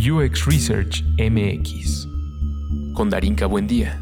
UX 0.00 0.46
Research 0.46 1.04
MX 1.18 2.08
con 2.94 3.10
Darinka 3.10 3.44
Buendía. 3.44 4.00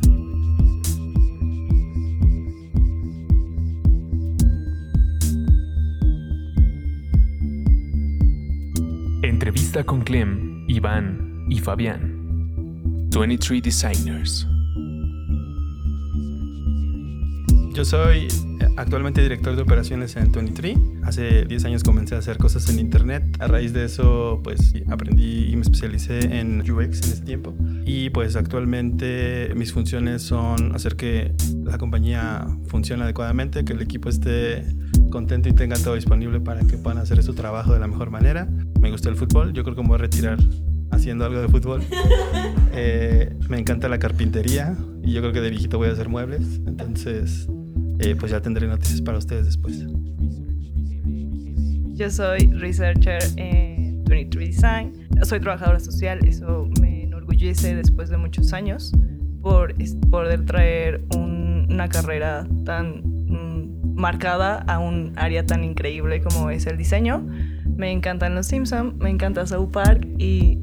Entrevista 9.23 9.83
con 9.83 10.03
Clem, 10.03 10.65
Iván 10.69 11.47
y 11.51 11.59
Fabián. 11.59 13.09
23 13.11 13.61
Designers. 13.61 14.47
Yo 17.75 17.85
soy 17.85 18.29
actualmente 18.77 19.21
director 19.21 19.57
de 19.57 19.63
operaciones 19.63 20.15
en 20.15 20.31
23. 20.31 20.79
Hace 21.03 21.45
10 21.45 21.65
años 21.65 21.83
comencé 21.83 22.15
a 22.15 22.19
hacer 22.19 22.39
cosas 22.39 22.69
en 22.69 22.79
internet. 22.79 23.28
A 23.39 23.47
raíz 23.47 23.73
de 23.73 23.85
eso, 23.85 24.41
pues 24.43 24.75
aprendí 24.89 25.51
y 25.51 25.55
me 25.55 25.63
especialicé 25.63 26.39
en 26.39 26.61
UX 26.61 27.03
en 27.03 27.13
ese 27.13 27.23
tiempo. 27.23 27.55
Y 27.87 28.11
pues 28.11 28.35
actualmente 28.35 29.53
mis 29.55 29.73
funciones 29.73 30.23
son 30.23 30.75
hacer 30.75 30.97
que 30.97 31.35
la 31.63 31.79
compañía 31.79 32.47
funcione 32.67 33.05
adecuadamente, 33.05 33.65
que 33.65 33.75
el 33.75 33.83
equipo 33.83 34.09
esté 34.09 34.65
contento 35.11 35.49
y 35.49 35.53
tenga 35.53 35.77
todo 35.77 35.95
disponible 35.95 36.41
para 36.41 36.63
que 36.63 36.77
puedan 36.79 36.99
hacer 36.99 37.23
su 37.23 37.35
trabajo 37.35 37.73
de 37.73 37.81
la 37.81 37.87
mejor 37.87 38.11
manera. 38.11 38.49
Me 38.81 38.91
gusta 38.91 39.09
el 39.09 39.17
fútbol, 39.17 39.53
yo 39.53 39.63
creo 39.63 39.77
que 39.77 39.83
me 39.83 39.89
voy 39.89 39.97
a 39.97 39.99
retirar 39.99 40.39
haciendo 40.91 41.25
algo 41.25 41.41
de 41.41 41.49
fútbol. 41.49 41.83
Eh, 42.81 43.35
me 43.49 43.59
encanta 43.59 43.89
la 43.89 43.99
carpintería 43.99 44.77
y 45.03 45.13
yo 45.13 45.21
creo 45.21 45.33
que 45.33 45.41
de 45.41 45.51
viejito 45.51 45.79
voy 45.79 45.89
a 45.89 45.93
hacer 45.93 46.09
muebles. 46.09 46.61
Entonces, 46.65 47.49
eh, 47.99 48.15
pues 48.15 48.31
ya 48.31 48.41
tendré 48.41 48.69
noticias 48.69 49.01
para 49.03 49.19
ustedes 49.19 49.47
después. 49.47 49.85
Yo 51.99 52.09
soy 52.11 52.47
researcher 52.53 53.19
en 53.39 54.05
23 54.05 54.55
Design. 54.55 55.09
Soy 55.25 55.41
trabajadora 55.41 55.81
social, 55.81 56.21
eso 56.25 56.69
me 56.81 57.03
enorgullece 57.03 57.75
después 57.75 58.09
de 58.09 58.17
muchos 58.17 58.53
años 58.53 58.93
por 59.43 59.75
poder 60.09 60.47
traer 60.47 61.03
una 61.17 61.89
carrera 61.89 62.47
tan 62.65 63.03
mm, 63.27 63.97
marcada 63.97 64.65
a 64.69 64.79
un 64.79 65.13
área 65.17 65.45
tan 65.45 65.65
increíble 65.65 66.21
como 66.23 66.51
es 66.51 66.69
el 66.69 66.77
diseño. 66.77 67.27
Me 67.77 67.91
encantan 67.91 68.37
los 68.37 68.47
Simpsons, 68.47 68.95
me 68.99 69.11
encanta 69.11 69.45
South 69.45 69.73
Park 69.73 70.07
y 70.19 70.61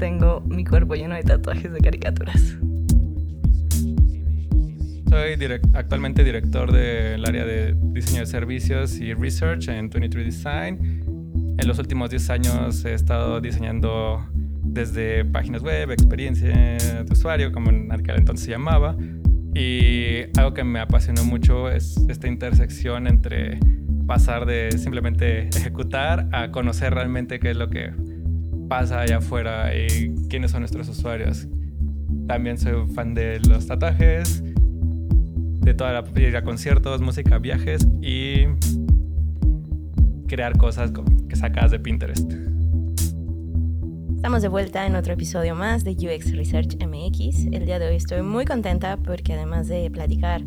tengo 0.00 0.40
mi 0.40 0.64
cuerpo 0.64 0.96
lleno 0.96 1.14
de 1.14 1.22
tatuajes 1.22 1.72
de 1.72 1.78
caricaturas. 1.78 2.58
Soy 5.16 5.38
actualmente 5.72 6.24
director 6.24 6.70
del 6.70 7.24
área 7.24 7.46
de 7.46 7.74
diseño 7.74 8.20
de 8.20 8.26
servicios 8.26 9.00
y 9.00 9.14
research 9.14 9.68
en 9.68 9.88
23 9.88 10.26
Design. 10.26 11.56
En 11.58 11.66
los 11.66 11.78
últimos 11.78 12.10
10 12.10 12.30
años 12.30 12.84
he 12.84 12.92
estado 12.92 13.40
diseñando 13.40 14.22
desde 14.62 15.24
páginas 15.24 15.62
web, 15.62 15.90
experiencia 15.90 16.52
de 16.52 17.06
usuario, 17.10 17.50
como 17.50 17.70
en 17.70 17.90
aquel 17.90 18.16
entonces 18.16 18.44
se 18.44 18.50
llamaba. 18.50 18.94
Y 19.54 20.24
algo 20.38 20.52
que 20.52 20.64
me 20.64 20.80
apasionó 20.80 21.24
mucho 21.24 21.70
es 21.70 21.96
esta 22.10 22.28
intersección 22.28 23.06
entre 23.06 23.58
pasar 24.06 24.44
de 24.44 24.70
simplemente 24.72 25.48
ejecutar 25.48 26.28
a 26.30 26.50
conocer 26.50 26.92
realmente 26.92 27.40
qué 27.40 27.52
es 27.52 27.56
lo 27.56 27.70
que 27.70 27.90
pasa 28.68 29.00
allá 29.00 29.16
afuera 29.16 29.74
y 29.74 30.14
quiénes 30.28 30.50
son 30.50 30.60
nuestros 30.60 30.90
usuarios. 30.90 31.48
También 32.28 32.58
soy 32.58 32.86
fan 32.94 33.14
de 33.14 33.40
los 33.48 33.66
tatuajes, 33.66 34.42
de 35.66 35.74
toda 35.74 35.92
la 35.92 36.20
ir 36.20 36.36
a 36.36 36.44
conciertos, 36.44 37.00
música, 37.00 37.38
viajes 37.38 37.88
y 38.00 38.46
crear 40.28 40.56
cosas 40.56 40.92
que 41.28 41.34
sacas 41.34 41.72
de 41.72 41.80
Pinterest. 41.80 42.32
Estamos 44.14 44.42
de 44.42 44.48
vuelta 44.48 44.86
en 44.86 44.94
otro 44.94 45.14
episodio 45.14 45.56
más 45.56 45.82
de 45.82 45.90
UX 45.90 46.36
Research 46.36 46.76
MX. 46.76 47.46
El 47.50 47.66
día 47.66 47.80
de 47.80 47.88
hoy 47.88 47.96
estoy 47.96 48.22
muy 48.22 48.44
contenta 48.44 48.96
porque 48.96 49.32
además 49.32 49.66
de 49.66 49.90
platicar 49.90 50.42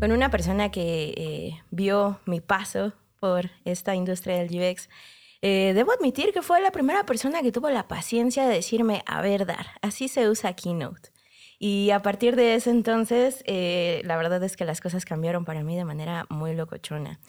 con 0.00 0.10
una 0.10 0.30
persona 0.30 0.70
que 0.70 1.12
eh, 1.18 1.60
vio 1.70 2.18
mi 2.24 2.40
paso 2.40 2.94
por 3.20 3.50
esta 3.66 3.94
industria 3.94 4.38
del 4.42 4.48
UX, 4.58 4.88
eh, 5.42 5.72
debo 5.74 5.92
admitir 5.92 6.32
que 6.32 6.40
fue 6.40 6.62
la 6.62 6.70
primera 6.70 7.04
persona 7.04 7.42
que 7.42 7.52
tuvo 7.52 7.68
la 7.68 7.88
paciencia 7.88 8.48
de 8.48 8.54
decirme, 8.54 9.02
a 9.04 9.20
ver, 9.20 9.44
Dar, 9.44 9.66
así 9.82 10.08
se 10.08 10.30
usa 10.30 10.54
Keynote. 10.54 11.11
Y 11.64 11.92
a 11.92 12.02
partir 12.02 12.34
de 12.34 12.56
ese 12.56 12.70
entonces, 12.70 13.44
eh, 13.46 14.02
la 14.04 14.16
verdad 14.16 14.42
es 14.42 14.56
que 14.56 14.64
las 14.64 14.80
cosas 14.80 15.04
cambiaron 15.04 15.44
para 15.44 15.62
mí 15.62 15.76
de 15.76 15.84
manera 15.84 16.26
muy 16.28 16.56
locochona. 16.56 17.20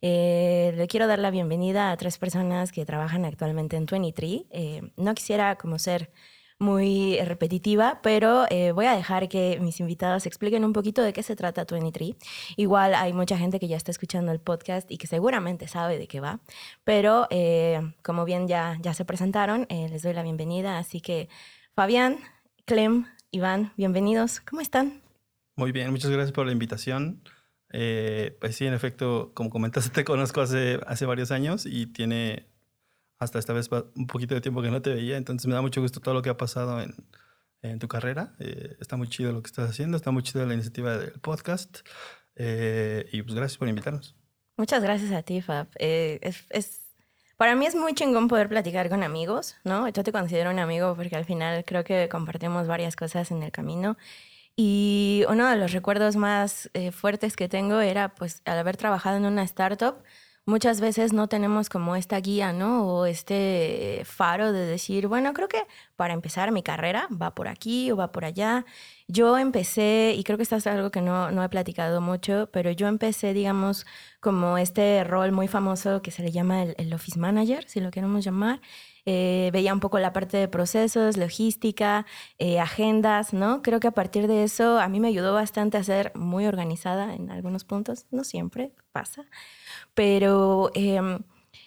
Eh, 0.00 0.72
le 0.76 0.86
quiero 0.86 1.08
dar 1.08 1.18
la 1.18 1.32
bienvenida 1.32 1.90
a 1.90 1.96
tres 1.96 2.16
personas 2.16 2.70
que 2.70 2.86
trabajan 2.86 3.24
actualmente 3.24 3.76
en 3.76 3.86
23. 3.86 4.42
Eh, 4.50 4.92
no 4.96 5.12
quisiera 5.14 5.56
como 5.56 5.80
ser 5.80 6.12
muy 6.60 7.18
repetitiva, 7.24 7.98
pero 8.00 8.46
voy 8.74 8.86
a 8.86 8.94
dejar 8.94 9.28
que 9.28 9.58
mis 9.60 9.80
invitados 9.80 10.24
expliquen 10.24 10.64
un 10.64 10.72
poquito 10.72 11.02
de 11.02 11.12
qué 11.12 11.24
se 11.24 11.34
trata 11.34 11.64
23. 11.68 12.14
Igual 12.56 12.94
hay 12.94 13.12
mucha 13.12 13.38
gente 13.38 13.58
que 13.58 13.66
ya 13.66 13.76
está 13.76 13.90
escuchando 13.90 14.30
el 14.30 14.38
podcast 14.38 14.88
y 14.88 14.98
que 14.98 15.08
seguramente 15.08 15.66
sabe 15.66 15.98
de 15.98 16.06
qué 16.06 16.20
va, 16.20 16.38
pero 16.84 17.26
como 18.02 18.24
bien 18.24 18.46
ya, 18.46 18.78
ya 18.82 18.94
se 18.94 19.04
presentaron, 19.04 19.66
les 19.68 20.02
doy 20.02 20.12
la 20.12 20.22
bienvenida. 20.22 20.78
Así 20.78 21.00
que, 21.00 21.30
Fabián, 21.74 22.18
Clem, 22.66 23.06
Iván, 23.32 23.72
bienvenidos. 23.76 24.40
¿Cómo 24.40 24.60
están? 24.60 25.02
Muy 25.54 25.70
bien, 25.70 25.92
muchas 25.92 26.10
gracias 26.10 26.32
por 26.32 26.46
la 26.46 26.52
invitación. 26.52 27.22
Eh, 27.72 28.36
pues 28.40 28.56
sí, 28.56 28.66
en 28.66 28.74
efecto, 28.74 29.30
como 29.34 29.50
comentaste, 29.50 29.90
te 29.94 30.04
conozco 30.04 30.40
hace, 30.40 30.80
hace 30.86 31.06
varios 31.06 31.30
años 31.30 31.64
y 31.64 31.86
tiene 31.86 32.48
hasta 33.18 33.38
esta 33.38 33.52
vez 33.52 33.70
un 33.94 34.08
poquito 34.08 34.34
de 34.34 34.40
tiempo 34.40 34.62
que 34.62 34.70
no 34.70 34.82
te 34.82 34.94
veía, 34.94 35.16
entonces 35.16 35.46
me 35.46 35.54
da 35.54 35.60
mucho 35.60 35.80
gusto 35.80 36.00
todo 36.00 36.14
lo 36.14 36.22
que 36.22 36.30
ha 36.30 36.36
pasado 36.36 36.80
en, 36.80 36.92
en 37.62 37.78
tu 37.78 37.86
carrera. 37.86 38.34
Eh, 38.40 38.76
está 38.80 38.96
muy 38.96 39.08
chido 39.08 39.30
lo 39.30 39.42
que 39.42 39.48
estás 39.48 39.70
haciendo, 39.70 39.96
está 39.96 40.10
muy 40.10 40.24
chido 40.24 40.44
la 40.44 40.54
iniciativa 40.54 40.98
del 40.98 41.20
podcast 41.20 41.86
eh, 42.34 43.08
y 43.12 43.22
pues 43.22 43.36
gracias 43.36 43.58
por 43.58 43.68
invitarnos. 43.68 44.16
Muchas 44.56 44.82
gracias 44.82 45.12
a 45.12 45.22
ti, 45.22 45.40
Fab. 45.40 45.68
es, 45.78 46.46
es 46.50 46.89
para 47.40 47.54
mí 47.54 47.64
es 47.64 47.74
muy 47.74 47.94
chingón 47.94 48.28
poder 48.28 48.50
platicar 48.50 48.90
con 48.90 49.02
amigos, 49.02 49.56
¿no? 49.64 49.88
Yo 49.88 50.04
te 50.04 50.12
considero 50.12 50.50
un 50.50 50.58
amigo 50.58 50.94
porque 50.94 51.16
al 51.16 51.24
final 51.24 51.64
creo 51.64 51.84
que 51.84 52.06
compartimos 52.10 52.66
varias 52.66 52.96
cosas 52.96 53.30
en 53.30 53.42
el 53.42 53.50
camino. 53.50 53.96
Y 54.56 55.24
uno 55.26 55.48
de 55.48 55.56
los 55.56 55.72
recuerdos 55.72 56.16
más 56.16 56.68
eh, 56.74 56.92
fuertes 56.92 57.36
que 57.36 57.48
tengo 57.48 57.80
era, 57.80 58.14
pues, 58.14 58.42
al 58.44 58.58
haber 58.58 58.76
trabajado 58.76 59.16
en 59.16 59.24
una 59.24 59.42
startup, 59.44 60.02
muchas 60.50 60.80
veces 60.80 61.12
no 61.12 61.28
tenemos 61.28 61.68
como 61.68 61.96
esta 61.96 62.18
guía, 62.20 62.52
¿no? 62.52 62.84
O 62.86 63.06
este 63.06 64.02
faro 64.04 64.52
de 64.52 64.66
decir, 64.66 65.06
bueno, 65.06 65.32
creo 65.32 65.48
que 65.48 65.62
para 65.96 66.12
empezar 66.12 66.52
mi 66.52 66.62
carrera 66.62 67.08
va 67.10 67.34
por 67.34 67.48
aquí 67.48 67.90
o 67.90 67.96
va 67.96 68.12
por 68.12 68.24
allá. 68.24 68.66
Yo 69.06 69.38
empecé, 69.38 70.14
y 70.16 70.24
creo 70.24 70.36
que 70.36 70.42
esto 70.42 70.56
es 70.56 70.66
algo 70.66 70.90
que 70.90 71.00
no, 71.00 71.30
no 71.30 71.42
he 71.42 71.48
platicado 71.48 72.00
mucho, 72.00 72.48
pero 72.52 72.70
yo 72.70 72.88
empecé, 72.88 73.32
digamos, 73.32 73.86
como 74.20 74.58
este 74.58 75.04
rol 75.04 75.32
muy 75.32 75.48
famoso 75.48 76.02
que 76.02 76.10
se 76.10 76.22
le 76.22 76.32
llama 76.32 76.64
el, 76.64 76.92
Office 76.92 77.18
Manager, 77.18 77.64
si 77.68 77.80
lo 77.80 77.90
queremos 77.90 78.24
llamar. 78.24 78.60
Eh, 79.06 79.50
veía 79.52 79.72
un 79.72 79.80
poco 79.80 79.98
la 79.98 80.12
parte 80.12 80.36
de 80.36 80.48
procesos, 80.48 81.16
logística, 81.16 82.06
eh, 82.38 82.60
agendas, 82.60 83.32
¿no? 83.32 83.62
Creo 83.62 83.80
que 83.80 83.88
a 83.88 83.92
partir 83.92 84.26
de 84.26 84.44
eso 84.44 84.78
a 84.78 84.88
mí 84.88 85.00
me 85.00 85.08
ayudó 85.08 85.32
bastante 85.32 85.78
a 85.78 85.84
ser 85.84 86.12
muy 86.14 86.46
organizada 86.46 87.14
en 87.14 87.30
algunos 87.30 87.64
puntos, 87.64 88.06
no 88.10 88.24
siempre 88.24 88.72
pasa, 88.92 89.24
pero... 90.00 90.70
Em, 90.72 91.18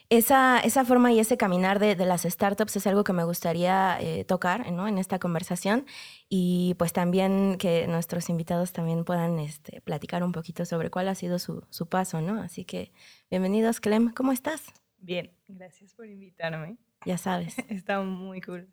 esa, 0.10 0.60
esa, 0.60 0.86
forma 0.86 1.12
y 1.12 1.20
ese 1.20 1.38
caminar 1.38 1.78
de, 1.80 1.96
de, 1.96 2.06
las 2.06 2.24
startups 2.24 2.76
es 2.76 2.88
algo 2.88 3.04
que 3.04 3.14
me 3.14 3.24
gustaría 3.24 3.98
eh, 4.00 4.26
tocar 4.26 4.72
¿no? 4.72 4.88
en 4.88 4.98
esta 4.98 5.20
conversación 5.20 5.86
y 6.30 6.76
pues 6.80 6.94
también 6.94 7.58
que 7.60 7.88
nuestros 7.88 8.30
invitados 8.30 8.74
también 8.74 9.06
puedan 9.06 9.40
este, 9.40 9.82
platicar 9.82 10.24
un 10.24 10.32
poquito 10.32 10.66
sobre 10.66 10.90
cuál 10.90 11.10
ha 11.10 11.16
sido 11.16 11.38
su, 11.38 11.64
su, 11.70 11.88
paso, 11.90 12.22
¿no? 12.22 12.42
Así 12.42 12.64
que 12.64 12.92
bienvenidos, 13.30 13.80
Clem, 13.80 14.14
¿cómo 14.14 14.32
estás? 14.32 14.74
Bien, 14.98 15.32
gracias 15.48 15.94
por 15.94 16.08
invitarme. 16.08 16.78
Ya 17.06 17.18
sabes. 17.18 17.58
Está 17.70 18.02
muy 18.02 18.42
cool. 18.42 18.68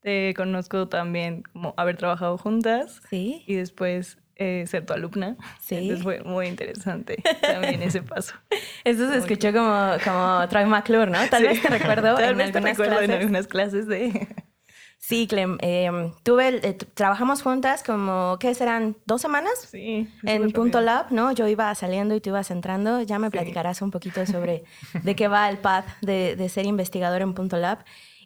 Te 0.00 0.34
conozco 0.34 0.88
también 0.88 1.42
como 1.52 1.74
haber 1.76 1.96
trabajado 1.96 2.36
juntas. 2.36 3.00
Sí. 3.08 3.42
Y 3.46 3.54
después 3.54 4.18
eh, 4.38 4.64
ser 4.66 4.86
tu 4.86 4.92
alumna. 4.92 5.36
Sí. 5.60 5.76
Entonces 5.76 6.02
fue 6.02 6.22
muy 6.22 6.46
interesante 6.46 7.22
también 7.42 7.82
ese 7.82 8.02
paso. 8.02 8.34
Eso 8.84 9.10
se 9.10 9.18
escuchó 9.18 9.52
como, 9.52 9.96
como 10.04 10.48
Troy 10.48 10.64
McClure, 10.64 11.10
¿no? 11.10 11.18
Tal 11.28 11.42
vez 11.42 11.60
te 11.60 11.68
recuerdo, 11.68 12.14
Tal 12.16 12.30
en, 12.30 12.36
vez 12.38 12.46
algunas 12.46 12.76
te 12.76 12.84
recuerdo 12.84 13.02
en 13.02 13.10
algunas 13.10 13.46
clases 13.46 13.86
de... 13.86 14.28
Sí, 15.00 15.26
Clem. 15.26 15.58
Em, 15.60 16.12
tuve, 16.22 16.60
eh, 16.62 16.74
trabajamos 16.94 17.42
juntas 17.42 17.82
como, 17.82 18.36
¿qué 18.40 18.54
serán? 18.54 18.96
¿Dos 19.06 19.22
semanas? 19.22 19.68
Sí. 19.70 20.08
En 20.24 20.50
Punto 20.50 20.80
Lab, 20.80 21.12
¿no? 21.12 21.32
Yo 21.32 21.46
iba 21.46 21.72
saliendo 21.74 22.14
y 22.14 22.20
tú 22.20 22.30
ibas 22.30 22.50
entrando. 22.50 23.00
Ya 23.02 23.18
me 23.18 23.30
platicarás 23.30 23.80
un 23.80 23.90
poquito 23.90 24.26
sobre 24.26 24.64
de 25.02 25.16
qué 25.16 25.28
va 25.28 25.48
el 25.48 25.58
path 25.58 25.86
de, 26.02 26.36
de 26.36 26.48
ser 26.48 26.66
investigador 26.66 27.22
en 27.22 27.32
Punto 27.32 27.56
Lab. 27.56 27.78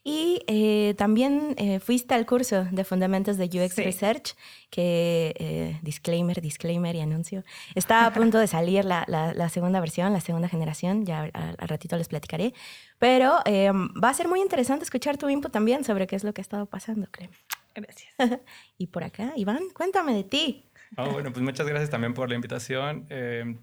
Y 0.04 0.42
eh, 0.48 0.94
también 0.98 1.54
eh, 1.58 1.78
fuiste 1.78 2.14
al 2.14 2.26
curso 2.26 2.64
de 2.72 2.82
Fundamentos 2.84 3.36
de 3.36 3.44
UX 3.44 3.74
Sí. 3.74 3.82
Research, 3.84 4.34
que, 4.68 5.32
eh, 5.38 5.78
disclaimer, 5.82 6.40
disclaimer 6.40 6.96
y 6.96 7.00
anuncio, 7.00 7.44
está 7.76 8.06
a 8.06 8.12
punto 8.12 8.38
de 8.38 8.48
salir 8.48 8.84
la, 8.84 9.04
la- 9.06 9.32
la 9.32 9.48
segunda 9.48 9.78
versión, 9.78 10.12
la 10.12 10.20
segunda 10.20 10.48
generación, 10.48 11.06
ya 11.06 11.22
al, 11.32 11.54
al 11.56 11.68
ratito 11.68 11.96
les 11.96 12.08
platicaré. 12.08 12.52
Pero 12.98 13.38
eh, 13.44 13.70
va 13.70 14.08
a 14.08 14.14
ser 14.14 14.26
muy 14.26 14.40
interesante 14.40 14.82
escuchar 14.84 15.18
tu 15.18 15.28
input 15.28 15.52
también 15.52 15.84
sobre 15.84 16.08
qué 16.08 16.16
es 16.16 16.24
lo 16.24 16.34
que 16.34 16.40
ha 16.40 16.42
estado 16.48 16.66
pasando, 16.66 17.06
Clem. 17.10 17.30
Gracias. 17.74 18.12
Y 18.78 18.88
por 18.88 19.04
acá, 19.04 19.32
Iván, 19.36 19.60
cuéntame 19.72 20.14
de 20.14 20.24
ti. 20.24 20.68
Ah, 20.96 21.04
bueno, 21.08 21.32
pues 21.32 21.42
muchas 21.44 21.66
gracias 21.66 21.90
también 21.90 22.12
por 22.12 22.28
la 22.28 22.34
invitación. 22.34 23.06
Eh, 23.08 23.56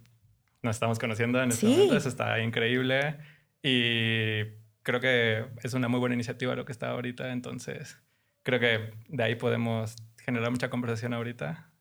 nos 0.64 0.76
estamos 0.76 0.98
conociendo 1.00 1.42
en 1.44 1.50
este 1.50 1.66
Sí. 1.68 1.72
momento, 1.74 1.98
eso 1.98 2.08
está 2.08 2.40
increíble. 2.40 3.18
Y 3.62 4.44
creo 4.90 5.00
que 5.00 5.46
es 5.62 5.74
una 5.76 5.88
muy 5.88 6.00
buena 6.00 6.16
iniciativa 6.16 6.56
lo 6.56 6.66
que 6.66 6.72
está 6.72 6.90
ahorita, 6.90 7.32
entonces 7.32 8.00
creo 8.42 8.60
que 8.60 8.92
de 9.08 9.24
ahí 9.24 9.36
podemos 9.36 9.96
generar 10.18 10.50
mucha 10.50 10.72
conversación 10.72 11.14
ahorita. 11.14 11.72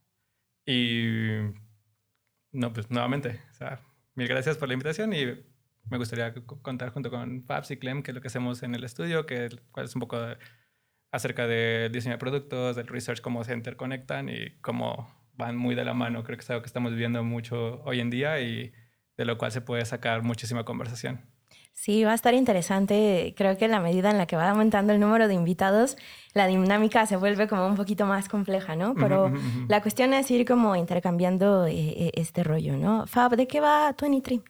Y 0.66 1.38
no, 2.52 2.72
pues 2.75 2.90
nuevamente, 2.90 3.40
o 3.50 3.55
sea, 3.55 3.81
mil 4.14 4.28
gracias 4.28 4.58
por 4.58 4.69
la 4.69 4.75
invitación 4.75 5.14
y 5.14 5.25
me 5.88 5.96
gustaría 5.96 6.34
contar 6.34 6.90
junto 6.90 7.10
con 7.10 7.44
Fabs 7.44 7.70
y 7.70 7.78
Clem 7.78 8.02
qué 8.02 8.10
es 8.10 8.14
lo 8.14 8.20
que 8.20 8.28
hacemos 8.28 8.62
en 8.62 8.75
el 8.75 8.84
estudio, 8.84 9.25
que 9.25 9.46
es 9.46 9.94
un 9.94 10.00
poco 10.00 10.19
acerca 11.10 11.46
del 11.46 11.90
diseño 11.90 12.16
de 12.16 12.19
productos, 12.19 12.76
del 12.76 12.88
research, 12.88 13.22
cómo 13.22 13.43
se 13.43 13.55
interconectan 13.55 14.28
y 14.28 14.50
cómo 14.60 15.08
van 15.32 15.56
muy 15.56 15.75
de 15.75 15.84
la 15.87 15.94
mano. 15.94 16.25
Creo 16.25 16.37
que 16.37 16.43
es 16.43 16.50
algo 16.50 16.60
que 16.62 16.66
estamos 16.66 16.93
viviendo 16.93 17.25
mucho 17.25 17.82
hoy 17.84 18.00
en 18.00 18.10
día 18.10 18.38
y 18.43 18.75
de 19.16 19.25
lo 19.25 19.38
cual 19.38 19.50
se 19.50 19.62
puede 19.62 19.87
sacar 19.87 20.22
muchísima 20.22 20.64
conversación. 20.64 21.38
Sí, 21.81 22.03
va 22.03 22.11
a 22.11 22.15
estar 22.17 22.35
interesante. 22.35 23.35
Creo 23.37 23.57
que 23.57 23.67
en 23.67 23.71
la 23.71 23.79
medida 23.79 24.11
en 24.11 24.19
la 24.19 24.27
que 24.27 24.35
va 24.35 24.51
aumentando 24.51 24.93
el 24.93 24.99
número 24.99 25.29
de 25.29 25.35
invitados, 25.35 25.97
la 26.35 26.49
dinámica 26.49 27.07
se 27.07 27.17
vuelve 27.17 27.47
como 27.47 27.69
un 27.69 27.77
poquito 27.77 28.05
más 28.05 28.29
compleja, 28.29 28.75
¿no? 28.75 28.97
Pero 28.97 29.33
la 29.69 29.81
cuestión 29.81 30.13
es 30.13 30.29
ir 30.33 30.45
como 30.45 30.75
intercambiando 30.75 31.67
eh, 31.67 31.75
eh, 31.77 32.11
este 32.15 32.43
rollo, 32.43 32.77
¿no? 32.77 33.07
Fab, 33.07 33.37
¿de 33.37 33.47
qué 33.47 33.61
va 33.61 33.95
23? 33.97 34.41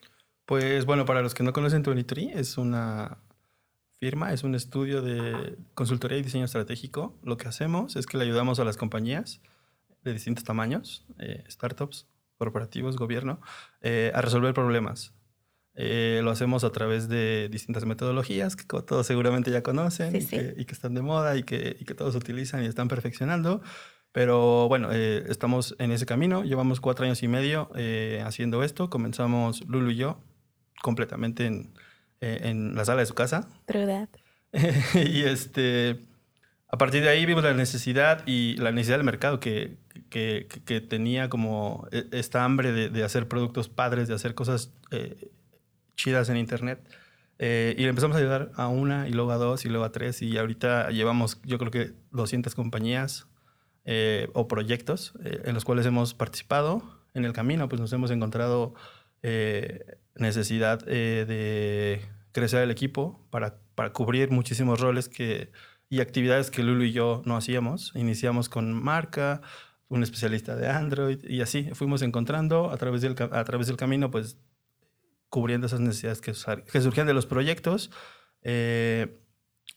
Pues 0.47 0.85
bueno, 0.87 1.05
para 1.05 1.21
los 1.21 1.35
que 1.35 1.43
no 1.43 1.53
conocen 1.53 1.83
23, 1.83 2.35
es 2.35 2.57
una 2.57 3.19
firma, 3.99 4.33
es 4.33 4.43
un 4.43 4.55
estudio 4.55 5.03
de 5.03 5.55
consultoría 5.75 6.17
y 6.17 6.23
diseño 6.23 6.45
estratégico. 6.45 7.13
Lo 7.21 7.37
que 7.37 7.47
hacemos 7.47 7.95
es 7.95 8.07
que 8.07 8.17
le 8.17 8.23
ayudamos 8.23 8.59
a 8.59 8.63
las 8.63 8.75
compañías 8.75 9.39
de 10.03 10.13
distintos 10.13 10.45
tamaños, 10.45 11.05
eh, 11.19 11.43
startups, 11.47 12.07
corporativos, 12.39 12.97
gobierno, 12.97 13.39
eh, 13.81 14.11
a 14.15 14.21
resolver 14.21 14.55
problemas. 14.55 15.13
Eh, 15.81 16.19
lo 16.23 16.31
hacemos 16.31 16.65
a 16.65 16.71
través 16.71 17.07
de 17.07 17.47
distintas 17.49 17.85
metodologías 17.85 18.57
que 18.57 18.65
todos 18.65 19.07
seguramente 19.07 19.49
ya 19.49 19.63
conocen 19.63 20.11
Sí, 20.11 20.17
y, 20.17 20.21
sí. 20.21 20.35
Que, 20.35 20.53
y 20.57 20.65
que 20.65 20.73
están 20.73 20.93
de 20.93 21.01
moda 21.01 21.37
y 21.37 21.43
que, 21.43 21.77
y 21.79 21.85
que 21.85 21.93
todos 21.93 22.15
utilizan 22.15 22.63
y 22.63 22.67
están 22.67 22.89
perfeccionando. 22.89 23.61
Pero 24.11 24.67
bueno, 24.67 24.89
eh, 24.91 25.23
estamos 25.29 25.75
en 25.79 25.91
ese 25.91 26.05
camino. 26.05 26.43
Llevamos 26.43 26.81
cuatro 26.81 27.05
años 27.05 27.23
y 27.23 27.27
medio 27.29 27.69
eh, 27.75 28.21
haciendo 28.25 28.61
esto. 28.63 28.89
Comenzamos 28.89 29.65
Lulu 29.67 29.91
y 29.91 29.95
yo 29.95 30.21
completamente 30.81 31.45
en, 31.45 31.73
eh, 32.19 32.39
en 32.43 32.75
la 32.75 32.83
sala 32.83 32.99
de 32.99 33.05
su 33.05 33.13
casa. 33.13 33.47
True 33.65 33.85
that. 33.85 34.09
y 35.07 35.21
este, 35.21 36.01
a 36.67 36.77
partir 36.77 37.03
de 37.03 37.09
ahí 37.09 37.25
vimos 37.25 37.43
la 37.43 37.53
necesidad 37.53 38.23
y 38.25 38.55
la 38.57 38.71
necesidad 38.71 38.97
del 38.97 39.05
mercado 39.05 39.39
que, 39.39 39.77
que, 40.09 40.47
que- 40.49 40.61
que 40.65 40.81
tenía 40.81 41.29
como 41.29 41.87
e- 41.91 42.07
esta 42.11 42.43
hambre 42.43 42.71
de, 42.73 42.89
de 42.89 43.03
hacer 43.03 43.27
productos 43.27 43.69
padres, 43.69 44.07
de 44.07 44.15
hacer 44.15 44.33
cosas 44.35 44.73
eh, 44.91 45.29
chidas 45.99 46.29
en 46.29 46.37
Internet. 46.37 46.79
Eh, 47.37 47.75
y 47.77 47.83
le 47.83 47.89
empezamos 47.89 48.15
a 48.15 48.19
ayudar 48.19 48.51
a 48.55 48.67
una 48.67 49.07
y 49.07 49.11
luego 49.11 49.31
a 49.31 49.37
dos 49.37 49.65
y 49.65 49.69
luego 49.69 49.85
a 49.85 49.91
tres 49.91 50.21
y 50.21 50.37
ahorita 50.37 50.89
llevamos 50.89 51.39
yo 51.45 51.57
creo 51.57 51.71
que 51.71 51.93
200 52.11 52.53
compañías 52.53 53.27
eh, 53.85 54.27
o 54.33 54.49
proyectos 54.49 55.13
eh, 55.23 55.41
en 55.45 55.53
los 55.53 55.63
cuales 55.63 55.85
hemos 55.85 56.13
participado. 56.13 56.83
En 57.13 57.25
el 57.25 57.33
camino 57.33 57.69
pues 57.69 57.79
nos 57.79 57.93
hemos 57.93 58.11
encontrado 58.11 58.73
eh, 59.23 59.97
necesidad 60.15 60.81
eh, 60.87 61.25
de 61.27 62.01
crecer 62.31 62.61
el 62.61 62.71
equipo 62.71 63.25
para, 63.29 63.57
para 63.75 63.93
cubrir 63.93 64.31
muchísimos 64.31 64.79
roles 64.79 65.09
que, 65.09 65.51
y 65.89 66.01
actividades 66.01 66.51
que 66.51 66.63
Lulu 66.63 66.83
y 66.83 66.91
yo 66.91 67.21
no 67.25 67.37
hacíamos. 67.37 67.93
Iniciamos 67.95 68.49
con 68.49 68.73
marca, 68.73 69.41
un 69.87 70.03
especialista 70.03 70.55
de 70.55 70.69
Android 70.69 71.23
y 71.23 71.41
así 71.41 71.69
fuimos 71.73 72.01
encontrando 72.01 72.69
a 72.69 72.77
través 72.77 73.01
del, 73.01 73.15
a 73.31 73.43
través 73.43 73.67
del 73.67 73.77
camino 73.77 74.11
pues 74.11 74.37
cubriendo 75.29 75.67
esas 75.67 75.79
necesidades 75.79 76.21
que, 76.21 76.33
que 76.71 76.81
surgían 76.81 77.07
de 77.07 77.13
los 77.13 77.25
proyectos. 77.25 77.91
eh, 78.43 79.15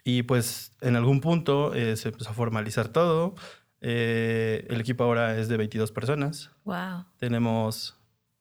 y 0.04 0.22
pues 0.24 0.72
en 0.80 0.96
algún 0.96 1.20
punto 1.20 1.74
eh, 1.74 1.96
se 1.96 2.08
empezó 2.08 2.30
a 2.30 2.34
formalizar 2.34 2.88
todo. 2.88 3.34
Eh, 3.80 4.66
el 4.70 4.80
equipo 4.80 5.04
ahora 5.04 5.38
es 5.38 5.48
de 5.48 5.56
22 5.56 5.92
personas. 5.92 6.50
Wow. 6.64 7.04
Tenemos, 7.18 7.96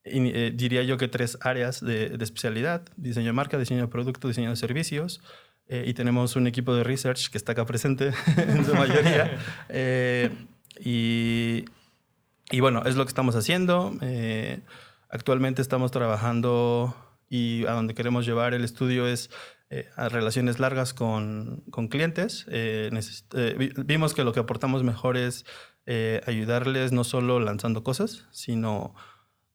in- 0.06 0.32
eh, 0.34 0.52
diría 0.56 0.82
yo 0.84 0.98
que 0.98 1.08
tres 1.08 1.38
áreas 1.42 1.82
de, 1.84 2.10
de 2.18 2.24
especialidad. 2.24 2.84
Diseño 2.96 3.28
de 3.28 3.34
marca, 3.34 3.58
diseño 3.60 3.82
de 3.82 3.88
producto, 3.90 4.28
diseño 4.28 4.50
de 4.50 4.56
servicios. 4.56 5.22
Eh, 5.68 5.84
y 5.88 5.94
tenemos 5.94 6.36
un 6.36 6.48
equipo 6.48 6.74
de 6.74 6.84
research 6.84 7.30
que 7.30 7.38
está 7.38 7.52
acá 7.52 7.66
presente 7.66 8.12
en 8.38 8.66
su 8.66 8.74
mayoría. 8.74 9.38
Eh, 9.70 10.30
y, 10.80 11.66
y 12.50 12.60
bueno, 12.60 12.84
es 12.86 12.96
lo 12.96 13.04
que 13.06 13.10
estamos 13.10 13.36
haciendo. 13.36 13.94
Actualmente 15.12 15.62
estamos 15.62 15.92
trabajando 15.92 16.96
y 17.30 17.66
a 17.66 17.74
donde 17.74 17.94
queremos 17.94 18.26
llevar 18.26 18.54
el 18.54 18.64
estudio 18.64 19.06
es 19.08 19.30
eh, 19.70 19.88
a 19.96 20.10
relaciones 20.10 20.60
largas 20.60 20.94
con, 20.94 21.64
con 21.70 21.88
clientes. 21.90 22.46
Eh, 22.50 22.90
eh, 23.34 23.56
vi- 23.58 23.72
vimos 23.86 24.14
que 24.14 24.24
lo 24.24 24.32
que 24.34 24.40
aportamos 24.40 24.84
mejor 24.84 25.18
es 25.18 25.46
ayudarles 26.26 26.94
no 26.94 27.04
solo 27.04 27.40
lanzando 27.42 27.84
cosas, 27.84 28.26
sino 28.32 28.96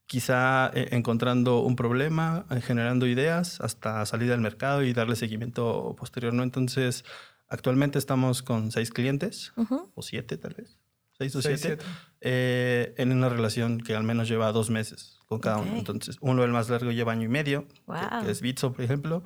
quizá 0.06 0.70
encontrando 0.74 1.60
un 1.60 1.76
problema, 1.76 2.44
generando 2.62 3.06
ideas 3.06 3.60
hasta 3.62 4.04
salir 4.04 4.30
al 4.32 4.40
mercado 4.40 4.82
y 4.82 4.92
darle 4.92 5.16
seguimiento 5.16 5.96
posterior. 5.98 6.34
¿no? 6.34 6.42
Entonces, 6.42 7.04
actualmente 7.48 7.98
estamos 7.98 8.42
con 8.42 8.70
seis 8.70 8.90
clientes, 8.90 9.52
o 9.94 10.02
siete 10.02 10.36
tal 10.36 10.54
vez, 10.54 10.76
seis 11.18 11.34
o 11.36 11.42
Seis, 11.42 11.60
siete, 11.60 11.82
siete. 11.82 11.96
eh, 12.20 12.94
en 12.98 13.12
una 13.12 13.28
relación 13.28 13.80
que 13.80 13.94
al 13.94 14.04
menos 14.04 14.28
lleva 14.28 14.52
dos 14.52 14.70
meses 14.70 15.18
con 15.26 15.40
cada 15.40 15.58
Ok. 15.58 15.66
uno. 15.66 15.76
Entonces, 15.78 16.16
uno, 16.20 16.44
el 16.44 16.50
más 16.52 16.68
largo, 16.68 16.90
lleva 16.92 17.12
año 17.12 17.24
y 17.24 17.28
medio, 17.28 17.66
que- 17.68 17.80
Wow. 17.86 18.24
que, 18.24 18.30
es 18.30 18.40
Bitso, 18.40 18.72
por 18.72 18.84
ejemplo, 18.84 19.24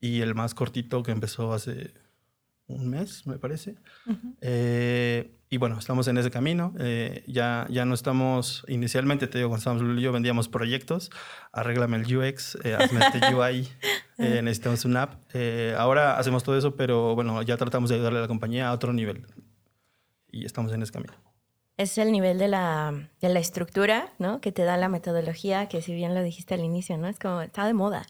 y 0.00 0.20
el 0.20 0.34
más 0.34 0.54
cortito 0.54 1.02
que 1.02 1.12
empezó 1.12 1.52
hace 1.52 1.92
un 2.66 2.88
mes, 2.88 3.26
me 3.26 3.36
parece. 3.38 3.74
Eh, 4.40 5.36
y 5.48 5.56
bueno, 5.56 5.76
estamos 5.78 6.06
en 6.06 6.18
ese 6.18 6.30
camino. 6.30 6.72
Eh, 6.78 7.24
ya, 7.26 7.66
ya 7.68 7.84
no 7.84 7.94
estamos, 7.94 8.64
inicialmente 8.68 9.26
te 9.26 9.38
digo, 9.38 9.48
cuando 9.48 9.58
estábamos 9.58 9.82
Lulu 9.82 9.98
y 9.98 10.02
yo 10.04 10.12
vendíamos 10.12 10.48
proyectos, 10.48 11.10
arréglame 11.52 11.96
el 11.96 12.16
UX, 12.16 12.56
eh, 12.62 12.74
hazme 12.76 13.00
este 13.00 13.18
UI, 13.34 13.68
eh, 14.18 14.40
necesitamos 14.42 14.84
una 14.84 15.02
app. 15.02 15.14
Eh, 15.34 15.74
ahora 15.76 16.16
hacemos 16.18 16.44
todo 16.44 16.56
eso, 16.56 16.76
pero 16.76 17.16
bueno, 17.16 17.42
ya 17.42 17.56
tratamos 17.56 17.90
de 17.90 17.96
ayudarle 17.96 18.20
a 18.20 18.22
la 18.22 18.28
compañía 18.28 18.68
a 18.68 18.72
otro 18.72 18.92
nivel. 18.92 19.26
Y 20.28 20.44
estamos 20.44 20.72
en 20.72 20.82
ese 20.82 20.92
camino. 20.92 21.12
Es 21.80 21.96
el 21.96 22.12
nivel 22.12 22.38
de 22.38 22.46
la, 22.46 23.08
de 23.22 23.30
la 23.30 23.40
estructura, 23.40 24.12
¿no? 24.18 24.42
Que 24.42 24.52
te 24.52 24.64
da 24.64 24.76
la 24.76 24.90
metodología, 24.90 25.66
que 25.66 25.80
si 25.80 25.94
bien 25.94 26.14
lo 26.14 26.22
dijiste 26.22 26.52
al 26.52 26.60
inicio, 26.60 26.98
¿no? 26.98 27.08
Es 27.08 27.18
como, 27.18 27.40
está 27.40 27.64
de 27.64 27.72
moda. 27.72 28.04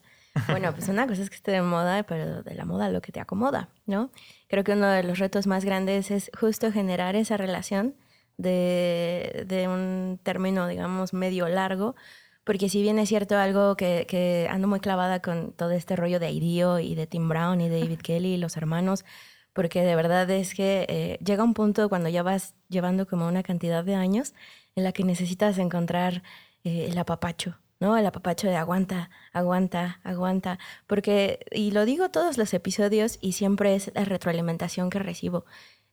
Bueno, 0.49 0.73
pues 0.73 0.89
una 0.89 1.07
cosa 1.07 1.21
es 1.21 1.29
que 1.29 1.37
esté 1.37 1.51
de 1.51 1.61
moda, 1.61 2.03
pero 2.03 2.43
de 2.43 2.53
la 2.53 2.65
moda 2.65 2.89
lo 2.89 3.01
que 3.01 3.13
te 3.13 3.21
acomoda, 3.21 3.69
¿no? 3.85 4.11
Creo 4.49 4.65
que 4.65 4.73
uno 4.73 4.87
de 4.87 5.03
los 5.03 5.19
retos 5.19 5.47
más 5.47 5.63
grandes 5.63 6.11
es 6.11 6.29
justo 6.37 6.69
generar 6.73 7.15
esa 7.15 7.37
relación 7.37 7.95
de, 8.35 9.67
un 9.69 10.19
término, 10.21 10.67
digamos, 10.67 11.13
medio 11.13 11.47
largo, 11.47 11.95
porque 12.43 12.67
si 12.67 12.81
bien 12.81 12.99
es 12.99 13.07
cierto 13.07 13.37
algo 13.37 13.77
que, 13.77 14.05
que 14.05 14.49
ando 14.51 14.67
muy 14.67 14.81
clavada 14.81 15.21
con 15.21 15.53
todo 15.53 15.71
este 15.71 15.95
rollo 15.95 16.19
de 16.19 16.29
IDEO 16.31 16.79
y 16.79 16.93
de 16.95 17.07
Tim 17.07 17.29
Brown 17.29 17.61
y 17.61 17.69
David 17.69 17.99
Kelly 17.99 18.33
y 18.33 18.37
los 18.37 18.57
hermanos, 18.57 19.05
porque 19.53 19.83
de 19.83 19.95
verdad 19.95 20.29
es 20.29 20.53
que 20.53 20.85
eh, 20.89 21.19
llega 21.23 21.43
un 21.43 21.53
punto 21.53 21.89
cuando 21.89 22.09
ya 22.09 22.23
vas 22.23 22.55
llevando 22.69 23.07
como 23.07 23.27
una 23.27 23.43
cantidad 23.43 23.83
de 23.83 23.95
años 23.95 24.33
en 24.75 24.83
la 24.83 24.91
que 24.91 25.03
necesitas 25.03 25.57
encontrar 25.57 26.23
eh, 26.63 26.87
el 26.89 26.97
apapacho, 26.97 27.57
¿no? 27.79 27.97
El 27.97 28.05
apapacho 28.05 28.47
de 28.47 28.55
aguanta, 28.55 29.09
aguanta, 29.33 29.99
aguanta, 30.03 30.59
porque, 30.87 31.39
y 31.51 31.71
lo 31.71 31.85
digo 31.85 32.09
todos 32.09 32.37
los 32.37 32.53
episodios 32.53 33.17
y 33.21 33.33
siempre 33.33 33.75
es 33.75 33.91
la 33.93 34.05
retroalimentación 34.05 34.89
que 34.89 34.99
recibo. 34.99 35.45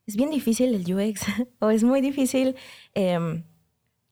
Es 0.06 0.16
bien 0.16 0.30
difícil 0.30 0.74
el 0.74 0.94
UX 0.94 1.22
o 1.58 1.70
es 1.70 1.84
muy 1.84 2.00
difícil 2.00 2.56
em, 2.94 3.44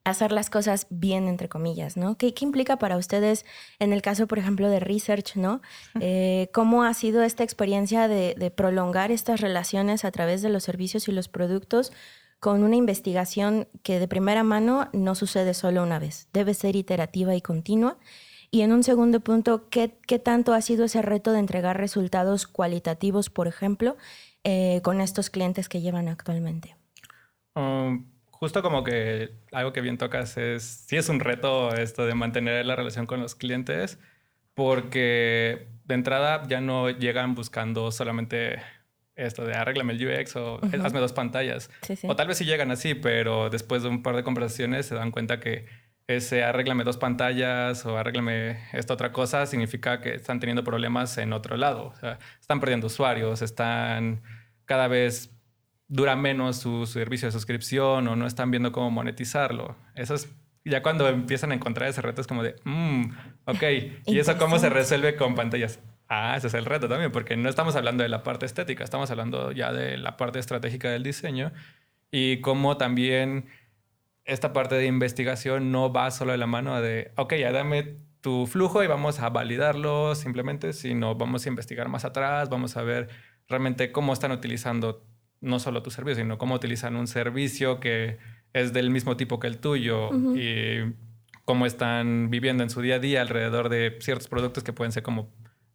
hacer 0.09 0.31
las 0.31 0.49
cosas 0.49 0.87
bien, 0.89 1.27
entre 1.27 1.49
comillas, 1.49 1.97
¿no? 1.97 2.17
¿Qué, 2.17 2.33
qué 2.33 2.45
implica 2.45 2.77
para 2.77 2.97
ustedes 2.97 3.45
en 3.79 3.93
el 3.93 4.01
caso, 4.01 4.27
por 4.27 4.39
ejemplo, 4.39 4.69
de 4.69 4.79
research, 4.79 5.35
¿no? 5.35 5.61
Eh, 5.99 6.49
¿Cómo 6.53 6.83
ha 6.83 6.93
sido 6.93 7.23
esta 7.23 7.43
experiencia 7.43 8.07
de, 8.07 8.35
de 8.37 8.51
prolongar 8.51 9.11
estas 9.11 9.41
relaciones 9.41 10.05
a 10.05 10.11
través 10.11 10.41
de 10.41 10.49
los 10.49 10.63
servicios 10.63 11.07
y 11.07 11.11
los 11.11 11.27
productos 11.27 11.91
con 12.39 12.63
una 12.63 12.75
investigación 12.75 13.67
que 13.83 13.99
de 13.99 14.07
primera 14.07 14.43
mano 14.43 14.89
no 14.93 15.15
sucede 15.15 15.53
solo 15.53 15.83
una 15.83 15.99
vez, 15.99 16.29
debe 16.33 16.53
ser 16.53 16.75
iterativa 16.75 17.35
y 17.35 17.41
continua? 17.41 17.97
Y 18.49 18.61
en 18.61 18.71
un 18.71 18.83
segundo 18.83 19.19
punto, 19.19 19.69
¿qué, 19.69 19.97
qué 20.07 20.19
tanto 20.19 20.53
ha 20.53 20.61
sido 20.61 20.85
ese 20.85 21.01
reto 21.01 21.31
de 21.31 21.39
entregar 21.39 21.77
resultados 21.77 22.47
cualitativos, 22.47 23.29
por 23.29 23.47
ejemplo, 23.47 23.97
eh, 24.43 24.79
con 24.83 25.01
estos 25.01 25.29
clientes 25.29 25.67
que 25.67 25.81
llevan 25.81 26.07
actualmente? 26.07 26.77
Um, 27.55 28.05
justo 28.39 28.61
como 28.61 28.83
que 28.83 29.31
algo 29.51 29.73
que 29.73 29.81
bien 29.81 29.97
tocas 29.97 30.37
es, 30.37 30.63
sí 30.63 30.95
es 30.95 31.09
un 31.09 31.19
reto 31.19 31.73
esto 31.75 32.05
de 32.05 32.13
mantener 32.13 32.65
la 32.65 32.75
relación 32.75 33.05
con 33.05 33.19
los 33.19 33.35
clientes, 33.35 33.99
porque 34.53 35.67
de 35.85 35.95
entrada 35.95 36.43
ya 36.47 36.61
no 36.61 36.89
llegan 36.89 37.35
buscando 37.35 37.91
solamente 37.91 38.61
esto 39.15 39.45
de 39.45 39.55
arréglame 39.55 39.93
el 39.93 40.07
UX 40.07 40.35
o 40.35 40.59
hazme 40.83 40.99
dos 40.99 41.13
pantallas. 41.13 41.71
O 42.03 42.15
tal 42.15 42.27
vez 42.27 42.37
sí 42.37 42.45
llegan 42.45 42.69
así, 42.71 42.93
pero 42.93 43.49
después 43.49 43.81
de 43.81 43.89
un 43.89 44.03
par 44.03 44.15
de 44.15 44.23
conversaciones 44.23 44.85
se 44.85 44.95
dan 44.95 45.11
cuenta 45.11 45.39
que 45.39 45.65
ese 46.05 46.43
arréglame 46.43 46.83
dos 46.83 46.97
pantallas 46.97 47.85
o 47.85 47.97
arréglame 47.97 48.59
esta 48.71 48.93
otra 48.93 49.11
cosa 49.11 49.45
significa 49.45 49.99
que 49.99 50.15
están 50.15 50.39
teniendo 50.39 50.63
problemas 50.63 51.17
en 51.17 51.33
otro 51.33 51.57
lado. 51.57 51.87
O 51.87 51.95
sea, 51.95 52.19
están 52.39 52.59
perdiendo 52.59 52.87
usuarios, 52.87 53.41
están 53.41 54.21
cada 54.65 54.87
vez 54.87 55.36
dura 55.87 56.15
menos 56.15 56.57
su, 56.57 56.85
servicio 56.85 57.27
de 57.27 57.31
suscripción 57.31 58.07
o 58.07 58.15
no 58.15 58.27
están 58.27 58.51
viendo 58.51 58.71
cómo 58.71 58.91
monetizarlo. 58.91 59.75
Eso 59.95 60.15
es 60.15 60.29
ya 60.65 60.83
cuando 60.83 61.07
empiezan 61.07 61.51
a 61.51 61.55
encontrar 61.55 61.89
ese 61.89 62.01
reto 62.01 62.21
es 62.21 62.27
como 62.27 62.43
de, 62.43 62.55
mmm, 62.63 63.03
ok, 63.45 63.63
¿y 64.05 64.19
eso 64.19 64.37
cómo 64.37 64.59
se 64.59 64.69
resuelve 64.69 65.15
con 65.15 65.35
pantallas? 65.35 65.79
Ah, 66.09 66.35
ese 66.37 66.47
es 66.47 66.53
el 66.53 66.65
reto 66.65 66.87
también, 66.87 67.11
porque 67.11 67.35
no 67.35 67.49
estamos 67.49 67.75
hablando 67.75 68.03
de 68.03 68.09
la 68.09 68.23
parte 68.23 68.45
estética, 68.45 68.83
estamos 68.83 69.11
hablando 69.11 69.51
ya 69.51 69.71
de 69.73 69.97
la 69.97 70.17
parte 70.17 70.39
estratégica 70.39 70.89
del 70.89 71.03
diseño 71.03 71.51
y 72.11 72.39
cómo 72.41 72.77
también 72.77 73.45
esta 74.25 74.53
parte 74.53 74.75
de 74.75 74.85
investigación 74.85 75.71
no 75.71 75.91
va 75.91 76.11
solo 76.11 76.33
de 76.33 76.37
la 76.37 76.47
mano 76.47 76.81
de, 76.81 77.11
ok, 77.15 77.35
ya 77.35 77.51
dame 77.51 77.97
tu 78.21 78.45
flujo 78.45 78.83
y 78.83 78.87
vamos 78.87 79.19
a 79.19 79.29
validarlo 79.29 80.15
simplemente, 80.15 80.73
sino 80.73 81.15
vamos 81.15 81.45
a 81.45 81.49
investigar 81.49 81.87
más 81.87 82.03
atrás, 82.03 82.49
vamos 82.49 82.75
a 82.77 82.83
ver 82.83 83.09
realmente 83.47 83.91
cómo 83.91 84.11
están 84.11 84.31
utilizando 84.31 85.05
no 85.41 85.59
solo 85.59 85.83
tu 85.83 85.91
servicio, 85.91 86.23
sino 86.23 86.37
cómo 86.37 86.55
utilizan 86.55 86.95
un 86.95 87.07
servicio 87.07 87.79
que 87.79 88.17
es 88.53 88.73
del 88.73 88.89
mismo 88.89 89.17
tipo 89.17 89.39
que 89.39 89.47
el 89.47 89.59
tuyo 89.59 90.09
y 90.35 90.93
cómo 91.45 91.65
están 91.65 92.29
viviendo 92.29 92.63
en 92.63 92.69
su 92.69 92.81
día 92.81 92.95
a 92.95 92.99
día 92.99 93.21
alrededor 93.21 93.69
de 93.69 93.97
ciertos 94.01 94.27
productos 94.27 94.63
que 94.63 94.73
pueden 94.73 94.91
ser 94.91 95.03
como 95.03 95.31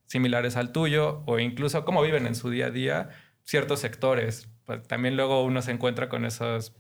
similares 0.07 0.57
al 0.57 0.73
tuyo 0.73 1.23
o 1.27 1.39
incluso 1.39 1.85
cómo 1.85 2.03
viven 2.03 2.27
en 2.27 2.35
su 2.35 2.51
día 2.51 2.67
a 2.67 2.71
día 2.71 3.09
ciertos 3.45 3.81
sectores. 3.81 4.49
Pues 4.65 4.83
también 4.87 5.17
luego 5.17 5.43
uno 5.45 5.63
se 5.63 5.73
encuentra 5.73 6.09
con 6.09 6.25
esas 6.25 6.75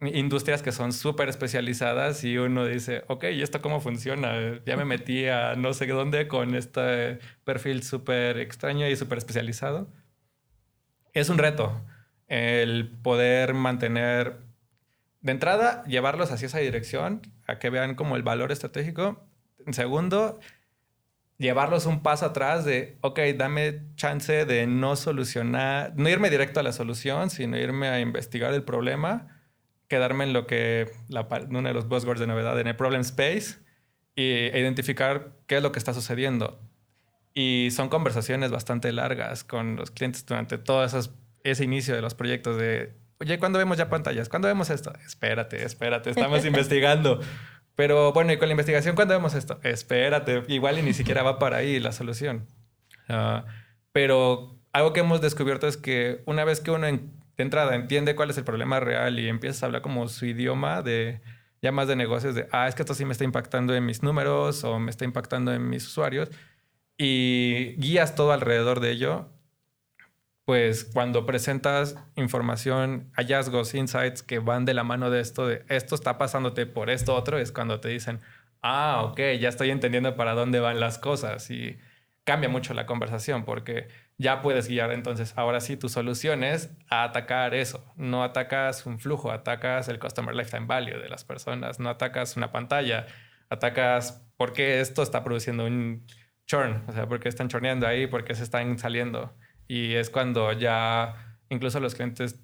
industrias 0.00 0.62
que 0.62 0.72
son 0.72 0.92
súper 0.92 1.28
especializadas 1.28 2.24
y 2.24 2.38
uno 2.38 2.66
dice, 2.66 3.04
ok, 3.08 3.24
¿y 3.32 3.42
esto 3.42 3.60
cómo 3.60 3.80
funciona? 3.80 4.60
Ya 4.64 4.76
me 4.76 4.84
metí 4.84 5.26
a 5.26 5.54
no 5.56 5.74
sé 5.74 5.86
dónde 5.86 6.26
con 6.26 6.54
este 6.54 7.18
perfil 7.44 7.82
súper 7.82 8.38
extraño 8.38 8.88
y 8.88 8.96
súper 8.96 9.18
especializado. 9.18 9.92
Es 11.12 11.28
un 11.28 11.38
reto 11.38 11.80
el 12.30 12.88
poder 13.02 13.54
mantener, 13.54 14.36
de 15.20 15.32
entrada, 15.32 15.84
llevarlos 15.84 16.30
hacia 16.30 16.46
esa 16.46 16.58
dirección, 16.58 17.22
a 17.46 17.58
que 17.58 17.70
vean 17.70 17.96
como 17.96 18.16
el 18.16 18.22
valor 18.22 18.52
estratégico. 18.52 19.26
En 19.66 19.74
segundo, 19.74 20.38
llevarlos 21.38 21.86
un 21.86 22.02
paso 22.02 22.26
atrás 22.26 22.64
de, 22.64 22.96
ok, 23.00 23.18
dame 23.36 23.82
chance 23.96 24.46
de 24.46 24.66
no 24.68 24.94
solucionar, 24.94 25.92
no 25.96 26.08
irme 26.08 26.30
directo 26.30 26.60
a 26.60 26.62
la 26.62 26.72
solución, 26.72 27.30
sino 27.30 27.58
irme 27.58 27.88
a 27.88 27.98
investigar 27.98 28.54
el 28.54 28.62
problema, 28.62 29.42
quedarme 29.88 30.22
en 30.22 30.32
lo 30.32 30.46
que, 30.46 30.88
la, 31.08 31.26
uno 31.48 31.62
de 31.62 31.74
los 31.74 31.88
buzzwords 31.88 32.20
de 32.20 32.28
novedad, 32.28 32.58
en 32.60 32.68
el 32.68 32.76
problem 32.76 33.00
space, 33.00 33.58
e 34.14 34.52
identificar 34.54 35.32
qué 35.48 35.56
es 35.56 35.62
lo 35.64 35.72
que 35.72 35.80
está 35.80 35.94
sucediendo. 35.94 36.60
Y 37.34 37.68
son 37.70 37.88
conversaciones 37.88 38.50
bastante 38.50 38.92
largas 38.92 39.44
con 39.44 39.76
los 39.76 39.90
clientes 39.90 40.26
durante 40.26 40.58
todo 40.58 40.84
ese 41.44 41.64
inicio 41.64 41.94
de 41.94 42.02
los 42.02 42.14
proyectos 42.14 42.56
de, 42.56 42.94
oye, 43.20 43.38
¿cuándo 43.38 43.58
vemos 43.58 43.78
ya 43.78 43.88
pantallas? 43.88 44.28
¿Cuándo 44.28 44.48
vemos 44.48 44.70
esto? 44.70 44.92
Espérate, 45.06 45.64
espérate, 45.64 46.10
estamos 46.10 46.44
investigando. 46.46 47.20
Pero 47.76 48.12
bueno, 48.12 48.32
y 48.32 48.38
con 48.38 48.48
la 48.48 48.52
investigación, 48.52 48.94
¿cuándo 48.94 49.14
vemos 49.14 49.34
esto? 49.34 49.60
Espérate, 49.62 50.42
igual 50.48 50.78
y 50.78 50.82
ni 50.82 50.92
siquiera 50.92 51.22
va 51.22 51.38
para 51.38 51.58
ahí 51.58 51.78
la 51.78 51.92
solución. 51.92 52.46
Ah, 53.08 53.44
pero 53.92 54.60
algo 54.72 54.92
que 54.92 55.00
hemos 55.00 55.20
descubierto 55.20 55.66
es 55.66 55.76
que 55.76 56.22
una 56.26 56.44
vez 56.44 56.60
que 56.60 56.70
uno 56.70 56.86
de 56.86 57.00
entrada 57.38 57.74
entiende 57.74 58.14
cuál 58.14 58.30
es 58.30 58.38
el 58.38 58.44
problema 58.44 58.80
real 58.80 59.18
y 59.18 59.28
empieza 59.28 59.64
a 59.64 59.68
hablar 59.68 59.82
como 59.82 60.08
su 60.08 60.26
idioma 60.26 60.82
de 60.82 61.20
ya 61.62 61.72
más 61.72 61.88
de 61.88 61.96
negocios, 61.96 62.34
de, 62.34 62.48
ah, 62.52 62.68
es 62.68 62.74
que 62.74 62.82
esto 62.82 62.94
sí 62.94 63.04
me 63.04 63.12
está 63.12 63.24
impactando 63.24 63.74
en 63.74 63.84
mis 63.84 64.02
números 64.02 64.64
o 64.64 64.78
me 64.78 64.90
está 64.90 65.04
impactando 65.04 65.52
en 65.52 65.68
mis 65.68 65.86
usuarios, 65.86 66.30
y 67.02 67.76
guías 67.78 68.14
todo 68.14 68.30
alrededor 68.30 68.80
de 68.80 68.90
ello, 68.90 69.30
pues 70.44 70.84
cuando 70.84 71.24
presentas 71.24 71.96
información, 72.14 73.10
hallazgos, 73.14 73.72
insights 73.72 74.22
que 74.22 74.38
van 74.38 74.66
de 74.66 74.74
la 74.74 74.84
mano 74.84 75.08
de 75.08 75.20
esto, 75.20 75.46
de 75.46 75.64
esto 75.70 75.94
está 75.94 76.18
pasándote 76.18 76.66
por 76.66 76.90
esto 76.90 77.14
otro, 77.14 77.38
es 77.38 77.52
cuando 77.52 77.80
te 77.80 77.88
dicen, 77.88 78.20
ah, 78.60 79.00
ok, 79.04 79.18
ya 79.40 79.48
estoy 79.48 79.70
entendiendo 79.70 80.14
para 80.14 80.34
dónde 80.34 80.60
van 80.60 80.78
las 80.78 80.98
cosas 80.98 81.50
y 81.50 81.78
cambia 82.24 82.50
mucho 82.50 82.74
la 82.74 82.84
conversación 82.84 83.46
porque 83.46 83.88
ya 84.18 84.42
puedes 84.42 84.68
guiar 84.68 84.92
entonces 84.92 85.32
ahora 85.36 85.60
sí 85.62 85.78
tus 85.78 85.92
soluciones 85.92 86.70
a 86.90 87.04
atacar 87.04 87.54
eso. 87.54 87.82
No 87.96 88.22
atacas 88.24 88.84
un 88.84 88.98
flujo, 89.00 89.30
atacas 89.32 89.88
el 89.88 89.98
Customer 89.98 90.34
Lifetime 90.34 90.66
Value 90.66 90.98
de 90.98 91.08
las 91.08 91.24
personas, 91.24 91.80
no 91.80 91.88
atacas 91.88 92.36
una 92.36 92.52
pantalla, 92.52 93.06
atacas 93.48 94.22
por 94.36 94.52
qué 94.52 94.80
esto 94.80 95.02
está 95.02 95.24
produciendo 95.24 95.64
un 95.64 96.04
churn, 96.50 96.82
o 96.88 96.92
sea, 96.92 97.08
por 97.08 97.20
qué 97.20 97.28
están 97.28 97.48
chorneando 97.48 97.86
ahí, 97.86 98.08
por 98.08 98.24
qué 98.24 98.34
se 98.34 98.42
están 98.42 98.76
saliendo. 98.76 99.32
Y 99.68 99.94
es 99.94 100.10
cuando 100.10 100.52
ya 100.52 101.38
incluso 101.48 101.78
los 101.78 101.94
clientes 101.94 102.40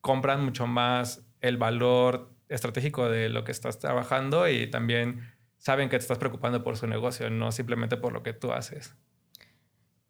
compran 0.00 0.42
mucho 0.42 0.66
más 0.66 1.22
el 1.42 1.58
valor 1.58 2.32
estratégico 2.48 3.10
de 3.10 3.28
lo 3.28 3.44
que 3.44 3.52
estás 3.52 3.78
trabajando 3.78 4.48
y 4.48 4.70
también 4.70 5.20
saben 5.58 5.90
que 5.90 5.98
te 5.98 6.02
estás 6.02 6.16
preocupando 6.16 6.64
por 6.64 6.78
su 6.78 6.86
negocio, 6.86 7.28
no 7.28 7.52
simplemente 7.52 7.98
por 7.98 8.14
lo 8.14 8.22
que 8.22 8.32
tú 8.32 8.52
haces. 8.52 8.96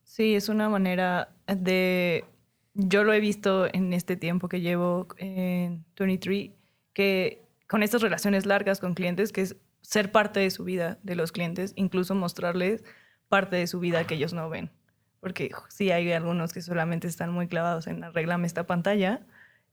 Sí, 0.04 0.36
es 0.36 0.48
una 0.48 0.68
manera 0.68 1.34
de... 1.48 2.24
Yo 2.74 3.02
lo 3.02 3.12
he 3.12 3.20
visto 3.20 3.66
en 3.72 3.92
este 3.92 4.16
tiempo 4.16 4.48
que 4.48 4.60
llevo 4.60 5.08
en 5.16 5.84
23, 5.98 6.50
que 6.92 7.42
con 7.66 7.82
estas 7.82 8.02
relaciones 8.02 8.46
largas 8.46 8.78
con 8.78 8.94
clientes, 8.94 9.32
que 9.32 9.40
es 9.40 9.56
ser 9.80 10.12
parte 10.12 10.40
de 10.40 10.50
su 10.50 10.62
vida 10.62 10.98
de 11.02 11.16
los 11.16 11.32
clientes, 11.32 11.72
incluso 11.74 12.14
mostrarles 12.14 12.84
parte 13.28 13.56
de 13.56 13.66
su 13.66 13.80
vida 13.80 14.06
que 14.06 14.14
ellos 14.14 14.32
no 14.32 14.48
ven 14.48 14.70
porque 15.26 15.50
sí 15.68 15.90
hay 15.90 16.12
algunos 16.12 16.52
que 16.52 16.62
solamente 16.62 17.08
están 17.08 17.32
muy 17.32 17.48
clavados 17.48 17.88
en 17.88 18.04
arreglame 18.04 18.46
esta 18.46 18.64
pantalla 18.64 19.26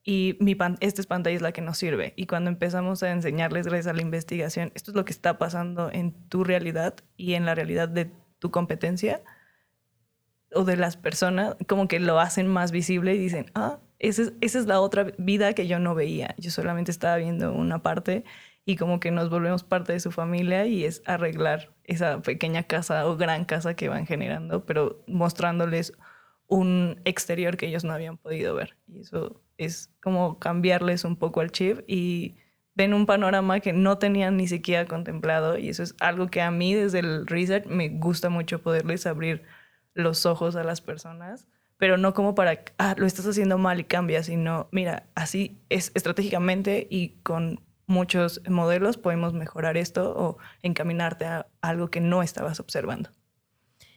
y 0.04 0.36
mi 0.40 0.58
esta 0.80 1.04
pantalla 1.04 1.36
es 1.36 1.44
la 1.44 1.52
que 1.52 1.62
nos 1.62 1.78
sirve. 1.78 2.14
Y 2.16 2.26
cuando 2.26 2.50
empezamos 2.50 3.04
a 3.04 3.12
enseñarles 3.12 3.68
gracias 3.68 3.86
a 3.86 3.94
la 3.94 4.02
investigación, 4.02 4.72
esto 4.74 4.90
es 4.90 4.96
lo 4.96 5.06
que 5.06 5.14
está 5.14 5.38
pasando 5.38 5.92
en 5.92 6.12
tu 6.28 6.44
realidad 6.44 6.96
y 7.18 7.36
en 7.36 7.46
la 7.46 7.54
realidad 7.54 7.88
de 7.88 8.10
tu 8.40 8.50
competencia 8.50 9.22
o 10.56 10.64
de 10.64 10.76
las 10.76 10.98
personas, 10.98 11.56
como 11.68 11.88
que 11.88 12.00
lo 12.00 12.20
hacen 12.20 12.48
más 12.48 12.72
visible 12.72 13.14
y 13.14 13.20
dicen, 13.20 13.52
ah, 13.54 13.80
esa 14.00 14.24
es, 14.24 14.34
esa 14.42 14.58
es 14.58 14.66
la 14.66 14.82
otra 14.82 15.14
vida 15.20 15.54
que 15.54 15.68
yo 15.68 15.78
no 15.78 15.94
veía. 15.94 16.34
Yo 16.40 16.50
solamente 16.50 16.90
estaba 16.90 17.18
viendo 17.18 17.54
una 17.54 17.84
parte 17.84 18.26
y 18.66 18.76
como 18.78 19.00
que 19.00 19.12
nos 19.12 19.30
volvemos 19.30 19.64
parte 19.64 19.94
de 19.94 20.00
su 20.00 20.12
familia 20.12 20.66
y 20.66 20.86
es 20.86 21.02
arreglar 21.06 21.74
esa 21.84 22.22
pequeña 22.22 22.64
casa 22.64 23.06
o 23.08 23.18
gran 23.18 23.46
casa 23.46 23.76
que 23.76 23.90
van 23.90 24.06
generando, 24.06 24.66
pero 24.66 25.04
mostrándoles 25.08 25.94
un 26.48 27.02
exterior 27.06 27.58
que 27.58 27.68
ellos 27.68 27.84
no 27.84 27.94
habían 27.94 28.18
podido 28.18 28.56
ver. 28.56 28.78
Y 28.88 29.02
eso 29.02 29.42
es 29.58 29.90
como 30.02 30.40
cambiarles 30.40 31.04
un 31.04 31.18
poco 31.18 31.42
el 31.42 31.52
chip 31.52 31.82
y 31.88 32.38
ven 32.76 32.94
un 32.94 33.06
panorama 33.06 33.60
que 33.60 33.74
no 33.74 33.98
tenían 33.98 34.38
ni 34.38 34.48
siquiera 34.48 34.86
contemplado 34.86 35.58
y 35.58 35.70
eso 35.70 35.84
es 35.84 35.96
algo 36.00 36.28
que 36.28 36.42
a 36.42 36.52
mí 36.52 36.74
desde 36.74 37.00
el 37.00 37.28
research 37.28 37.66
me 37.68 37.90
gusta 37.90 38.30
mucho 38.30 38.62
poderles 38.62 39.06
abrir 39.06 39.44
los 39.94 40.26
ojos 40.26 40.56
a 40.56 40.64
las 40.64 40.82
personas, 40.82 41.48
pero 41.78 41.98
no 41.98 42.14
como 42.14 42.34
para, 42.34 42.64
ah, 42.78 42.96
lo 42.98 43.06
estás 43.06 43.28
haciendo 43.28 43.58
mal 43.58 43.80
y 43.80 43.84
cambia, 43.84 44.24
sino, 44.24 44.70
mira, 44.72 45.08
así 45.16 45.62
es 45.70 45.92
estratégicamente 45.94 46.88
y 46.90 47.20
con 47.24 47.62
muchos 47.88 48.42
modelos 48.50 48.98
podemos 48.98 49.34
mejorar 49.34 49.78
esto 49.78 50.14
o 50.16 50.38
encaminarte 50.62 51.26
a 51.26 51.48
algo 51.62 51.90
que 51.90 52.00
no 52.00 52.24
estabas 52.24 52.60
observando. 52.60 53.10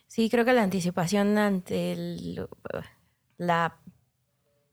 Sí, 0.06 0.30
creo 0.30 0.44
que 0.44 0.52
la 0.52 0.62
anticipación 0.62 1.36
ante 1.38 1.96
la 3.36 3.78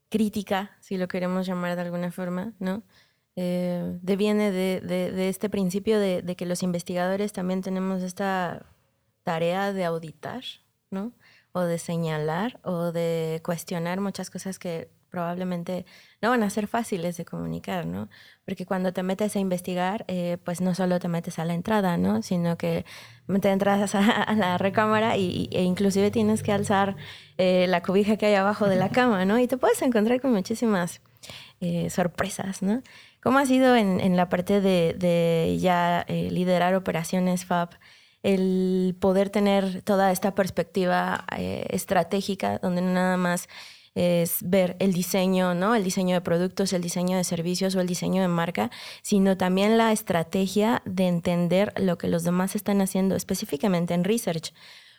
crítica, 0.09 0.77
si 0.79 0.97
lo 0.97 1.07
queremos 1.07 1.47
llamar 1.47 1.75
de 1.75 1.81
alguna 1.81 2.11
forma, 2.11 2.53
¿no? 2.59 2.83
Eh, 3.35 3.97
deviene 4.03 4.51
de, 4.51 5.27
este 5.27 5.49
principio 5.49 5.99
de, 5.99 6.35
que 6.37 6.45
los 6.45 6.61
investigadores 6.61 7.33
también 7.33 7.61
tenemos 7.61 8.03
esta 8.03 8.67
tarea 9.23 9.73
de 9.73 9.85
auditar, 9.85 10.43
¿no? 10.91 11.13
O 11.51 11.61
de 11.61 11.79
señalar 11.79 12.59
o 12.63 12.91
de 12.91 13.41
cuestionar 13.43 14.01
muchas 14.01 14.29
cosas 14.29 14.59
que 14.59 14.91
probablemente 15.13 15.85
no 16.23 16.31
van 16.31 16.41
a 16.41 16.49
ser 16.49 16.65
fáciles 16.65 17.17
de 17.17 17.23
comunicar, 17.23 17.85
¿no? 17.85 18.09
Porque 18.45 18.65
cuando 18.65 18.93
te 18.93 19.03
metes 19.03 19.35
a 19.35 19.39
investigar, 19.39 20.05
eh, 20.07 20.39
pues 20.43 20.59
no 20.59 20.73
solo 20.73 20.97
te 20.97 21.07
metes 21.07 21.37
a 21.37 21.45
la 21.45 21.53
entrada, 21.53 21.97
¿no? 21.97 22.23
Sino 22.23 22.57
que 22.57 22.83
te 23.39 23.51
entras 23.51 23.93
a, 23.95 24.33
la 24.33 24.57
recámara 24.57 25.15
y, 25.15 25.49
e 25.51 25.61
inclusive 25.61 26.09
tienes 26.09 26.41
que 26.41 26.51
alzar 26.51 26.95
eh, 27.37 27.67
la 27.69 27.83
cobija 27.83 28.17
que 28.17 28.25
hay 28.25 28.33
abajo 28.33 28.67
de 28.67 28.75
la 28.75 28.89
cama, 28.89 29.23
¿no? 29.23 29.37
Y 29.37 29.47
te 29.47 29.55
puedes 29.55 29.79
encontrar 29.83 30.19
con 30.19 30.31
muchísimas 30.31 30.99
eh, 31.61 31.91
sorpresas, 31.91 32.63
¿no? 32.63 32.81
¿Cómo 33.21 33.37
ha 33.37 33.45
sido 33.45 33.75
en, 33.75 34.17
la 34.17 34.29
parte 34.29 34.61
de, 34.61 34.95
de 34.97 35.59
ya 35.61 36.07
liderar 36.09 36.73
operaciones 36.73 37.45
FAB? 37.45 37.69
el 38.23 38.95
poder 39.01 39.29
tener 39.29 39.81
toda 39.81 40.09
esta 40.11 40.33
perspectiva 40.33 41.25
estratégica, 41.37 42.57
donde 42.59 42.81
no 42.81 42.93
nada 42.93 43.17
más 43.17 43.49
es 43.95 44.37
ver 44.41 44.75
el 44.79 44.93
diseño, 44.93 45.53
¿no? 45.53 45.75
El 45.75 45.83
diseño 45.83 46.15
de 46.15 46.21
productos, 46.21 46.73
el 46.73 46.81
diseño 46.81 47.17
de 47.17 47.23
servicios 47.23 47.75
o 47.75 47.81
el 47.81 47.87
diseño 47.87 48.21
de 48.21 48.27
marca, 48.27 48.71
sino 49.01 49.37
también 49.37 49.77
la 49.77 49.91
estrategia 49.91 50.81
de 50.85 51.07
entender 51.07 51.73
lo 51.77 51.97
que 51.97 52.07
los 52.07 52.23
demás 52.23 52.55
están 52.55 52.81
haciendo, 52.81 53.15
específicamente 53.15 53.93
en 53.93 54.03
research. 54.03 54.53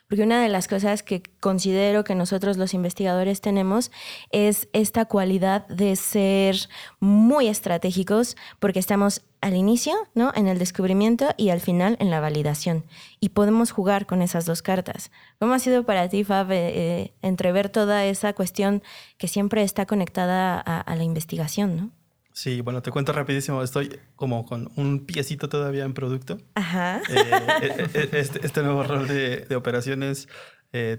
Porque 0.07 0.23
una 0.23 0.41
de 0.41 0.49
las 0.49 0.67
cosas 0.67 1.01
que 1.01 1.23
considero 1.39 2.03
que 2.03 2.15
nosotros 2.15 2.57
los 2.57 2.73
investigadores 2.73 3.41
tenemos 3.41 3.91
es 4.31 4.69
esta 4.73 5.05
cualidad 5.05 5.67
de 5.67 5.95
ser 5.95 6.55
muy 6.99 7.47
estratégicos 7.47 8.35
porque 8.59 8.79
estamos 8.79 9.23
al 9.41 9.55
inicio, 9.55 9.93
¿no? 10.13 10.31
En 10.35 10.47
el 10.47 10.57
descubrimiento 10.57 11.27
y 11.37 11.49
al 11.49 11.59
final 11.59 11.97
en 11.99 12.09
la 12.09 12.19
validación. 12.19 12.83
Y 13.19 13.29
podemos 13.29 13.71
jugar 13.71 14.05
con 14.05 14.21
esas 14.21 14.45
dos 14.45 14.61
cartas. 14.61 15.11
¿Cómo 15.39 15.53
ha 15.53 15.59
sido 15.59 15.85
para 15.85 16.09
ti, 16.09 16.23
Fab, 16.23 16.51
eh, 16.51 16.55
eh, 16.73 17.13
entrever 17.21 17.69
toda 17.69 18.05
esa 18.05 18.33
cuestión 18.33 18.83
que 19.17 19.27
siempre 19.27 19.63
está 19.63 19.85
conectada 19.85 20.59
a, 20.59 20.95
la 20.95 21.03
investigación, 21.03 21.75
¿no? 21.75 21.91
Sí, 22.35 22.61
bueno, 22.61 22.81
te 22.81 22.91
cuento 22.91 23.13
rapidísimo. 23.13 23.63
Estoy 23.63 23.97
como 24.15 24.45
con 24.45 24.69
un 24.75 25.05
piecito 25.05 25.47
todavía 25.49 25.85
en 25.85 25.93
producto. 25.93 26.37
Ajá. 26.55 27.01
Eh, 27.09 27.87
este, 28.13 28.45
este, 28.45 28.61
nuevo 28.61 28.83
rol 28.83 29.07
de, 29.07 29.45
de 29.45 29.55
operaciones 29.55 30.27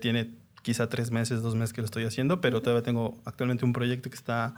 tiene 0.01 0.35
quizá 0.63 0.89
tres 0.89 1.11
meses, 1.11 1.43
dos 1.43 1.55
meses 1.55 1.75
que 1.75 1.83
lo 1.83 1.85
estoy 1.85 2.05
haciendo, 2.05 2.41
pero 2.41 2.63
todavía 2.63 2.83
tengo 2.83 3.21
actualmente 3.27 3.67
un 3.67 3.75
proyecto 3.75 4.09
que 4.09 4.17
está 4.17 4.55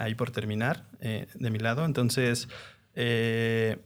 ahí 0.00 0.16
por 0.16 0.32
terminar 0.32 0.90
de 1.00 1.50
mi 1.50 1.60
lado. 1.60 1.84
Entonces, 1.84 2.48
eh, 2.96 3.76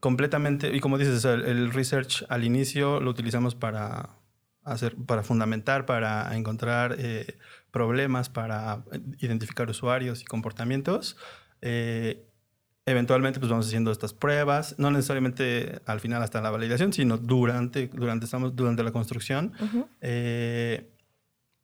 completamente, 0.00 0.74
y 0.74 0.80
como 0.80 0.96
dices, 0.96 1.24
el, 1.24 1.72
research 1.72 2.24
al 2.28 2.44
inicio 2.44 3.00
lo 3.00 3.10
utilizamos 3.10 3.54
para 3.54 4.10
hacer, 4.62 4.94
para 5.06 5.22
fundamentar, 5.22 5.84
para 5.84 6.34
encontrar 6.36 6.94
eh, 6.98 7.36
problemas, 7.72 8.30
para 8.30 8.84
identificar 9.18 9.68
usuarios 9.68 10.22
y 10.22 10.24
comportamientos. 10.24 11.16
Eh, 11.64 12.24
eventualmente 12.86 13.40
pues 13.40 13.50
vamos 13.50 13.66
haciendo 13.66 13.90
estas 13.90 14.12
pruebas, 14.12 14.76
no 14.78 14.90
necesariamente 14.90 15.80
al 15.86 16.00
final 16.00 16.22
hasta 16.22 16.40
la 16.40 16.50
validación, 16.50 16.92
sino 16.92 17.16
durante, 17.16 17.88
durante, 17.88 18.26
estamos, 18.26 18.54
durante 18.54 18.82
la 18.82 18.92
construcción. 18.92 19.52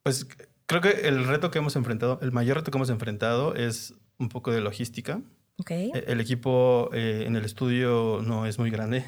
pues 0.02 0.26
creo 0.66 0.80
que 0.80 1.09
el 1.09 1.26
reto 1.26 1.50
que 1.50 1.59
hemos 1.59 1.76
enfrentado, 1.76 2.19
el 2.23 2.33
mayor 2.33 2.57
reto 2.57 2.71
que 2.71 2.78
hemos 2.78 2.90
enfrentado 2.90 3.54
es 3.54 3.95
un 4.19 4.28
poco 4.28 4.50
de 4.52 4.61
logística. 4.61 5.21
E, 5.69 6.04
el 6.07 6.21
equipo 6.21 6.90
eh, 6.92 7.25
en 7.26 7.37
el 7.37 7.45
estudio 7.45 8.21
no 8.25 8.47
es 8.47 8.59
muy 8.59 8.71
grande. 8.71 9.04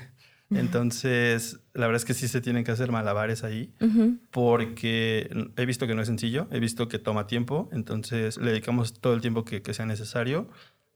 Entonces, 0.50 1.60
la 1.72 1.86
verdad 1.86 1.96
es 1.96 2.04
que 2.04 2.12
sí 2.12 2.28
se 2.28 2.42
tienen 2.42 2.62
que 2.62 2.72
hacer 2.72 2.92
malabares 2.92 3.42
ahí, 3.42 3.72
porque 4.30 5.30
he 5.56 5.64
visto 5.64 5.86
que 5.86 5.94
no 5.94 6.02
es 6.02 6.08
sencillo, 6.08 6.46
he 6.50 6.60
visto 6.60 6.88
que 6.88 6.98
toma 6.98 7.26
tiempo, 7.26 7.70
entonces 7.72 8.36
le 8.36 8.50
dedicamos 8.50 9.00
todo 9.00 9.14
el 9.14 9.22
tiempo 9.22 9.46
que, 9.46 9.62
sea 9.72 9.86
necesario, 9.86 10.50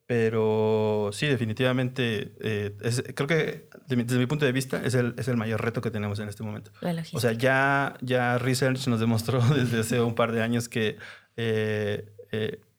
pero 0.07 1.11
sí, 1.13 1.27
definitivamente, 1.27 2.33
eh, 2.41 2.77
creo 3.15 3.27
que 3.27 3.69
desde 3.87 4.19
mi, 4.19 4.27
punto 4.27 4.45
de 4.45 4.53
vista 4.53 4.81
es 4.85 4.95
el, 4.95 5.15
es 5.19 5.29
el 5.29 5.37
mayor 5.37 5.63
reto 5.63 5.81
que 5.81 5.91
tenemos 5.91 6.19
en 6.21 6.29
este 6.29 6.43
momento. 6.43 6.71
O 7.13 7.21
sea, 7.21 7.33
ya, 7.33 7.97
ya 8.01 8.39
Research 8.39 8.87
nos 8.89 9.01
demostró 9.01 9.41
desde 9.55 9.81
hace 9.81 10.01
un 10.01 10.15
par 10.15 10.33
de 10.33 10.43
años 10.43 10.69
que 10.69 10.97
eh, 11.37 12.11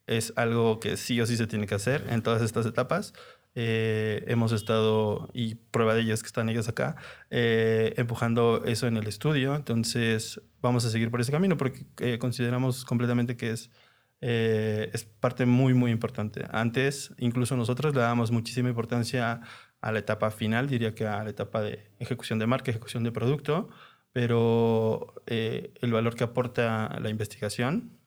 es 0.08 0.34
algo 0.38 0.80
que 0.80 0.98
sí 0.98 1.20
o 1.22 1.26
sí 1.26 1.38
se 1.38 1.48
tiene 1.48 1.68
que 1.68 1.76
hacer 1.76 2.06
en 2.10 2.24
todas 2.24 2.42
estas 2.42 2.66
etapas. 2.66 3.14
Eh, 3.60 4.24
hemos 4.28 4.52
estado, 4.52 5.32
y 5.34 5.56
prueba 5.56 5.96
de 5.96 6.02
ello 6.02 6.14
es 6.14 6.22
que 6.22 6.28
están 6.28 6.48
ellos 6.48 6.70
acá, 6.70 6.96
eh, 7.32 7.96
empujando 7.98 8.64
eso 8.66 8.86
en 8.86 8.98
el 8.98 9.08
estudio. 9.08 9.56
Entonces 9.56 10.40
vamos 10.62 10.86
a 10.86 10.92
seguir 10.92 11.10
por 11.10 11.22
ese 11.22 11.32
camino 11.32 11.58
porque 11.58 11.88
eh, 12.00 12.20
consideramos 12.20 12.86
completamente 12.86 13.36
que 13.36 13.50
es, 13.50 13.72
es 14.22 15.04
parte 15.20 15.46
muy, 15.46 15.74
muy 15.74 15.92
importante. 15.92 16.46
Antes, 16.52 17.14
incluso 17.20 17.56
nosotros 17.56 17.94
le 17.94 18.02
damos 18.02 18.32
muchísima 18.32 18.70
importancia 18.70 19.42
a 19.82 19.92
la 19.92 20.00
etapa 20.00 20.32
final, 20.32 20.68
diría 20.68 20.96
que 20.96 21.06
a 21.06 21.24
la 21.24 21.30
etapa 21.30 21.62
de 21.62 21.92
ejecución 22.00 22.40
de 22.40 22.48
marca, 22.48 22.72
ejecución 22.72 23.04
de 23.04 23.12
producto, 23.12 23.70
pero 24.12 25.14
el 25.28 25.92
valor 25.92 26.16
que 26.16 26.24
aporta 26.24 26.98
la 27.00 27.10
investigación 27.10 28.00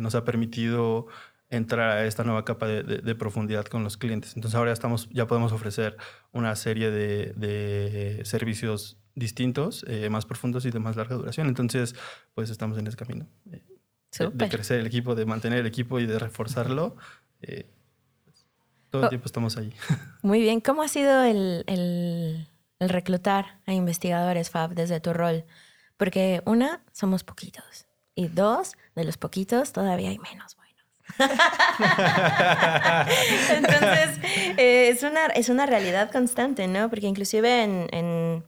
nos 0.00 0.14
ha 0.14 0.24
permitido 0.24 1.06
entrar 1.48 1.90
a 1.90 2.06
esta 2.06 2.24
nueva 2.24 2.44
capa 2.44 2.66
de, 2.66 3.14
profundidad 3.14 3.66
con 3.66 3.84
los 3.84 3.96
clientes. 3.96 4.34
Entonces 4.36 4.56
ahora 4.56 4.70
ya, 4.70 4.74
estamos, 4.74 5.08
ya 5.10 5.26
podemos 5.26 5.52
ofrecer 5.52 5.96
una 6.32 6.56
serie 6.56 6.90
de, 6.90 8.20
servicios 8.24 8.98
distintos, 9.14 9.84
eh, 9.88 10.10
más 10.10 10.26
profundos 10.26 10.66
y 10.66 10.70
de 10.70 10.78
más 10.78 10.96
larga 10.96 11.16
duración. 11.16 11.48
Entonces, 11.48 11.94
pues 12.34 12.50
estamos 12.50 12.78
en 12.78 12.86
ese 12.86 12.96
camino. 12.96 13.26
De, 14.18 14.48
crecer 14.48 14.80
el 14.80 14.86
equipo, 14.86 15.14
de 15.14 15.26
mantener 15.26 15.60
el 15.60 15.66
equipo 15.66 15.98
y 16.00 16.06
de 16.06 16.18
reforzarlo. 16.18 16.96
Eh, 17.42 17.66
todo 18.90 19.02
el 19.02 19.06
oh. 19.06 19.08
tiempo 19.08 19.26
estamos 19.26 19.56
ahí. 19.56 19.72
Muy 20.22 20.40
bien. 20.40 20.60
¿Cómo 20.60 20.82
ha 20.82 20.88
sido 20.88 21.22
el, 21.22 21.64
el 21.66 22.88
reclutar 22.88 23.60
a 23.66 23.72
investigadores, 23.72 24.50
Fab, 24.50 24.74
desde 24.74 25.00
tu 25.00 25.12
rol? 25.12 25.44
Porque 25.96 26.42
una, 26.46 26.82
somos 26.92 27.24
poquitos. 27.24 27.86
Y 28.14 28.28
dos, 28.28 28.76
de 28.94 29.04
los 29.04 29.16
poquitos 29.16 29.72
todavía 29.72 30.10
hay 30.10 30.18
menos. 30.18 30.56
Entonces, 33.50 34.18
eh, 34.56 34.88
es, 34.88 35.02
una, 35.02 35.26
es 35.26 35.48
una 35.48 35.66
realidad 35.66 36.10
constante, 36.10 36.66
¿no? 36.68 36.90
Porque 36.90 37.06
inclusive 37.06 37.62
en, 37.62 38.44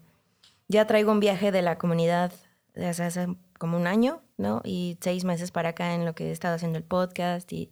ya 0.68 0.86
traigo 0.86 1.12
un 1.12 1.20
viaje 1.20 1.52
de 1.52 1.62
la 1.62 1.78
comunidad 1.78 2.32
desde 2.74 3.04
hace 3.04 3.28
como 3.58 3.76
un 3.76 3.86
año, 3.86 4.22
¿no? 4.36 4.62
Y 4.64 4.96
seis 5.00 5.24
meses 5.24 5.50
para 5.50 5.70
acá 5.70 5.94
en 5.94 6.04
lo 6.04 6.14
que 6.14 6.28
he 6.28 6.30
estado 6.30 6.54
haciendo 6.54 6.78
el 6.78 6.84
podcast 6.84 7.52
y 7.52 7.70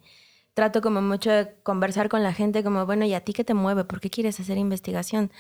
trato 0.55 0.81
como 0.81 1.03
mucho 1.03 1.31
de 1.31 1.55
conversar 1.63 2.09
con 2.09 2.23
la 2.23 2.33
gente 2.33 2.65
como, 2.65 2.87
bueno, 2.87 3.05
¿y 3.05 3.15
a 3.15 3.21
ti 3.21 3.33
qué 3.33 3.45
te 3.45 3.55
mueve? 3.55 3.85
¿Por 3.85 4.01
qué 4.01 4.11
quieres 4.11 4.41
hacer 4.41 4.59
investigación? 4.59 5.31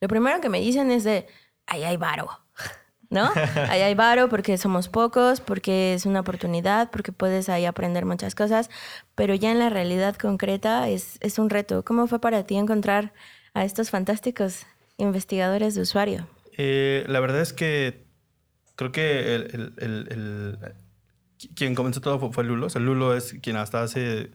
Lo 0.00 0.08
primero 0.08 0.40
que 0.40 0.48
me 0.48 0.60
dicen 0.60 0.90
es 0.90 1.04
de, 1.04 1.26
ahí 1.66 1.84
hay 1.84 1.96
varo. 1.96 2.28
¿no? 3.10 3.30
Ahí 3.68 3.80
hay 3.80 3.94
varo 3.94 4.28
porque 4.28 4.58
somos 4.58 4.88
pocos, 4.88 5.40
porque 5.40 5.94
es 5.94 6.06
una 6.06 6.20
oportunidad, 6.20 6.90
porque 6.90 7.12
puedes 7.12 7.48
ahí 7.48 7.64
aprender 7.64 8.04
muchas 8.04 8.34
cosas, 8.34 8.70
pero 9.14 9.34
ya 9.34 9.52
en 9.52 9.60
la 9.60 9.70
realidad 9.70 10.16
concreta 10.16 10.88
es, 10.88 11.18
es 11.20 11.38
un 11.38 11.50
reto. 11.50 11.84
¿Cómo 11.84 12.06
fue 12.06 12.20
para 12.20 12.44
ti 12.44 12.56
encontrar 12.56 13.12
a 13.54 13.64
estos 13.64 13.90
fantásticos 13.90 14.66
investigadores 14.96 15.74
de 15.74 15.82
usuario? 15.82 16.26
Eh, 16.56 17.04
la 17.08 17.20
verdad 17.20 17.40
es 17.40 17.52
que 17.52 18.03
creo 18.76 18.92
que 18.92 19.34
el, 19.34 19.72
el, 19.78 20.08
el, 20.10 20.58
quien 21.54 21.74
comenzó 21.74 22.00
todo 22.00 22.32
fue, 22.32 22.44
Lulo. 22.44 22.66
O 22.66 22.70
sea, 22.70 22.80
Lulo 22.80 23.14
es 23.14 23.36
quien 23.42 23.56
hasta 23.56 23.82
hace 23.82 24.30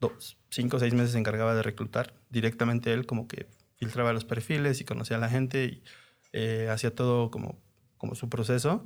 dos, 0.00 0.38
cinco 0.50 0.76
o 0.76 0.80
seis 0.80 0.94
meses 0.94 1.12
se 1.12 1.18
encargaba 1.18 1.54
de 1.54 1.62
reclutar 1.62 2.14
directamente 2.30 2.92
él, 2.92 3.06
como 3.06 3.28
que 3.28 3.48
filtraba 3.76 4.12
los 4.12 4.24
perfiles 4.24 4.80
y 4.80 4.84
conocía 4.84 5.16
a 5.16 5.20
la 5.20 5.28
gente 5.28 5.64
y 5.64 5.82
eh, 6.32 6.68
hacía 6.70 6.94
todo 6.94 7.30
como 7.30 7.58
como 8.04 8.14
su 8.14 8.28
proceso. 8.28 8.84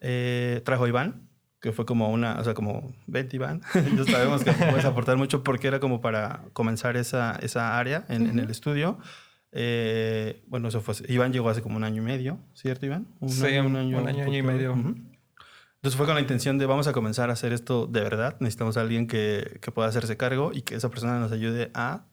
Eh, 0.00 0.62
trajo 0.64 0.84
a 0.84 0.88
Iván, 0.88 1.28
que 1.60 1.72
fue 1.72 1.84
como 1.84 2.10
una, 2.10 2.38
o 2.38 2.44
sea, 2.44 2.54
como, 2.54 2.94
vente 3.08 3.34
Iván, 3.34 3.62
ya 3.96 4.04
sabemos 4.04 4.44
que 4.44 4.52
puedes 4.52 4.84
aportar 4.84 5.16
mucho 5.16 5.42
porque 5.42 5.66
era 5.66 5.80
como 5.80 6.00
para 6.00 6.44
comenzar 6.52 6.96
esa, 6.96 7.36
esa 7.42 7.78
área 7.78 8.04
en, 8.08 8.38
el 8.38 8.48
estudio. 8.48 8.98
Eh, 9.52 10.42
bueno, 10.46 10.68
eso 10.68 10.80
fue, 10.80 10.94
Iván 11.08 11.32
llegó 11.32 11.48
hace 11.48 11.62
como 11.62 11.76
un 11.76 11.84
año 11.84 12.02
y 12.02 12.04
medio, 12.04 12.38
¿cierto 12.54 12.86
Iván? 12.86 13.06
Un 13.20 13.30
sí, 13.30 13.46
año, 13.46 13.66
un 13.66 13.76
año, 13.76 13.98
un 13.98 14.08
año, 14.08 14.34
y 14.34 14.42
medio. 14.42 14.72
Entonces 14.72 15.96
fue 15.96 16.06
con 16.06 16.14
la 16.14 16.20
intención 16.20 16.58
de 16.58 16.66
vamos 16.66 16.86
a 16.86 16.92
comenzar 16.92 17.30
a 17.30 17.32
hacer 17.32 17.52
esto 17.52 17.86
de 17.86 18.00
verdad. 18.02 18.36
Necesitamos 18.40 18.76
a 18.76 18.82
alguien 18.82 19.06
que, 19.06 19.58
que 19.62 19.72
pueda 19.72 19.88
hacerse 19.88 20.16
cargo 20.16 20.50
y 20.52 20.62
que 20.62 20.74
esa 20.74 20.90
persona 20.90 21.18
nos 21.18 21.32
ayude 21.32 21.70
a, 21.74 22.04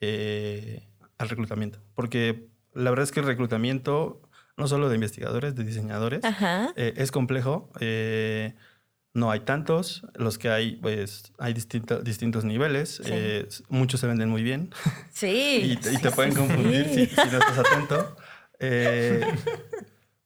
eh, 0.00 0.86
al 1.18 1.28
reclutamiento. 1.28 1.80
Porque 1.94 2.48
la 2.74 2.90
verdad 2.90 3.02
es 3.02 3.12
que 3.12 3.20
el 3.20 3.26
reclutamiento 3.26 4.22
no 4.56 4.66
solo 4.66 4.88
de 4.88 4.96
investigadores, 4.96 5.54
de 5.54 5.64
diseñadores. 5.64 6.20
Eh, 6.76 6.94
es 6.96 7.10
complejo. 7.12 7.70
Eh, 7.80 8.54
no 9.14 9.30
hay 9.30 9.40
tantos. 9.40 10.06
Los 10.14 10.38
que 10.38 10.48
hay, 10.50 10.76
pues 10.76 11.32
hay 11.38 11.52
distintos 11.52 12.44
niveles. 12.44 13.02
Eh, 13.04 13.48
muchos 13.68 14.00
se 14.00 14.06
venden 14.06 14.28
muy 14.28 14.42
bien. 14.42 14.70
Sí. 15.10 15.78
y, 15.90 15.98
te 15.98 16.10
pueden 16.10 16.34
confundir 16.34 16.86
si, 16.88 17.08
no 17.16 17.38
estás 17.38 17.58
atento. 17.58 18.16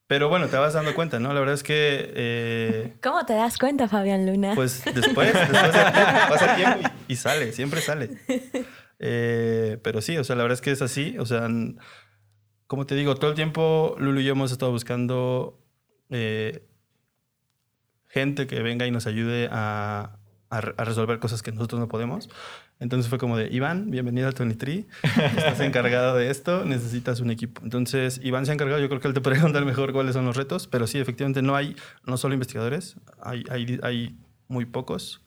Pero 0.07 0.29
bueno, 0.29 0.47
te 0.47 0.57
vas 0.57 0.73
dando 0.73 0.93
cuenta, 0.93 1.19
¿no? 1.19 1.33
La 1.33 1.39
verdad 1.39 1.55
es 1.55 1.63
que... 1.63 2.11
eh, 2.15 2.93
¿Cómo 3.01 3.25
te 3.25 3.33
das 3.33 3.57
cuenta, 3.57 3.87
Fabián 3.87 4.25
Luna? 4.25 4.53
pues 4.53 4.83
después, 4.85 5.33
después 5.33 5.71
pasa 5.71 6.55
tiempo 6.55 6.79
y, 7.07 7.13
y 7.13 7.15
sale, 7.15 7.51
siempre 7.51 7.81
sale. 7.81 8.09
Eh, 9.05 9.79
pero 9.83 10.01
sí, 10.01 10.15
o 10.17 10.23
sea, 10.23 10.37
la 10.37 10.43
verdad 10.43 10.53
es 10.53 10.61
que 10.61 10.71
es 10.71 10.81
así. 10.81 11.17
O 11.19 11.25
sea, 11.25 11.49
como 12.67 12.85
te 12.85 12.95
digo, 12.95 13.15
todo 13.15 13.31
el 13.31 13.35
tiempo 13.35 13.95
Lulu 13.99 14.21
y 14.21 14.23
yo 14.23 14.31
hemos 14.31 14.53
estado 14.53 14.71
buscando 14.71 15.61
eh, 16.09 16.65
gente 18.13 18.45
que 18.45 18.61
venga 18.61 18.85
y 18.85 18.91
nos 18.91 19.07
ayude 19.07 19.49
a, 19.51 20.17
a 20.51 20.59
a 20.77 20.85
resolver 20.85 21.19
cosas 21.19 21.41
que 21.41 21.51
nosotros 21.51 21.79
no 21.79 21.87
podemos. 21.87 22.29
Entonces 22.79 23.09
fue 23.09 23.17
como 23.17 23.37
de, 23.37 23.47
Iván, 23.51 23.89
bienvenido 23.89 24.27
al 24.27 24.33
23, 24.33 24.85
estás 25.03 25.59
encargado 25.61 26.15
de 26.15 26.29
esto, 26.29 26.65
necesitas 26.65 27.21
un 27.21 27.31
equipo. 27.31 27.61
Entonces, 27.63 28.19
Iván 28.23 28.45
se 28.45 28.51
ha 28.51 28.53
encargado, 28.53 28.79
yo 28.79 28.89
creo 28.89 28.99
que 28.99 29.07
él 29.07 29.13
te 29.13 29.21
podría 29.21 29.41
contar 29.41 29.65
mejor 29.65 29.93
cuáles 29.93 30.13
son 30.13 30.25
los 30.25 30.35
retos, 30.35 30.67
pero 30.67 30.85
sí, 30.85 30.99
efectivamente, 30.99 31.41
no 31.41 31.55
hay, 31.55 31.75
no 32.05 32.17
solo 32.17 32.33
investigadores, 32.33 32.97
hay, 33.21 33.43
hay, 33.49 33.79
hay 33.81 34.17
muy 34.47 34.65
pocos, 34.65 35.21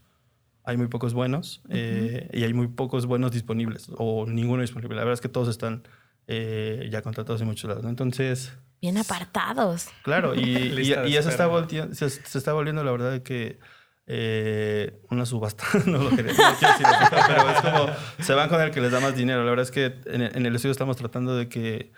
hay 0.64 0.76
muy 0.76 0.88
pocos 0.88 1.14
buenos 1.14 1.62
eh, 1.70 2.28
y 2.32 2.44
hay 2.44 2.52
muy 2.52 2.68
pocos 2.68 3.06
buenos 3.06 3.32
disponibles, 3.32 3.90
o 3.96 4.26
ninguno 4.26 4.62
disponible. 4.62 4.94
La 4.94 5.02
verdad 5.02 5.14
es 5.14 5.20
que 5.20 5.28
todos 5.28 5.48
están 5.48 5.82
eh, 6.26 6.88
ya 6.92 7.02
contratados 7.02 7.40
en 7.40 7.46
muchos 7.46 7.68
lados. 7.68 7.84
¿no? 7.84 7.90
Entonces, 7.90 8.52
Bien 8.80 8.98
apartados. 8.98 9.88
Claro, 10.02 10.34
y, 10.34 10.40
y, 11.06 11.16
eso 11.16 11.28
está 11.30 11.48
se, 11.94 12.10
se 12.10 12.38
está 12.38 12.52
volviendo 12.52 12.84
la 12.84 12.92
verdad 12.92 13.22
que 13.22 13.58
eh, 14.06 15.00
una 15.10 15.26
subasta, 15.26 15.64
no 15.86 15.98
lo 15.98 16.10
quería, 16.10 16.32
no 16.32 16.54
quiero 16.58 16.72
decir 16.74 16.86
así, 16.86 17.14
pero 17.26 17.50
es 17.50 17.60
como 17.60 17.86
se 18.24 18.34
van 18.34 18.48
con 18.48 18.60
el 18.60 18.70
que 18.70 18.80
les 18.80 18.92
da 18.92 19.00
más 19.00 19.16
dinero. 19.16 19.42
La 19.44 19.50
verdad 19.50 19.64
es 19.64 19.70
que 19.72 19.86
en, 20.06 20.22
el- 20.22 20.36
en 20.36 20.46
el 20.46 20.54
estudio 20.54 20.72
estamos 20.72 20.96
tratando 20.96 21.36
de 21.36 21.48
que 21.48 21.92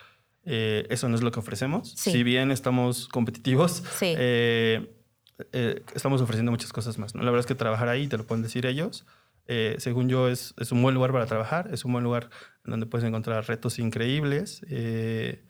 eh, 0.45 0.87
eso 0.89 1.09
no 1.09 1.17
es 1.17 1.23
lo 1.23 1.31
que 1.31 1.41
ofrecemos. 1.41 1.93
Sí. 1.97 2.13
Si 2.13 2.23
bien 2.23 2.51
estamos 2.51 3.09
competitivos, 3.09 3.83
Sí. 3.99 4.15
eh, 4.17 4.95
eh, 5.53 5.83
estamos 5.95 6.23
ofreciendo 6.23 6.51
muchas 6.51 6.73
cosas 6.73 6.97
más. 6.99 7.15
¿no? 7.15 7.23
La 7.23 7.31
verdad 7.31 7.41
es 7.41 7.47
que 7.47 7.55
trabajar 7.55 7.89
ahí, 7.89 8.07
te 8.09 8.17
lo 8.17 8.25
pueden 8.27 8.43
decir 8.43 8.65
ellos, 8.65 9.05
eh, 9.47 9.77
según 9.79 10.09
yo, 10.09 10.29
es, 10.29 10.55
es 10.59 10.73
un 10.73 10.81
buen 10.83 10.95
lugar 10.95 11.13
para 11.13 11.27
trabajar, 11.27 11.69
es 11.73 11.85
un 11.85 11.93
buen 11.93 12.05
lugar 12.05 12.31
donde 12.65 12.87
puedes 12.87 13.07
encontrar 13.07 13.47
retos 13.47 13.79
increíbles, 13.79 14.63
eh, 14.71 15.45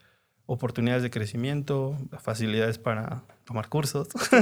oportunidades 0.48 1.02
de 1.02 1.10
crecimiento, 1.10 1.98
facilidades 2.20 2.78
para 2.78 3.22
tomar 3.44 3.68
cursos, 3.68 4.08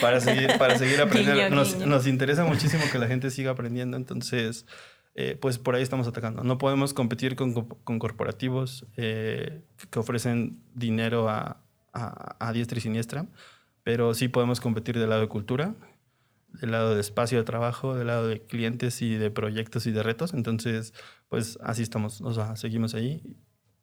para, 0.00 0.20
seguir, 0.20 0.58
para 0.58 0.76
seguir 0.76 1.00
aprendiendo. 1.00 1.44
Guiño, 1.44 1.54
nos, 1.54 1.74
guiño. 1.74 1.86
nos 1.86 2.08
interesa 2.08 2.44
muchísimo 2.44 2.82
que 2.90 2.98
la 2.98 3.06
gente 3.06 3.30
siga 3.30 3.52
aprendiendo, 3.52 3.96
entonces, 3.96 4.66
eh, 5.14 5.38
pues 5.40 5.60
por 5.60 5.76
ahí 5.76 5.82
estamos 5.82 6.08
atacando. 6.08 6.42
No 6.42 6.58
podemos 6.58 6.92
competir 6.92 7.36
con, 7.36 7.54
con 7.54 8.00
corporativos 8.00 8.84
eh, 8.96 9.62
que 9.90 9.98
ofrecen 10.00 10.60
dinero 10.74 11.28
a, 11.28 11.62
a, 11.92 12.36
a 12.40 12.52
diestra 12.52 12.78
y 12.78 12.80
siniestra, 12.80 13.26
pero 13.84 14.12
sí 14.12 14.26
podemos 14.26 14.60
competir 14.60 14.98
del 14.98 15.10
lado 15.10 15.22
de 15.22 15.28
cultura, 15.28 15.76
del 16.48 16.72
lado 16.72 16.96
de 16.96 17.00
espacio 17.00 17.38
de 17.38 17.44
trabajo, 17.44 17.94
del 17.94 18.08
lado 18.08 18.26
de 18.26 18.42
clientes 18.42 19.02
y 19.02 19.14
de 19.14 19.30
proyectos 19.30 19.86
y 19.86 19.92
de 19.92 20.02
retos. 20.02 20.34
Entonces, 20.34 20.94
pues 21.28 21.60
así 21.62 21.82
estamos, 21.82 22.20
o 22.22 22.34
sea, 22.34 22.56
seguimos 22.56 22.96
ahí. 22.96 23.22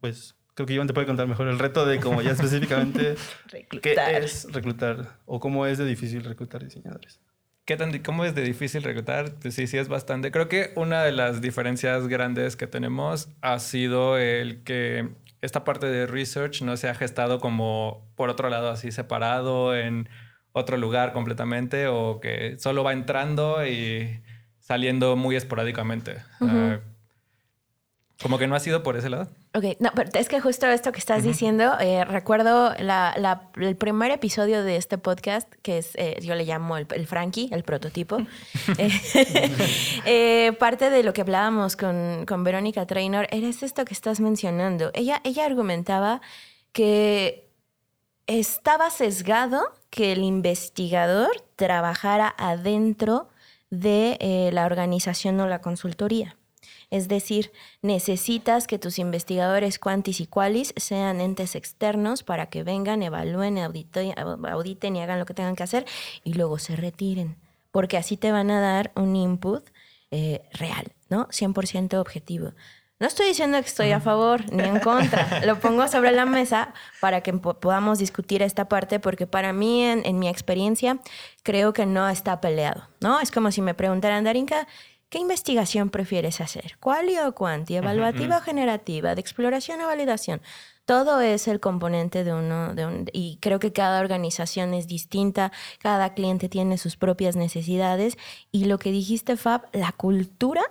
Pues 0.04 0.36
creo 0.54 0.68
que 0.68 0.74
Iván 0.74 0.88
te 0.88 0.94
puede 0.94 1.08
contar 1.08 1.28
mejor 1.28 1.48
el 1.48 1.58
reto 1.58 1.86
de 1.86 2.02
cómo 2.02 2.22
ya 2.22 2.32
específicamente 2.38 3.16
qué 3.50 3.58
Reclutar. 3.70 4.16
es 4.16 4.46
reclutar 4.52 5.18
o 5.26 5.40
cómo 5.40 5.66
es 5.66 5.78
de 5.78 5.86
difícil 5.86 6.26
reclutar 6.26 6.62
diseñadores. 6.62 7.22
¿Qué 7.64 7.78
tan, 7.78 7.98
¿Cómo 8.00 8.26
es 8.26 8.36
de 8.36 8.42
difícil 8.42 8.84
reclutar? 8.84 9.34
Pues 9.42 9.56
sí, 9.56 9.66
sí 9.66 9.78
es 9.78 9.88
bastante. 9.88 10.30
Creo 10.30 10.50
que 10.50 10.74
una 10.76 11.04
de 11.06 11.14
las 11.14 11.40
diferencias 11.40 12.10
grandes 12.10 12.58
que 12.58 12.68
tenemos 12.68 13.30
ha 13.40 13.60
sido 13.60 14.18
el 14.18 14.62
que 14.66 15.08
esta 15.40 15.64
parte 15.64 15.86
de 15.86 16.06
research 16.06 16.64
no 16.64 16.76
se 16.76 16.90
ha 16.90 16.96
gestado 16.96 17.40
como 17.40 18.06
por 18.18 18.30
otro 18.30 18.50
lado 18.50 18.72
así 18.72 18.92
separado 18.92 19.74
en 19.74 20.10
otro 20.52 20.76
lugar 20.76 21.14
completamente 21.14 21.88
o 21.88 22.20
que 22.20 22.58
solo 22.60 22.84
va 22.84 22.92
entrando 22.92 23.66
y 23.66 24.20
saliendo 24.60 25.16
muy 25.16 25.38
esporádicamente. 25.38 26.18
Como 28.22 28.38
que 28.38 28.48
no 28.48 28.56
ha 28.56 28.60
sido 28.60 28.84
por 28.84 28.98
ese 28.98 29.10
lado. 29.10 29.30
Ok, 29.56 29.66
no, 29.80 29.92
pero 29.94 30.10
es 30.16 30.30
que 30.30 30.40
justo 30.42 30.66
esto 30.68 30.92
que 30.92 30.98
estás 30.98 31.24
diciendo, 31.24 31.74
eh, 31.80 32.04
recuerdo 32.06 32.74
la- 32.80 33.14
la- 33.18 33.50
el 33.58 33.76
primer 33.76 34.10
episodio 34.10 34.64
de 34.64 34.78
este 34.78 34.98
podcast, 34.98 35.48
que 35.62 35.78
es, 35.78 35.92
eh, 35.94 36.18
yo 36.24 36.34
le 36.34 36.44
llamo 36.44 36.76
el, 36.78 36.88
el 36.96 37.06
Frankie, 37.06 37.50
el 37.52 37.64
prototipo. 37.64 38.18
Eh, 40.06 40.54
parte 40.60 40.90
de 40.90 41.04
lo 41.04 41.14
que 41.14 41.22
hablábamos 41.22 41.76
con, 41.76 42.26
con 42.26 42.44
Verónica 42.44 42.86
Trainor 42.86 43.28
era 43.32 43.48
esto 43.48 43.86
que 43.86 43.94
estás 43.94 44.20
mencionando. 44.20 44.92
Ella, 44.94 45.22
ella 45.24 45.46
argumentaba 45.46 46.22
que 46.72 47.48
estaba 48.28 48.90
sesgado 48.90 49.62
que 49.90 50.12
el 50.14 50.24
investigador 50.24 51.30
trabajara 51.56 52.34
adentro 52.38 53.30
de 53.70 54.50
la 54.52 54.66
organización 54.66 55.40
o 55.40 55.48
la 55.48 55.60
consultoría. 55.62 56.36
Es 56.94 57.08
decir, 57.08 57.52
necesitas 57.82 58.68
que 58.68 58.80
tus 58.80 59.00
investigadores 59.00 59.80
quantis 59.80 60.20
y 60.20 60.28
qualis 60.28 60.74
sean 60.78 61.22
entes 61.22 61.56
externos 61.56 62.24
para 62.24 62.48
que 62.48 62.64
vengan, 62.64 63.02
evalúen, 63.04 63.58
audite- 63.58 64.14
auditen 64.52 64.96
y 64.96 65.02
hagan 65.02 65.20
lo 65.20 65.26
que 65.26 65.34
tengan 65.34 65.56
que 65.56 65.64
hacer 65.64 65.86
y 66.24 66.34
luego 66.34 66.60
se 66.60 66.76
retiren. 66.76 67.36
Porque 67.72 67.98
así 67.98 68.18
te 68.18 68.32
van 68.32 68.52
a 68.52 68.60
dar 68.62 68.92
un 68.96 69.16
input 69.16 69.64
eh, 70.12 70.42
real, 70.54 70.92
¿no? 71.10 71.28
100% 71.30 71.96
objetivo. 72.00 72.52
No 73.00 73.08
estoy 73.08 73.28
diciendo 73.28 73.60
que 73.60 73.68
estoy 73.68 73.92
a 73.92 74.00
favor 74.00 74.50
ni 74.54 74.64
en 74.64 74.80
contra. 74.80 75.42
Lo 75.46 75.60
pongo 75.60 75.88
sobre 75.88 76.12
la 76.12 76.26
mesa 76.26 76.74
para 77.02 77.22
que 77.22 77.34
po- 77.34 77.56
podamos 77.56 77.98
discutir 78.00 78.42
esta 78.42 78.70
parte, 78.70 79.00
porque 79.00 79.28
para 79.28 79.52
mí, 79.52 79.84
en, 79.84 80.06
en 80.06 80.20
mi 80.20 80.30
experiencia, 80.30 81.00
creo 81.42 81.74
que 81.74 81.86
no 81.86 82.08
está 82.08 82.40
peleado, 82.40 82.88
¿no? 83.02 83.20
Es 83.20 83.32
como 83.32 83.52
si 83.52 83.62
me 83.62 83.74
preguntaran, 83.74 84.24
Darinka, 84.24 84.68
¿qué 85.14 85.20
investigación 85.20 85.92
prefieres 85.92 86.42
hacer? 86.42 86.76
¿Quali 86.80 87.20
o 87.20 87.36
cuanti? 87.36 87.76
¿Evaluativa 87.76 88.38
o 88.38 88.42
generativa? 88.42 89.14
¿De 89.14 89.22
exploración 89.22 89.80
o 89.82 89.86
validación? 89.86 90.42
Todo 90.86 91.22
es 91.22 91.48
el 91.48 91.60
componente 91.60 92.24
de 92.24 92.34
uno, 92.34 92.74
de 92.74 92.88
un- 92.88 93.06
y 93.14 93.38
creo 93.40 93.60
que 93.60 93.72
cada 93.72 94.02
organización 94.02 94.74
es 94.74 94.88
distinta, 94.88 95.52
cada 95.78 96.16
cliente 96.16 96.50
tiene 96.50 96.80
sus 96.80 96.98
propias 96.98 97.36
necesidades, 97.36 98.18
y 98.52 98.66
lo 98.66 98.80
que 98.80 98.92
dijiste, 98.92 99.38
Fab, 99.38 99.62
la 99.72 99.92
cultura 99.92 100.64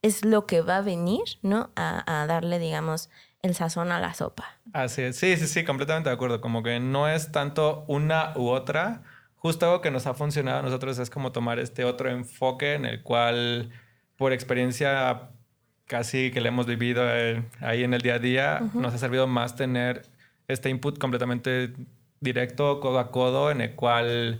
es 0.00 0.24
lo 0.24 0.46
que 0.46 0.62
va 0.62 0.78
a 0.78 0.80
venir, 0.80 1.24
¿no? 1.42 1.68
A, 1.76 2.22
a 2.22 2.26
darle, 2.26 2.58
digamos, 2.58 3.10
el 3.42 3.54
sazón 3.54 3.92
a 3.92 4.00
la 4.00 4.14
sopa. 4.14 4.58
Así 4.72 5.02
es. 5.02 5.16
Sí, 5.18 5.36
sí, 5.36 5.46
sí, 5.46 5.62
completamente 5.62 6.08
de 6.08 6.14
acuerdo. 6.14 6.40
Como 6.40 6.62
que 6.62 6.80
no 6.80 7.06
es 7.06 7.32
tanto 7.32 7.84
una 7.86 8.32
u 8.34 8.48
otra. 8.48 9.02
Justo 9.36 9.66
algo 9.66 9.82
que 9.82 9.90
nos 9.90 10.06
ha 10.06 10.14
funcionado 10.14 10.60
a 10.60 10.62
nosotros 10.62 10.98
es 10.98 11.10
como 11.10 11.32
tomar 11.32 11.58
este 11.58 11.84
otro 11.84 12.08
enfoque 12.10 12.74
en 12.74 12.86
el 12.86 13.02
cual, 13.02 13.70
por 14.20 14.34
experiencia 14.34 15.30
casi 15.86 16.30
que 16.30 16.42
le 16.42 16.48
hemos 16.48 16.66
vivido 16.66 17.02
eh, 17.06 17.42
ahí 17.60 17.84
en 17.84 17.94
el 17.94 18.02
día 18.02 18.16
a 18.16 18.18
día, 18.18 18.60
nos 18.74 18.92
ha 18.92 18.98
servido 18.98 19.26
más 19.26 19.56
tener 19.56 20.02
este 20.46 20.68
input 20.68 20.98
completamente 20.98 21.72
directo, 22.20 22.80
codo 22.80 22.98
a 22.98 23.10
codo, 23.10 23.50
en 23.50 23.62
el 23.62 23.74
cual 23.74 24.38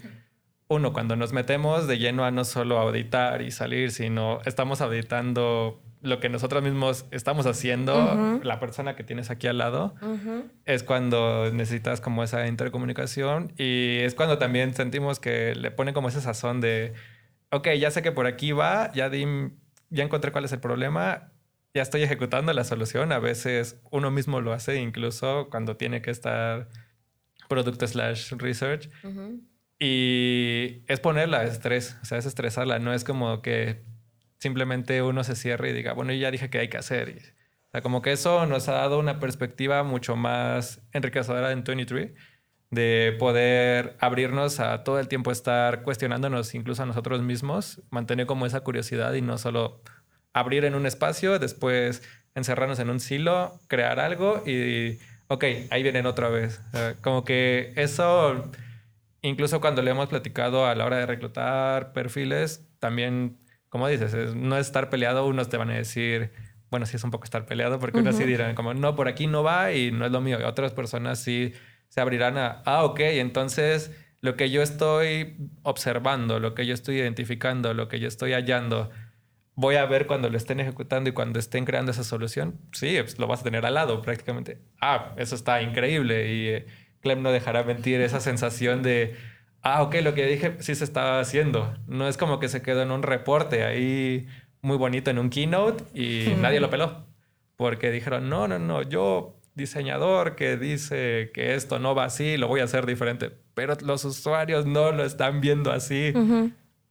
uno, 0.68 0.92
cuando 0.92 1.16
nos 1.16 1.32
metemos 1.32 1.86
de 1.88 1.96
lleno 1.98 2.26
a 2.26 2.30
no 2.30 2.44
solo 2.44 2.78
auditar 2.78 3.40
y 3.40 3.52
salir, 3.52 3.90
sino 3.90 4.40
estamos 4.44 4.82
auditando 4.82 5.80
lo 6.02 6.20
que 6.20 6.28
nosotros 6.28 6.62
mismos 6.62 7.06
estamos 7.10 7.46
haciendo, 7.46 7.94
Ujú. 8.14 8.40
la 8.44 8.60
persona 8.60 8.96
que 8.96 9.02
tienes 9.02 9.30
aquí 9.30 9.46
al 9.46 9.56
lado, 9.56 9.94
es 10.66 10.82
cuando 10.82 11.50
necesitas 11.54 12.02
como 12.02 12.22
esa 12.22 12.46
intercomunicación 12.48 13.52
y 13.56 13.96
es 14.00 14.14
cuando 14.14 14.36
también 14.36 14.74
sentimos 14.74 15.20
que 15.20 15.54
le 15.54 15.70
pone 15.70 15.94
como 15.94 16.08
ese 16.10 16.20
sazón 16.20 16.60
de, 16.60 16.92
ok, 17.50 17.68
ya 17.78 17.90
sé 17.90 18.02
que 18.02 18.12
por 18.12 18.26
aquí 18.26 18.52
va, 18.52 18.92
ya, 18.92 19.08
di- 19.10 19.50
ya 19.90 20.04
encontré 20.04 20.32
cuál 20.32 20.44
es 20.44 20.52
el 20.52 20.60
problema, 20.60 21.32
ya 21.74 21.82
estoy 21.82 22.02
ejecutando 22.02 22.52
la 22.52 22.64
solución. 22.64 23.12
A 23.12 23.18
veces 23.18 23.80
uno 23.90 24.10
mismo 24.10 24.40
lo 24.40 24.52
hace, 24.52 24.80
incluso 24.80 25.48
cuando 25.50 25.76
tiene 25.76 26.02
que 26.02 26.10
estar 26.10 26.68
producto 27.48 27.86
slash 27.86 28.32
research. 28.32 28.88
Y 29.78 30.82
es 30.88 31.00
ponerla 31.00 31.40
a 31.40 31.44
estrés, 31.44 31.96
o 32.02 32.04
sea, 32.04 32.18
es 32.18 32.26
estresarla, 32.26 32.78
no 32.78 32.92
es 32.92 33.02
como 33.02 33.40
que 33.40 33.82
simplemente 34.38 35.02
uno 35.02 35.24
se 35.24 35.36
cierre 35.36 35.70
y 35.70 35.72
diga, 35.72 35.94
bueno, 35.94 36.12
yo 36.12 36.18
ya 36.18 36.30
dije 36.30 36.50
que 36.50 36.58
hay 36.58 36.68
que 36.68 36.76
hacer. 36.76 37.08
Y, 37.08 37.12
o 37.12 37.70
sea, 37.72 37.80
como 37.80 38.02
que 38.02 38.12
eso 38.12 38.46
nos 38.46 38.68
ha 38.68 38.72
dado 38.72 38.98
una 38.98 39.20
perspectiva 39.20 39.82
mucho 39.82 40.16
más 40.16 40.82
enriquecedora 40.92 41.52
en 41.52 41.64
23, 41.64 42.12
de 42.70 43.16
poder 43.18 43.96
abrirnos 43.98 44.60
a 44.60 44.84
todo 44.84 45.00
el 45.00 45.08
tiempo 45.08 45.32
estar 45.32 45.82
cuestionándonos 45.82 46.54
incluso 46.54 46.82
a 46.82 46.86
nosotros 46.86 47.20
mismos, 47.22 47.82
mantener 47.90 48.26
como 48.26 48.46
esa 48.46 48.60
curiosidad 48.60 49.12
y 49.14 49.22
no 49.22 49.38
solo 49.38 49.80
abrir 50.32 50.64
en 50.64 50.74
un 50.76 50.86
espacio, 50.86 51.38
después 51.40 52.02
encerrarnos 52.36 52.78
en 52.78 52.90
un 52.90 53.00
silo, 53.00 53.58
crear 53.66 53.98
algo 53.98 54.42
y, 54.46 54.98
ok, 55.26 55.44
ahí 55.70 55.82
vienen 55.82 56.06
otra 56.06 56.28
vez. 56.28 56.60
Como 57.02 57.24
que 57.24 57.72
eso 57.74 58.50
incluso 59.22 59.60
cuando 59.60 59.82
le 59.82 59.90
hemos 59.90 60.08
platicado 60.08 60.66
a 60.66 60.74
la 60.76 60.84
hora 60.86 60.96
de 60.98 61.06
reclutar 61.06 61.92
perfiles, 61.92 62.66
también, 62.78 63.36
como 63.68 63.88
dices, 63.88 64.14
es- 64.14 64.34
no 64.34 64.56
es 64.56 64.66
estar 64.66 64.88
peleado, 64.90 65.26
unos 65.26 65.48
te 65.48 65.56
van 65.56 65.70
a 65.70 65.74
decir, 65.74 66.30
bueno, 66.70 66.86
sí 66.86 66.96
es 66.96 67.02
un 67.04 67.10
poco 67.10 67.24
estar 67.24 67.46
peleado 67.46 67.80
porque 67.80 67.98
uno 67.98 68.12
sí 68.12 68.24
dirán 68.24 68.54
como, 68.54 68.74
no, 68.74 68.94
por 68.94 69.08
aquí 69.08 69.26
no 69.26 69.42
va 69.42 69.72
y 69.72 69.90
no 69.90 70.06
es 70.06 70.12
lo 70.12 70.20
mío. 70.20 70.38
Y 70.40 70.44
otras 70.44 70.72
personas 70.72 71.18
sí 71.18 71.52
se 71.90 72.00
abrirán 72.00 72.38
a, 72.38 72.62
ah, 72.64 72.84
ok, 72.84 73.00
entonces 73.00 73.90
lo 74.22 74.36
que 74.36 74.50
yo 74.50 74.62
estoy 74.62 75.36
observando, 75.62 76.40
lo 76.40 76.54
que 76.54 76.64
yo 76.64 76.72
estoy 76.72 76.96
identificando, 76.96 77.74
lo 77.74 77.88
que 77.88 78.00
yo 78.00 78.08
estoy 78.08 78.32
hallando, 78.32 78.90
voy 79.54 79.76
a 79.76 79.86
ver 79.86 80.06
cuando 80.06 80.30
lo 80.30 80.36
estén 80.36 80.60
ejecutando 80.60 81.10
y 81.10 81.12
cuando 81.12 81.38
estén 81.38 81.64
creando 81.64 81.90
esa 81.90 82.04
solución, 82.04 82.58
sí, 82.72 82.96
pues, 83.00 83.18
lo 83.18 83.26
vas 83.26 83.40
a 83.40 83.44
tener 83.44 83.66
al 83.66 83.74
lado 83.74 84.02
prácticamente. 84.02 84.58
Ah, 84.80 85.14
eso 85.16 85.34
está 85.34 85.62
increíble 85.62 86.32
y 86.32 86.48
eh, 86.48 86.66
Clem 87.00 87.22
no 87.22 87.32
dejará 87.32 87.64
mentir 87.64 88.00
esa 88.00 88.20
sensación 88.20 88.82
de, 88.82 89.16
ah, 89.62 89.82
ok, 89.82 89.96
lo 90.02 90.14
que 90.14 90.26
dije 90.26 90.56
sí 90.60 90.74
se 90.74 90.84
estaba 90.84 91.18
haciendo. 91.18 91.74
No 91.86 92.06
es 92.06 92.16
como 92.16 92.38
que 92.38 92.48
se 92.48 92.62
quedó 92.62 92.82
en 92.82 92.92
un 92.92 93.02
reporte 93.02 93.64
ahí 93.64 94.28
muy 94.62 94.76
bonito 94.76 95.10
en 95.10 95.18
un 95.18 95.30
keynote 95.30 95.84
y 95.94 96.34
nadie 96.40 96.60
lo 96.60 96.70
peló. 96.70 97.06
Porque 97.56 97.90
dijeron, 97.90 98.28
no, 98.30 98.48
no, 98.48 98.58
no, 98.58 98.82
yo 98.82 99.39
diseñador 99.54 100.36
que 100.36 100.56
dice 100.56 101.30
que 101.34 101.54
esto 101.54 101.78
no 101.78 101.94
va 101.94 102.04
así, 102.04 102.36
lo 102.36 102.48
voy 102.48 102.60
a 102.60 102.64
hacer 102.64 102.86
diferente. 102.86 103.30
Pero 103.54 103.74
los 103.82 104.04
usuarios 104.04 104.66
no 104.66 104.92
lo 104.92 105.04
están 105.04 105.40
viendo 105.40 105.72
así. 105.72 106.12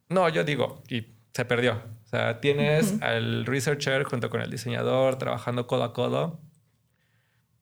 No, 0.10 0.30
yo 0.30 0.44
digo, 0.44 0.84
y 0.90 1.08
se 1.34 1.46
perdió. 1.46 1.82
O 2.06 2.08
sea, 2.08 2.40
tienes 2.42 3.02
al 3.02 3.46
researcher 3.46 4.04
junto 4.04 4.30
con 4.30 4.42
el 4.42 4.50
diseñador 4.50 5.18
trabajando 5.18 5.68
codo 5.68 5.84
a 5.84 5.94
codo 5.94 6.40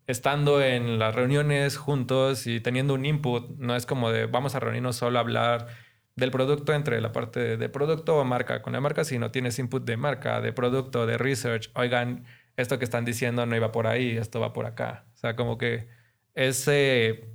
estando 0.07 0.61
en 0.61 0.99
las 0.99 1.13
reuniones 1.13 1.77
juntos 1.77 2.47
y 2.47 2.61
teniendo 2.61 2.93
un 2.93 3.05
input, 3.05 3.49
no 3.57 3.75
es 3.75 3.85
como 3.85 4.09
de 4.11 4.25
vamos 4.25 4.55
a 4.55 4.59
reunirnos 4.59 4.95
solo 4.95 5.19
a 5.19 5.21
hablar 5.21 5.67
del 6.15 6.31
producto 6.31 6.73
entre 6.73 6.99
la 7.01 7.11
parte 7.11 7.57
de 7.57 7.69
producto 7.69 8.17
o 8.17 8.23
marca 8.23 8.61
con 8.61 8.73
la 8.73 8.79
marca, 8.81 9.03
sino 9.03 9.29
tienes 9.31 9.59
input 9.59 9.85
de 9.85 9.97
marca, 9.97 10.41
de 10.41 10.53
producto, 10.53 11.05
de 11.05 11.17
research. 11.17 11.69
Oigan, 11.75 12.25
esto 12.57 12.77
que 12.79 12.85
están 12.85 13.05
diciendo 13.05 13.45
no 13.45 13.55
iba 13.55 13.71
por 13.71 13.87
ahí, 13.87 14.17
esto 14.17 14.39
va 14.39 14.53
por 14.53 14.65
acá. 14.65 15.05
O 15.13 15.17
sea, 15.17 15.35
como 15.35 15.57
que 15.57 15.87
ese, 16.33 17.29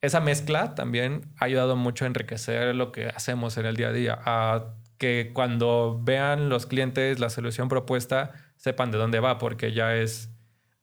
esa 0.00 0.20
mezcla 0.20 0.74
también 0.74 1.22
ha 1.38 1.46
ayudado 1.46 1.74
mucho 1.76 2.04
a 2.04 2.08
enriquecer 2.08 2.74
lo 2.74 2.92
que 2.92 3.06
hacemos 3.08 3.56
en 3.58 3.66
el 3.66 3.76
día 3.76 3.88
a 3.88 3.92
día, 3.92 4.18
a 4.24 4.74
que 4.98 5.32
cuando 5.34 6.00
vean 6.02 6.48
los 6.48 6.66
clientes 6.66 7.18
la 7.18 7.30
solución 7.30 7.68
propuesta, 7.68 8.32
sepan 8.56 8.90
de 8.90 8.98
dónde 8.98 9.20
va, 9.20 9.38
porque 9.38 9.72
ya 9.72 9.96
es 9.96 10.30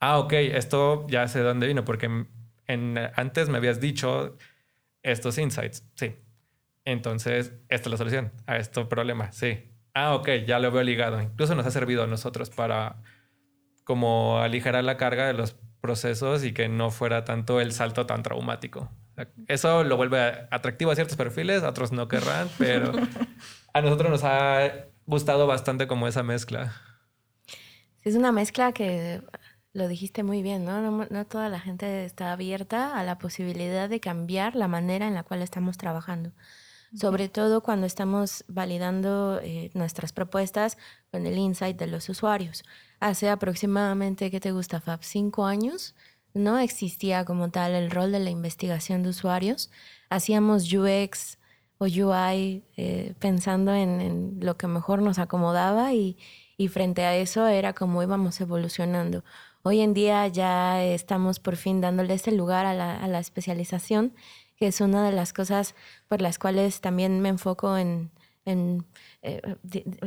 ah, 0.03 0.19
ok, 0.19 0.33
esto 0.33 1.07
ya 1.07 1.27
sé 1.27 1.39
de 1.39 1.45
dónde 1.45 1.67
vino, 1.67 1.85
porque 1.85 2.25
en, 2.67 2.99
antes 3.15 3.47
me 3.49 3.57
habías 3.57 3.79
dicho 3.79 4.37
estos 5.01 5.37
insights, 5.37 5.85
sí. 5.95 6.15
Entonces, 6.85 7.53
esta 7.69 7.87
es 7.87 7.91
la 7.91 7.97
solución 7.97 8.33
a 8.45 8.57
este 8.57 8.83
problema, 8.85 9.31
sí. 9.31 9.71
Ah, 9.93 10.15
ok, 10.15 10.29
ya 10.45 10.59
lo 10.59 10.71
veo 10.71 10.83
ligado. 10.83 11.21
Incluso 11.21 11.55
nos 11.55 11.65
ha 11.65 11.71
servido 11.71 12.03
a 12.03 12.07
nosotros 12.07 12.49
para 12.49 12.97
como 13.83 14.39
aligerar 14.39 14.83
la 14.83 14.97
carga 14.97 15.27
de 15.27 15.33
los 15.33 15.55
procesos 15.81 16.43
y 16.43 16.53
que 16.53 16.69
no 16.69 16.91
fuera 16.91 17.25
tanto 17.25 17.59
el 17.59 17.73
salto 17.73 18.05
tan 18.05 18.23
traumático. 18.23 18.89
Eso 19.47 19.83
lo 19.83 19.97
vuelve 19.97 20.47
atractivo 20.49 20.91
a 20.91 20.95
ciertos 20.95 21.17
perfiles, 21.17 21.63
a 21.63 21.69
otros 21.69 21.91
no 21.91 22.07
querrán, 22.07 22.49
pero 22.57 22.91
a 23.73 23.81
nosotros 23.81 24.09
nos 24.09 24.23
ha 24.23 24.87
gustado 25.05 25.45
bastante 25.45 25.87
como 25.87 26.07
esa 26.07 26.23
mezcla. 26.23 26.73
Es 28.01 28.15
una 28.15 28.31
mezcla 28.31 28.71
que 28.71 29.21
lo 29.73 29.87
dijiste 29.87 30.23
muy 30.23 30.41
bien, 30.41 30.65
¿no? 30.65 31.05
¿no? 31.09 31.25
toda 31.25 31.49
la 31.49 31.59
gente 31.59 32.05
está 32.05 32.31
abierta 32.31 32.97
a 32.97 33.03
la 33.03 33.17
posibilidad 33.17 33.89
de 33.89 33.99
cambiar 33.99 34.55
la 34.55 34.67
manera 34.67 35.07
en 35.07 35.13
la 35.13 35.23
cual 35.23 35.41
estamos 35.41 35.77
trabajando. 35.77 36.31
Sobre 36.95 37.27
todo 37.27 37.61
cuando 37.61 37.87
estamos 37.87 38.45
validando 38.47 39.39
eh, 39.41 39.71
nuestras 39.73 40.13
propuestas 40.13 40.77
con 41.11 41.25
el 41.25 41.37
insight 41.39 41.75
de 41.75 41.87
los 41.87 42.07
usuarios. 42.07 42.63
Hace 43.03 43.29
aproximadamente, 43.29 44.31
¿qué 44.31 44.39
te 44.39 44.53
gusta, 44.53 44.79
Fab? 44.79 45.03
Cinco 45.03 45.45
años 45.45 45.93
no 46.33 46.57
existía 46.57 47.25
como 47.25 47.51
tal 47.51 47.73
el 47.73 47.91
rol 47.91 48.13
de 48.13 48.21
la 48.21 48.29
investigación 48.29 49.03
de 49.03 49.09
usuarios. 49.09 49.69
Hacíamos 50.09 50.71
UX 50.71 51.37
o 51.79 51.83
UI 51.83 52.63
eh, 52.77 53.13
pensando 53.19 53.73
en, 53.73 54.37
lo 54.39 54.55
que 54.55 54.67
mejor 54.67 55.01
nos 55.01 55.19
acomodaba 55.19 55.93
y, 55.93 56.17
frente 56.69 57.03
a 57.03 57.17
eso 57.17 57.45
era 57.45 57.73
como 57.73 58.01
íbamos 58.01 58.39
evolucionando. 58.39 59.25
Hoy 59.63 59.81
en 59.81 59.93
día 59.93 60.25
ya 60.29 60.81
estamos 60.81 61.41
por 61.41 61.57
fin 61.57 61.81
dándole 61.81 62.13
ese 62.13 62.31
lugar 62.31 62.65
a 62.65 62.73
la, 62.73 63.19
especialización, 63.19 64.13
que 64.55 64.67
es 64.67 64.79
una 64.79 65.05
de 65.05 65.11
las 65.11 65.33
cosas 65.33 65.75
por 66.07 66.21
las 66.21 66.39
cuales 66.39 66.79
también 66.79 67.19
me 67.19 67.27
enfoco 67.27 67.77
en, 67.77 68.11
en 68.45 68.85
eh, 69.23 69.41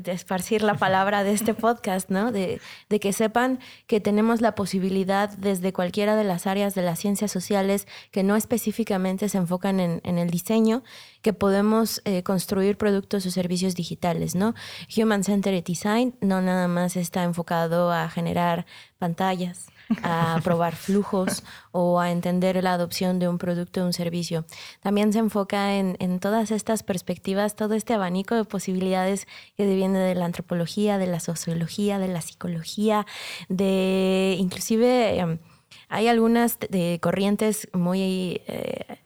esparcir 0.05 0.63
la 0.63 0.75
palabra 0.75 1.25
de 1.25 1.33
este 1.33 1.55
podcast, 1.55 2.11
¿no? 2.11 2.33
De, 2.33 2.61
que 3.01 3.13
sepan 3.13 3.61
que 3.87 4.01
tenemos 4.01 4.43
la 4.43 4.55
posibilidad 4.55 5.31
desde 5.31 5.73
cualquiera 5.73 6.17
de 6.17 6.25
las 6.25 6.47
áreas 6.47 6.75
de 6.75 6.83
las 6.83 6.99
ciencias 6.99 7.33
sociales 7.33 7.89
que 8.11 8.23
no 8.23 8.37
específicamente 8.37 9.29
se 9.29 9.39
enfocan 9.39 9.81
en, 9.81 10.19
el 10.19 10.31
diseño, 10.31 10.83
que 11.23 11.33
podemos 11.33 12.03
eh, 12.05 12.23
construir 12.23 12.77
productos 12.77 13.25
o 13.25 13.31
servicios 13.31 13.75
digitales, 13.75 14.35
¿no? 14.35 14.55
Human 14.97 15.25
Centered 15.25 15.65
Design 15.65 16.15
no 16.21 16.43
nada 16.43 16.69
más 16.69 16.97
está 16.97 17.25
enfocado 17.25 17.93
a 17.93 18.09
generar 18.11 18.67
pantallas, 18.99 19.67
a 20.03 20.41
probar 20.43 20.75
flujos 20.75 21.45
o 21.73 22.01
a 22.01 22.11
entender 22.11 22.63
la 22.63 22.73
adopción 22.73 23.19
de 23.19 23.29
un 23.29 23.39
producto 23.39 23.83
o 23.83 23.87
un 23.87 23.93
servicio. 23.93 24.45
También 24.81 25.13
se 25.13 25.19
enfoca 25.19 25.77
en, 25.77 26.19
todas 26.21 26.51
estas 26.51 26.83
perspectivas, 26.83 27.57
todo 27.57 27.75
este 27.75 27.95
abanico 27.95 28.35
de 28.35 28.45
posibilidades 28.45 29.27
que 29.57 29.67
viene 29.67 29.99
de 29.99 30.15
la 30.15 30.25
antropología, 30.25 30.99
de 30.99 31.07
la 31.07 31.21
sociología, 31.21 31.99
de 31.99 32.09
la 32.09 32.21
psicología, 32.21 33.07
de 33.49 34.37
inclusive... 34.39 35.19
Em, 35.19 35.39
hay 35.89 36.09
algunas 36.09 36.59
de 36.59 36.99
corrientes 37.01 37.69
muy 37.73 38.41
eh, 38.49 38.99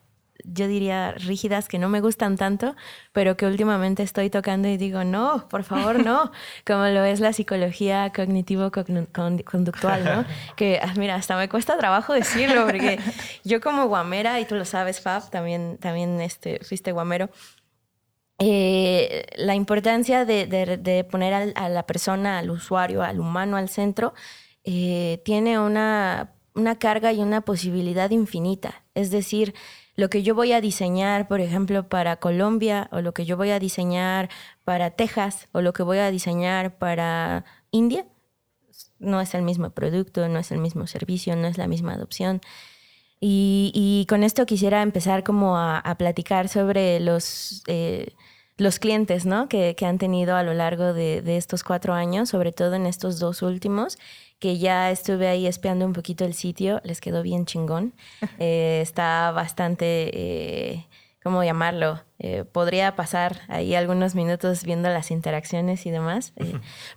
yo 0.53 0.67
diría, 0.69 1.13
rígidas 1.13 1.69
que 1.69 1.79
no 1.79 1.89
me 1.89 2.01
gustan 2.01 2.37
tanto, 2.37 2.75
pero 3.13 3.37
que 3.37 3.47
últimamente 3.47 4.03
estoy 4.03 4.31
tocando 4.31 4.69
y 4.69 4.77
digo, 4.77 5.05
no, 5.05 5.49
por 5.49 5.65
favor, 5.65 6.05
no, 6.05 6.33
como 6.67 6.87
lo 6.87 7.05
es 7.05 7.21
la 7.21 7.33
psicología 7.33 8.13
cognitivo-conductual, 8.15 10.05
¿no? 10.05 10.25
Que, 10.57 10.81
ah, 10.83 10.93
mira, 10.97 11.15
hasta 11.15 11.37
me 11.37 11.49
cuesta 11.49 11.79
trabajo 11.79 12.13
decirlo, 12.13 12.67
porque 12.67 12.99
yo 13.45 13.61
como 13.61 13.87
guamera, 13.87 14.41
y 14.41 14.45
tú 14.45 14.55
lo 14.55 14.65
sabes, 14.65 15.01
Fab, 15.01 15.31
también, 15.31 15.79
también 15.79 16.21
este, 16.21 16.61
fuiste 16.65 16.93
guamero, 16.93 17.31
eh, 18.39 19.27
la 19.37 19.55
importancia 19.55 20.25
de, 20.25 21.07
poner 21.11 21.53
a 21.55 21.69
la 21.69 21.87
persona, 21.87 22.39
al 22.39 22.51
usuario, 22.51 23.03
al 23.03 23.21
humano 23.21 23.57
al 23.57 23.69
centro, 23.69 24.15
eh, 24.65 25.21
tiene 25.25 25.59
una, 25.59 26.33
una 26.55 26.79
carga 26.79 27.13
y 27.13 27.21
una 27.21 27.43
posibilidad 27.43 28.11
infinita. 28.11 28.83
Es 28.95 29.11
decir, 29.11 29.55
lo 30.01 30.09
que 30.09 30.23
yo 30.23 30.35
voy 30.35 30.53
a 30.53 30.61
diseñar, 30.63 31.29
por 31.29 31.41
ejemplo, 31.41 31.89
para 31.89 32.17
Colombia, 32.17 32.89
o 32.91 33.03
lo 33.03 33.13
que 33.13 33.27
yo 33.27 33.37
voy 33.37 33.51
a 33.51 33.59
diseñar 33.59 34.31
para 34.65 34.91
Texas, 34.91 35.47
o 35.53 35.61
lo 35.61 35.75
que 35.75 35.83
voy 35.83 35.99
a 35.99 36.11
diseñar 36.11 36.79
para 36.79 37.45
India, 37.71 38.07
no 38.99 39.21
es 39.21 39.35
el 39.35 39.43
mismo 39.43 39.71
producto, 39.71 40.27
no 40.29 40.39
es 40.39 40.51
el 40.53 40.59
mismo 40.59 40.87
servicio, 40.87 41.37
no 41.37 41.47
es 41.47 41.59
la 41.59 41.69
misma 41.69 41.93
adopción. 41.93 42.41
Y, 43.21 44.07
con 44.09 44.23
esto 44.23 44.47
quisiera 44.47 44.81
empezar 44.81 45.23
como 45.23 45.59
a, 45.59 45.95
platicar 45.99 46.49
sobre 46.49 46.99
los, 47.01 47.63
eh, 47.67 48.15
los 48.57 48.79
clientes 48.79 49.27
¿no? 49.27 49.51
que, 49.51 49.77
han 49.83 49.99
tenido 49.99 50.35
a 50.37 50.43
lo 50.43 50.55
largo 50.55 50.95
de, 50.95 51.21
de, 51.21 51.37
estos 51.37 51.63
cuatro 51.63 51.93
años, 51.93 52.31
sobre 52.31 52.53
todo 52.53 52.75
en 52.75 52.87
estos 52.87 53.19
dos 53.19 53.43
últimos, 53.43 53.99
que 54.41 54.59
ya 54.59 54.91
estuve 54.91 55.29
ahí 55.29 55.47
espiando 55.47 55.85
un 55.85 55.93
poquito 55.93 56.25
el 56.25 56.35
sitio, 56.35 56.81
les 56.83 57.01
quedó 57.01 57.23
bien 57.23 57.47
chingón. 57.47 57.95
Eh, 58.39 58.81
está 58.81 59.33
bastante, 59.33 59.85
eh, 60.15 60.87
¿cómo 61.23 61.45
llamarlo? 61.45 62.01
Eh, 62.19 62.45
podría 62.51 62.97
pasar 62.97 63.43
ahí 63.49 63.75
algunos 63.75 64.15
minutos 64.15 64.65
viendo 64.65 64.89
las 64.89 65.11
interacciones 65.11 65.85
y 65.85 65.91
demás, 65.91 66.33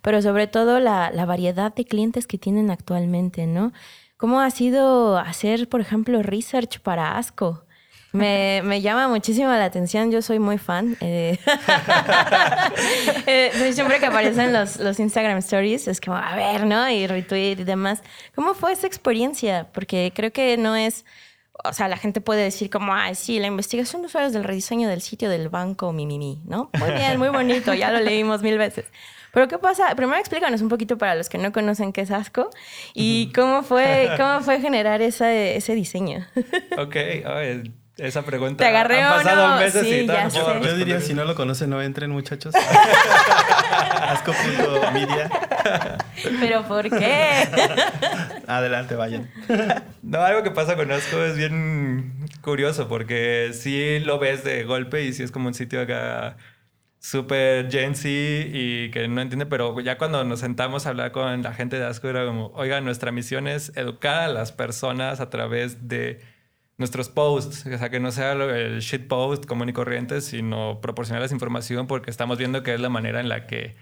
pero 0.02 0.22
sobre 0.22 0.48
todo 0.48 0.80
la, 0.80 1.12
la, 1.12 1.26
variedad 1.26 1.74
de 1.74 1.84
clientes 1.84 2.28
que 2.28 2.38
tienen 2.38 2.72
actualmente, 2.72 3.46
¿no? 3.46 3.74
¿Cómo 4.16 4.40
ha 4.40 4.52
sido 4.52 5.18
hacer, 5.18 5.68
por 5.68 5.82
ejemplo, 5.82 6.24
research 6.24 6.80
para 6.80 7.18
ASCO? 7.18 7.66
Me, 8.14 8.62
me, 8.64 8.80
llama 8.82 9.08
muchísimo 9.08 9.50
la 9.50 9.66
atención, 9.66 10.12
yo 10.12 10.22
soy 10.22 10.38
muy 10.38 10.60
fan. 10.60 10.96
Eh, 11.02 11.40
eh, 13.26 13.72
siempre 13.74 14.00
que 14.00 14.06
aparecen 14.06 14.54
los, 14.54 14.78
los 14.78 15.00
Instagram 15.00 15.40
Stories 15.40 15.88
es 15.88 16.00
como, 16.00 16.18
a 16.18 16.36
ver, 16.36 16.68
¿no? 16.68 16.88
Y 16.90 17.08
retweet 17.08 17.60
y 17.60 17.64
demás. 17.64 18.04
¿Cómo 18.36 18.54
fue 18.54 18.72
esa 18.72 18.86
experiencia? 18.86 19.68
Porque 19.74 20.12
creo 20.16 20.32
que 20.32 20.58
no 20.58 20.76
es... 20.76 21.06
O 21.64 21.74
sea, 21.74 21.88
la 21.88 21.98
gente 21.98 22.22
puede 22.22 22.44
decir 22.44 22.70
como, 22.70 22.94
ah, 22.94 23.16
sí, 23.16 23.40
la 23.40 23.48
investigación 23.48 24.04
de 24.04 24.08
usuarios 24.08 24.32
del 24.32 24.44
rediseño 24.44 24.90
del 24.90 25.02
sitio 25.02 25.30
del 25.30 25.50
banco, 25.50 25.92
mi, 25.92 26.06
mi, 26.06 26.20
mi, 26.20 26.42
¿no? 26.46 26.70
Muy 26.80 26.92
bien, 26.92 27.18
muy 27.18 27.30
bonito, 27.30 27.74
ya 27.74 27.92
lo 27.92 28.00
leímos 28.00 28.44
mil 28.44 28.60
veces. 28.60 28.86
Pero 29.32 29.48
¿qué 29.48 29.58
pasa? 29.58 29.96
Primero 29.96 30.20
explícanos 30.20 30.62
un 30.62 30.70
poquito 30.70 31.00
para 31.00 31.16
los 31.16 31.30
que 31.30 31.40
no 31.40 31.52
conocen 31.52 31.94
qué 31.94 32.02
es 32.02 32.12
ASCO 32.12 32.52
y 32.94 33.32
cómo 33.34 33.64
fue, 33.64 34.12
cómo 34.18 34.42
fue 34.42 34.62
generar 34.62 35.02
esa, 35.02 35.34
ese 35.34 35.74
diseño. 35.74 36.28
ok, 36.78 36.96
esa 37.98 38.24
pregunta. 38.24 38.64
Te 38.64 38.70
agarré 38.70 39.02
Han 39.02 39.14
pasado 39.14 39.46
uno, 39.46 39.58
meses 39.58 39.82
sí, 39.84 40.00
y 40.00 40.08
no 40.08 40.14
puedo 40.30 40.62
Yo 40.62 40.76
diría, 40.76 41.00
si 41.02 41.14
no 41.14 41.26
lo 41.26 41.36
conocen, 41.36 41.70
no 41.70 41.82
entren, 41.82 42.10
muchachos. 42.12 42.56
Asco.media. 44.10 45.30
¿Pero 46.40 46.64
por 46.68 46.90
qué? 46.90 47.48
Adelante, 48.48 48.96
vayan. 48.96 49.30
No, 50.02 50.22
algo 50.22 50.44
que 50.44 50.52
pasa 50.52 50.76
con 50.76 50.92
Asco 50.92 51.24
es 51.24 51.38
bien 51.38 52.28
curioso 52.42 52.88
porque 52.88 53.52
sí 53.54 54.00
lo 54.00 54.20
ves 54.20 54.44
de 54.44 54.64
golpe 54.64 55.04
y 55.04 55.14
sí 55.14 55.24
es 55.24 55.32
como 55.32 55.48
un 55.48 55.54
sitio 55.54 55.82
acá 55.82 56.38
súper 57.00 57.70
Gen 57.70 57.96
Z 57.96 58.08
y 58.10 58.90
que 58.92 59.08
no 59.08 59.22
entiende, 59.22 59.46
pero 59.46 59.80
ya 59.82 59.98
cuando 59.98 60.24
nos 60.24 60.40
sentamos 60.40 60.86
a 60.86 60.90
hablar 60.90 61.12
con 61.12 61.42
la 61.44 61.54
gente 61.54 61.78
de 61.78 61.86
Asco 61.86 62.08
era 62.08 62.26
como, 62.26 62.48
oiga, 62.56 62.80
nuestra 62.82 63.12
misión 63.12 63.48
es 63.48 63.76
educar 63.76 64.22
a 64.22 64.28
las 64.30 64.52
personas 64.52 65.20
a 65.20 65.30
través 65.30 65.88
de 65.90 66.22
nuestros 66.78 67.10
posts, 67.10 67.66
o 67.66 67.78
sea, 67.78 67.90
que 67.90 68.00
no 68.00 68.12
sea 68.12 68.32
el 68.34 68.80
shit 68.80 69.08
post 69.08 69.46
común 69.46 69.70
y 69.70 69.74
corriente, 69.74 70.22
sino 70.22 70.80
proporcionarles 70.82 71.32
información 71.32 71.88
porque 71.88 72.10
estamos 72.10 72.38
viendo 72.38 72.64
que 72.64 72.74
es 72.74 72.80
la 72.80 72.90
manera 72.90 73.20
en 73.20 73.30
la 73.30 73.46
que 73.48 73.76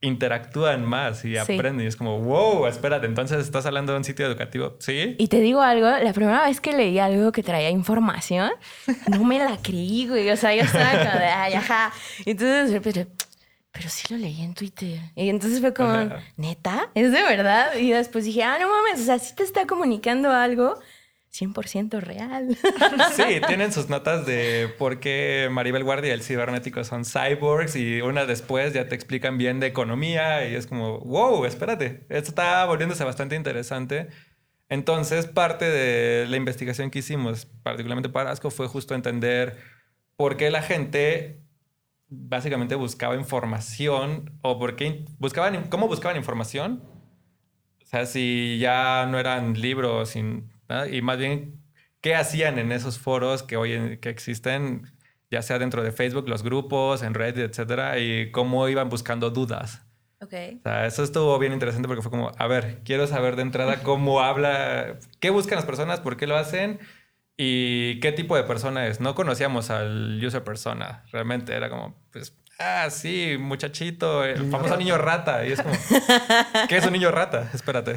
interactúan 0.00 0.84
más 0.84 1.24
y 1.24 1.30
Sí. 1.32 1.36
aprenden. 1.38 1.80
Y 1.84 1.88
es 1.88 1.96
como, 1.96 2.20
wow, 2.20 2.66
espérate, 2.66 3.06
entonces 3.06 3.38
estás 3.40 3.66
hablando 3.66 3.92
de 3.92 3.98
un 3.98 4.04
sitio 4.04 4.26
educativo, 4.26 4.76
¿sí? 4.78 5.16
Y 5.18 5.26
te 5.28 5.40
digo 5.40 5.60
algo, 5.60 5.86
la 5.88 6.12
primera 6.12 6.44
vez 6.46 6.60
que 6.60 6.72
leí 6.72 6.98
algo 7.00 7.32
que 7.32 7.42
traía 7.42 7.70
información, 7.70 8.50
no 9.10 9.24
me 9.24 9.38
la 9.38 9.56
creí, 9.60 10.06
güey. 10.06 10.30
O 10.30 10.36
sea, 10.36 10.54
yo 10.54 10.62
estaba 10.62 10.90
como 10.90 11.18
de, 11.18 11.26
ay, 11.26 11.54
ajá. 11.54 11.92
Entonces 12.24 12.72
repente, 12.72 13.08
pero 13.72 13.88
sí 13.88 14.06
lo 14.14 14.18
leí 14.20 14.40
en 14.42 14.54
Twitter. 14.54 15.00
Y 15.16 15.28
entonces 15.30 15.60
fue 15.60 15.74
como, 15.74 15.90
Ajá. 15.90 16.20
¿neta? 16.36 16.90
¿Es 16.94 17.10
de 17.10 17.22
verdad? 17.22 17.74
Y 17.76 17.90
después 17.90 18.24
dije, 18.24 18.44
ah, 18.44 18.56
no 18.60 18.68
mames, 18.68 19.00
o 19.00 19.04
sea, 19.04 19.18
sí 19.18 19.34
te 19.34 19.42
está 19.42 19.66
comunicando 19.66 20.30
algo 20.30 20.78
100% 21.38 22.00
real. 22.00 22.56
Sí, 23.12 23.40
tienen 23.46 23.72
sus 23.72 23.88
notas 23.88 24.26
de 24.26 24.72
por 24.78 25.00
qué 25.00 25.48
Maribel 25.50 25.84
Guardia 25.84 26.10
y 26.10 26.12
el 26.12 26.22
cibernético 26.22 26.84
son 26.84 27.04
cyborgs 27.04 27.76
y 27.76 28.00
una 28.00 28.26
después 28.26 28.72
ya 28.72 28.88
te 28.88 28.94
explican 28.94 29.38
bien 29.38 29.60
de 29.60 29.66
economía 29.66 30.48
y 30.48 30.54
es 30.54 30.66
como, 30.66 30.98
wow, 31.00 31.44
espérate, 31.44 32.06
esto 32.08 32.30
está 32.30 32.64
volviéndose 32.64 33.04
bastante 33.04 33.36
interesante. 33.36 34.08
Entonces, 34.68 35.26
parte 35.26 35.64
de 35.64 36.26
la 36.26 36.36
investigación 36.36 36.90
que 36.90 36.98
hicimos, 36.98 37.46
particularmente 37.62 38.08
para 38.10 38.30
ASCO, 38.30 38.50
fue 38.50 38.68
justo 38.68 38.94
entender 38.94 39.56
por 40.16 40.36
qué 40.36 40.50
la 40.50 40.62
gente 40.62 41.40
básicamente 42.08 42.74
buscaba 42.74 43.16
información 43.16 44.38
o 44.42 44.58
por 44.58 44.76
qué 44.76 45.04
buscaban, 45.18 45.68
cómo 45.68 45.88
buscaban 45.88 46.16
información. 46.16 46.82
O 47.82 47.86
sea, 47.86 48.04
si 48.04 48.58
ya 48.60 49.06
no 49.06 49.18
eran 49.18 49.54
libros 49.54 50.10
sin, 50.10 50.50
nada, 50.68 50.88
y 50.88 51.02
más 51.02 51.18
bien 51.18 51.60
qué 52.00 52.14
hacían 52.14 52.58
en 52.58 52.72
esos 52.72 52.98
foros 52.98 53.42
que 53.42 53.56
hoy 53.56 53.72
en- 53.72 53.98
que 54.00 54.08
existen, 54.10 54.90
ya 55.30 55.42
sea 55.42 55.58
dentro 55.58 55.82
de 55.82 55.92
Facebook, 55.92 56.28
los 56.28 56.42
grupos, 56.42 57.02
en 57.02 57.14
Reddit, 57.14 57.44
etcétera, 57.50 57.98
y 57.98 58.30
cómo 58.30 58.68
iban 58.68 58.88
buscando 58.88 59.30
dudas. 59.30 59.82
Ok. 60.20 60.32
O 60.58 60.62
sea, 60.64 60.86
eso 60.86 61.02
estuvo 61.04 61.38
bien 61.38 61.52
interesante 61.52 61.86
porque 61.86 62.02
fue 62.02 62.10
como, 62.10 62.32
a 62.36 62.46
ver, 62.48 62.80
quiero 62.84 63.06
saber 63.06 63.36
de 63.36 63.42
entrada 63.42 63.76
cómo 63.82 64.20
habla, 64.20 64.98
qué 65.20 65.30
buscan 65.30 65.56
las 65.56 65.64
personas, 65.66 66.00
por 66.00 66.16
qué 66.16 66.26
lo 66.26 66.36
hacen 66.36 66.78
y 67.36 68.00
qué 68.00 68.10
tipo 68.12 68.36
de 68.36 68.42
persona 68.44 68.86
es. 68.88 69.00
No 69.00 69.14
conocíamos 69.14 69.70
al 69.70 70.20
user 70.24 70.42
persona, 70.42 71.04
realmente 71.12 71.54
era 71.54 71.70
como, 71.70 71.94
pues, 72.12 72.36
ah, 72.58 72.88
sí, 72.90 73.36
muchachito, 73.38 74.24
el 74.24 74.40
Niño 74.40 74.50
famoso 74.50 74.70
rata. 74.70 74.78
niño 74.82 74.98
rata. 74.98 75.46
Y 75.46 75.52
es 75.52 75.62
como, 75.62 75.74
¿qué 76.68 76.76
es 76.78 76.86
un 76.86 76.92
niño 76.94 77.10
rata? 77.12 77.48
Espérate. 77.54 77.96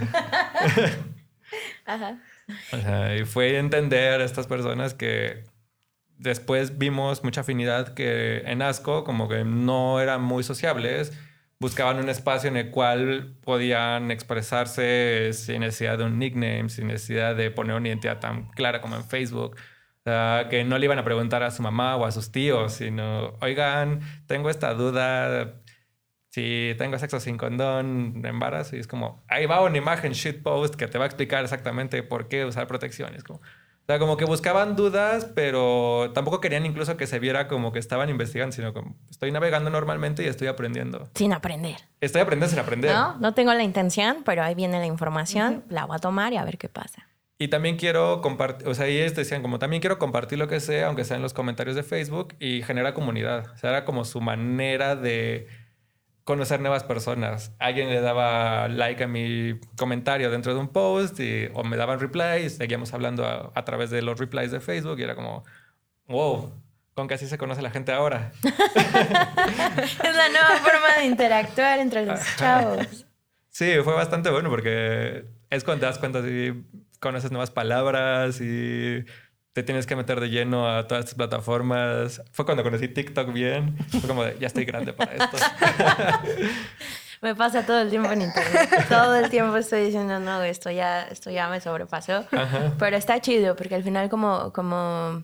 Ajá. 1.86 2.20
Sea, 2.70 3.16
y 3.18 3.26
fue 3.26 3.58
entender 3.58 4.22
a 4.22 4.24
estas 4.24 4.48
personas 4.48 4.94
que 4.94 5.44
después 6.18 6.78
vimos 6.78 7.24
mucha 7.24 7.42
afinidad 7.42 7.94
que 7.94 8.44
en 8.46 8.62
Asco, 8.62 9.04
como 9.04 9.28
que 9.28 9.44
no 9.44 10.00
eran 10.00 10.22
muy 10.22 10.44
sociables, 10.44 11.14
buscaban 11.60 11.98
un 11.98 12.10
espacio 12.10 12.50
en 12.50 12.58
el 12.58 12.72
cual 12.72 13.36
podían 13.44 14.12
expresarse 14.12 15.32
sin 15.34 15.62
necesidad 15.62 15.98
de 15.98 16.06
un 16.06 16.20
nickname, 16.20 16.70
sin 16.70 16.88
necesidad 16.88 17.36
de 17.36 17.52
poner 17.52 17.76
una 17.76 17.88
identidad 17.88 18.20
tan 18.20 18.50
clara 18.50 18.82
como 18.82 18.96
en 18.96 19.04
Facebook. 19.04 19.56
O 20.00 20.04
sea, 20.04 20.48
que 20.50 20.64
no 20.64 20.80
le 20.80 20.86
iban 20.86 20.98
a 20.98 21.04
preguntar 21.04 21.44
a 21.44 21.52
su 21.52 21.62
mamá 21.62 21.96
o 21.96 22.06
a 22.06 22.12
sus 22.12 22.32
tíos, 22.32 22.74
sino, 22.74 23.36
oigan, 23.42 24.02
tengo 24.26 24.50
esta 24.50 24.74
duda, 24.74 25.54
si 26.32 26.76
tengo 26.78 26.98
sexo 26.98 27.20
sin 27.20 27.38
condón, 27.38 28.22
embarazo, 28.26 28.78
y 28.78 28.80
es 28.80 28.88
como, 28.88 29.22
ahí 29.28 29.46
va 29.46 29.62
una 29.62 29.78
imagen 29.78 30.14
shitpost 30.14 30.76
que 30.76 30.88
te 30.88 30.98
va 30.98 31.04
a 31.04 31.08
explicar 31.08 31.44
exactamente 31.44 32.04
por 32.04 32.30
qué 32.30 32.46
usar 32.46 32.68
protección. 32.68 33.14
Y 33.14 33.18
es 33.18 33.24
como, 33.24 33.40
o 33.40 33.86
sea, 33.86 34.00
como 34.00 34.16
que 34.16 34.24
buscaban 34.24 34.78
dudas, 34.78 35.26
pero 35.36 36.12
tampoco 36.14 36.40
querían 36.40 36.66
incluso 36.66 36.96
que 36.96 37.06
se 37.06 37.20
viera 37.20 37.50
como 37.50 37.74
que 37.74 37.80
estaban 37.80 38.10
investigando, 38.10 38.56
sino 38.56 38.74
como, 38.74 38.96
estoy 39.10 39.34
navegando 39.34 39.70
normalmente 39.70 40.24
y 40.24 40.28
estoy 40.28 40.48
aprendiendo. 40.48 41.10
Sin 41.16 41.34
aprender. 41.34 41.76
Estoy 42.00 42.22
aprendiendo 42.22 42.50
sin 42.50 42.60
aprender. 42.60 42.94
¿No? 42.94 43.18
No 43.20 43.34
tengo 43.34 43.54
la 43.54 43.64
intención, 43.64 44.24
pero 44.24 44.42
ahí 44.42 44.56
viene 44.56 44.80
la 44.80 44.86
información, 44.86 45.66
la 45.68 45.86
voy 45.86 45.98
a 45.98 46.00
tomar 46.00 46.32
y 46.32 46.38
a 46.38 46.46
ver 46.46 46.58
qué 46.58 46.70
pasa. 46.70 47.10
Y 47.40 47.50
también 47.50 47.76
quiero 47.76 48.22
compartir, 48.22 48.68
o 48.68 48.74
sea, 48.76 48.86
ellos 48.86 49.16
decían 49.16 49.42
como 49.42 49.60
también 49.60 49.82
quiero 49.82 49.98
compartir 49.98 50.38
lo 50.38 50.48
que 50.48 50.60
sea, 50.60 50.88
aunque 50.88 51.04
sea 51.04 51.18
en 51.18 51.24
los 51.24 51.34
comentarios 51.34 51.76
de 51.76 51.82
Facebook 51.82 52.36
y 52.40 52.62
genera 52.62 52.94
comunidad. 52.94 53.48
O 53.54 53.58
sea, 53.58 53.72
era 53.72 53.84
como 53.84 54.06
su 54.06 54.22
manera 54.22 54.96
de 54.96 55.48
conocer 56.24 56.60
nuevas 56.60 56.84
personas. 56.84 57.54
Alguien 57.60 57.90
le 57.90 58.02
daba 58.02 58.68
like 58.68 59.04
a 59.04 59.08
mi 59.08 59.60
comentario 59.78 60.30
dentro 60.32 60.54
de 60.54 60.60
un 60.60 60.68
post 60.70 61.20
y, 61.20 61.50
o 61.54 61.64
me 61.64 61.78
daban 61.78 62.00
replies, 62.00 62.58
seguíamos 62.58 62.94
hablando 62.94 63.26
a, 63.26 63.52
a 63.54 63.66
través 63.66 63.90
de 63.90 64.02
los 64.02 64.20
replies 64.20 64.52
de 64.52 64.60
Facebook 64.60 65.00
y 65.00 65.04
era 65.04 65.16
como, 65.16 65.44
wow, 66.08 66.54
con 66.94 67.08
que 67.08 67.14
así 67.16 67.28
se 67.28 67.38
conoce 67.38 67.62
la 67.62 67.72
gente 67.72 67.92
ahora. 67.92 68.32
Es 68.44 70.16
la 70.16 70.30
nueva 70.30 70.56
forma 70.62 70.98
de 71.00 71.06
interactuar 71.06 71.80
entre 71.80 72.06
los 72.06 72.20
chavos. 72.38 73.06
Sí, 73.50 73.74
fue 73.84 73.94
bastante 73.94 74.30
bueno 74.30 74.50
porque 74.50 75.26
es 75.50 75.64
cuando 75.64 75.82
te 75.82 75.86
das 75.88 76.00
cuenta 76.00 76.22
si 76.24 76.64
conoces 77.00 77.32
nuevas 77.32 77.52
palabras 77.52 78.40
y 78.40 79.04
te 79.54 79.64
tienes 79.64 79.86
que 79.86 79.96
meter 79.96 80.20
de 80.20 80.30
lleno 80.30 80.68
a 80.70 80.88
todas 80.88 81.04
estas 81.06 81.16
plataformas. 81.16 82.22
Fue 82.32 82.46
cuando 82.46 82.64
conocí 82.64 82.88
TikTok 82.88 83.34
bien. 83.34 83.78
Fue 83.90 84.02
como 84.08 84.24
de, 84.24 84.38
ya 84.40 84.48
estoy 84.48 84.66
grande 84.66 84.94
para 84.94 85.14
esto. 85.14 85.38
Me 87.22 87.36
pasa 87.36 87.64
todo 87.66 87.82
el 87.82 87.90
tiempo 87.92 88.12
en 88.12 88.24
internet. 88.24 88.70
Todo 88.90 89.16
el 89.16 89.30
tiempo 89.30 89.56
estoy 89.58 89.86
diciendo, 89.86 90.20
no, 90.20 90.42
esto 90.42 90.72
ya, 90.72 91.04
esto 91.04 91.30
ya 91.30 91.50
me 91.50 91.62
sobrepasó. 91.62 92.26
Pero 92.80 92.98
está 92.98 93.22
chido, 93.22 93.56
porque 93.56 93.76
al 93.76 93.84
final 93.84 94.10
como, 94.10 94.52
como, 94.54 95.24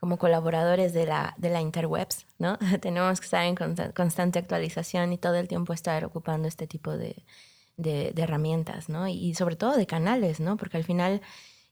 como 0.00 0.16
colaboradores 0.16 0.94
de 0.94 1.04
la, 1.04 1.34
de 1.36 1.50
la 1.50 1.60
interwebs, 1.60 2.24
¿no? 2.38 2.56
Tenemos 2.80 3.20
que 3.20 3.24
estar 3.26 3.44
en 3.44 3.54
consta- 3.54 3.92
constante 3.92 4.38
actualización 4.38 5.12
y 5.12 5.18
todo 5.18 5.34
el 5.34 5.46
tiempo 5.46 5.74
estar 5.74 6.06
ocupando 6.06 6.48
este 6.48 6.66
tipo 6.66 6.96
de, 6.96 7.22
de, 7.76 8.12
de 8.14 8.22
herramientas, 8.22 8.88
¿no? 8.88 9.06
Y 9.06 9.34
sobre 9.34 9.56
todo 9.56 9.76
de 9.76 9.86
canales, 9.86 10.40
¿no? 10.40 10.56
Porque 10.56 10.78
al 10.78 10.84
final... 10.84 11.20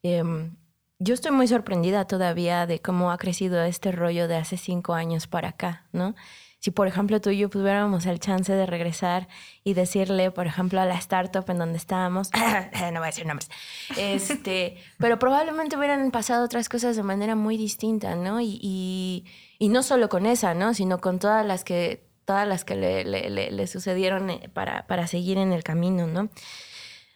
em, 0.02 0.56
yo 0.98 1.14
estoy 1.14 1.32
muy 1.32 1.48
sorprendida 1.48 2.06
todavía 2.06 2.66
de 2.66 2.80
cómo 2.80 3.10
ha 3.10 3.18
crecido 3.18 3.62
este 3.62 3.92
rollo 3.92 4.28
de 4.28 4.36
hace 4.36 4.56
cinco 4.56 4.94
años 4.94 5.26
para 5.26 5.48
acá, 5.50 5.86
¿no? 5.92 6.14
Si, 6.60 6.70
por 6.70 6.86
ejemplo, 6.88 7.20
tú 7.20 7.28
y 7.28 7.36
yo 7.36 7.50
tuviéramos 7.50 8.06
el 8.06 8.20
chance 8.20 8.50
de 8.50 8.64
regresar 8.64 9.28
y 9.64 9.74
decirle, 9.74 10.30
por 10.30 10.46
ejemplo, 10.46 10.80
a 10.80 10.86
la 10.86 10.94
startup 10.94 11.44
en 11.50 11.58
donde 11.58 11.76
estábamos, 11.76 12.30
no 12.32 13.00
voy 13.00 13.02
a 13.02 13.06
decir 13.06 13.26
nombres, 13.26 13.50
este, 13.98 14.78
pero 14.98 15.18
probablemente 15.18 15.76
hubieran 15.76 16.10
pasado 16.10 16.42
otras 16.44 16.70
cosas 16.70 16.96
de 16.96 17.02
manera 17.02 17.34
muy 17.34 17.58
distinta, 17.58 18.14
¿no? 18.14 18.40
Y, 18.40 18.58
y, 18.62 19.24
y 19.58 19.68
no 19.68 19.82
solo 19.82 20.08
con 20.08 20.24
esa, 20.24 20.54
¿no? 20.54 20.72
Sino 20.72 21.00
con 21.02 21.18
todas 21.18 21.44
las 21.44 21.64
que, 21.64 22.06
todas 22.24 22.48
las 22.48 22.64
que 22.64 22.76
le, 22.76 23.04
le- 23.04 23.28
le- 23.28 23.50
le 23.50 23.66
sucedieron 23.66 24.30
eh, 24.30 24.48
para, 24.54 24.86
para 24.86 25.06
seguir 25.06 25.36
en 25.36 25.52
el 25.52 25.62
camino, 25.64 26.06
¿no? 26.06 26.30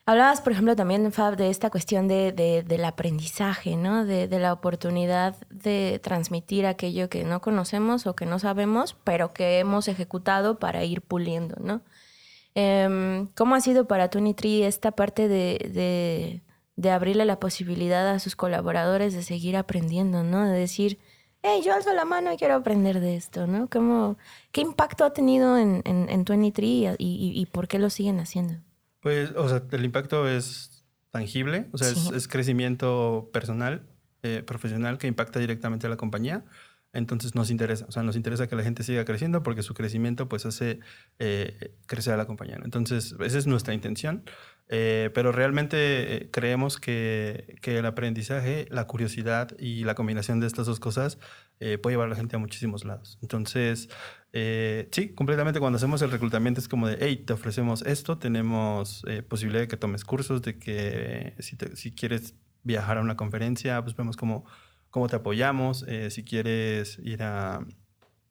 Hablabas, 0.08 0.40
por 0.40 0.52
ejemplo, 0.52 0.74
también, 0.74 1.12
Fab, 1.12 1.36
de 1.36 1.50
esta 1.50 1.68
cuestión 1.68 2.08
de, 2.08 2.32
de- 2.32 2.62
del 2.62 2.82
aprendizaje, 2.86 3.76
¿no? 3.76 4.06
De, 4.06 4.26
de 4.26 4.38
la 4.38 4.54
oportunidad 4.54 5.36
de 5.50 6.00
transmitir 6.02 6.64
aquello 6.64 7.10
que 7.10 7.24
no 7.24 7.42
conocemos 7.42 8.06
o 8.06 8.16
que 8.16 8.24
no 8.24 8.38
sabemos, 8.38 8.96
pero 9.04 9.34
que 9.34 9.58
hemos 9.58 9.86
ejecutado 9.86 10.58
para 10.58 10.82
ir 10.84 11.02
puliendo, 11.02 11.56
¿no? 11.60 11.82
Em, 12.54 13.28
¿Cómo 13.36 13.54
ha 13.54 13.60
sido 13.60 13.86
para 13.86 14.08
Tree 14.34 14.62
esta 14.64 14.92
parte 14.92 15.28
de, 15.28 15.70
abrirle 16.90 17.26
la 17.26 17.38
posibilidad 17.38 18.08
a 18.08 18.18
sus 18.18 18.34
colaboradores 18.34 19.12
de 19.14 19.22
seguir 19.22 19.58
aprendiendo, 19.58 20.22
¿no? 20.24 20.46
De 20.46 20.58
decir, 20.58 20.98
hey, 21.42 21.60
yo 21.64 21.74
alzo 21.74 21.92
la 21.92 22.06
mano 22.06 22.32
y 22.32 22.38
quiero 22.38 22.54
aprender 22.54 23.00
de 23.00 23.14
esto, 23.16 23.46
¿no? 23.46 23.68
¿Cómo, 23.68 24.16
¿Qué 24.52 24.62
impacto 24.62 25.04
ha 25.04 25.12
tenido 25.12 25.58
en, 25.58 25.82
en, 25.84 26.08
en 26.08 26.24
y- 26.98 27.32
y 27.42 27.46
por 27.46 27.68
qué 27.68 27.78
lo 27.78 27.90
siguen 27.90 28.20
haciendo? 28.20 28.54
Pues, 29.00 29.32
o 29.36 29.48
sea, 29.48 29.62
el 29.70 29.84
impacto 29.84 30.28
es 30.28 30.84
tangible, 31.10 31.68
o 31.72 31.78
sea, 31.78 31.88
es, 31.88 31.98
Sí. 31.98 32.10
es 32.14 32.28
crecimiento 32.28 33.30
personal, 33.32 33.86
eh, 34.22 34.42
profesional 34.44 34.98
que 34.98 35.06
impacta 35.06 35.38
directamente 35.38 35.86
a 35.86 35.90
la 35.90 35.96
compañía. 35.96 36.44
Entonces 36.94 37.34
nos 37.34 37.50
interesa, 37.50 37.84
o 37.86 37.92
sea, 37.92 38.02
nos 38.02 38.16
interesa 38.16 38.46
que 38.46 38.56
la 38.56 38.62
gente 38.62 38.82
siga 38.82 39.04
creciendo 39.04 39.42
porque 39.42 39.62
su 39.62 39.74
crecimiento 39.74 40.26
pues 40.28 40.46
hace 40.46 40.80
eh, 41.18 41.74
crecer 41.86 42.14
a 42.14 42.16
la 42.16 42.24
compañía. 42.26 42.58
Entonces, 42.64 43.14
esa 43.20 43.38
es 43.38 43.46
nuestra 43.46 43.74
intención, 43.74 44.24
eh, 44.68 45.10
pero 45.12 45.30
realmente 45.30 46.30
creemos 46.32 46.78
que, 46.78 47.58
que, 47.60 47.78
el 47.78 47.84
aprendizaje, 47.84 48.66
la 48.70 48.86
curiosidad 48.86 49.54
y 49.58 49.84
la 49.84 49.94
combinación 49.94 50.40
de 50.40 50.46
estas 50.46 50.66
dos 50.66 50.80
cosas 50.80 51.18
puede 51.58 51.94
llevar 51.94 52.06
a 52.06 52.10
la 52.10 52.16
gente 52.16 52.36
a 52.36 52.38
muchísimos 52.38 52.84
lados. 52.84 53.18
Entonces, 53.20 53.88
sí, 54.90 55.10
completamente 55.14 55.60
cuando 55.60 55.76
hacemos 55.76 56.02
el 56.02 56.10
reclutamiento 56.10 56.60
es 56.60 56.68
como 56.68 56.86
de, 56.86 56.98
hey, 57.00 57.24
te 57.26 57.32
ofrecemos 57.32 57.82
esto, 57.82 58.18
tenemos 58.18 59.04
posibilidad 59.28 59.62
de 59.62 59.68
que 59.68 59.76
tomes 59.76 60.04
cursos, 60.04 60.42
de 60.42 60.58
que 60.58 61.34
si, 61.38 61.56
si 61.74 61.92
quieres 61.92 62.34
viajar 62.62 62.98
a 62.98 63.00
una 63.00 63.16
conferencia, 63.16 63.82
pues 63.82 63.96
vemos 63.96 64.16
cómo 64.16 64.44
cómo 64.90 65.08
te 65.08 65.16
apoyamos, 65.16 65.84
eh, 65.86 66.10
si 66.10 66.24
quieres 66.24 66.98
ir 67.02 67.22
a, 67.22 67.64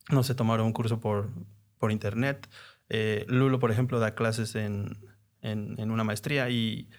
no 0.09 0.23
sé, 0.23 0.35
tomar 0.35 0.61
un 0.61 0.73
curso 0.73 0.99
por, 0.99 1.29
por 1.77 1.91
internet. 1.91 2.49
Eh, 2.89 3.25
Lulo, 3.27 3.59
por 3.59 3.71
ejemplo, 3.71 3.99
da 3.99 4.15
clases 4.15 4.55
en, 4.55 4.97
en, 5.41 5.91
una 5.91 6.03
maestría 6.03 6.49
y 6.49 6.89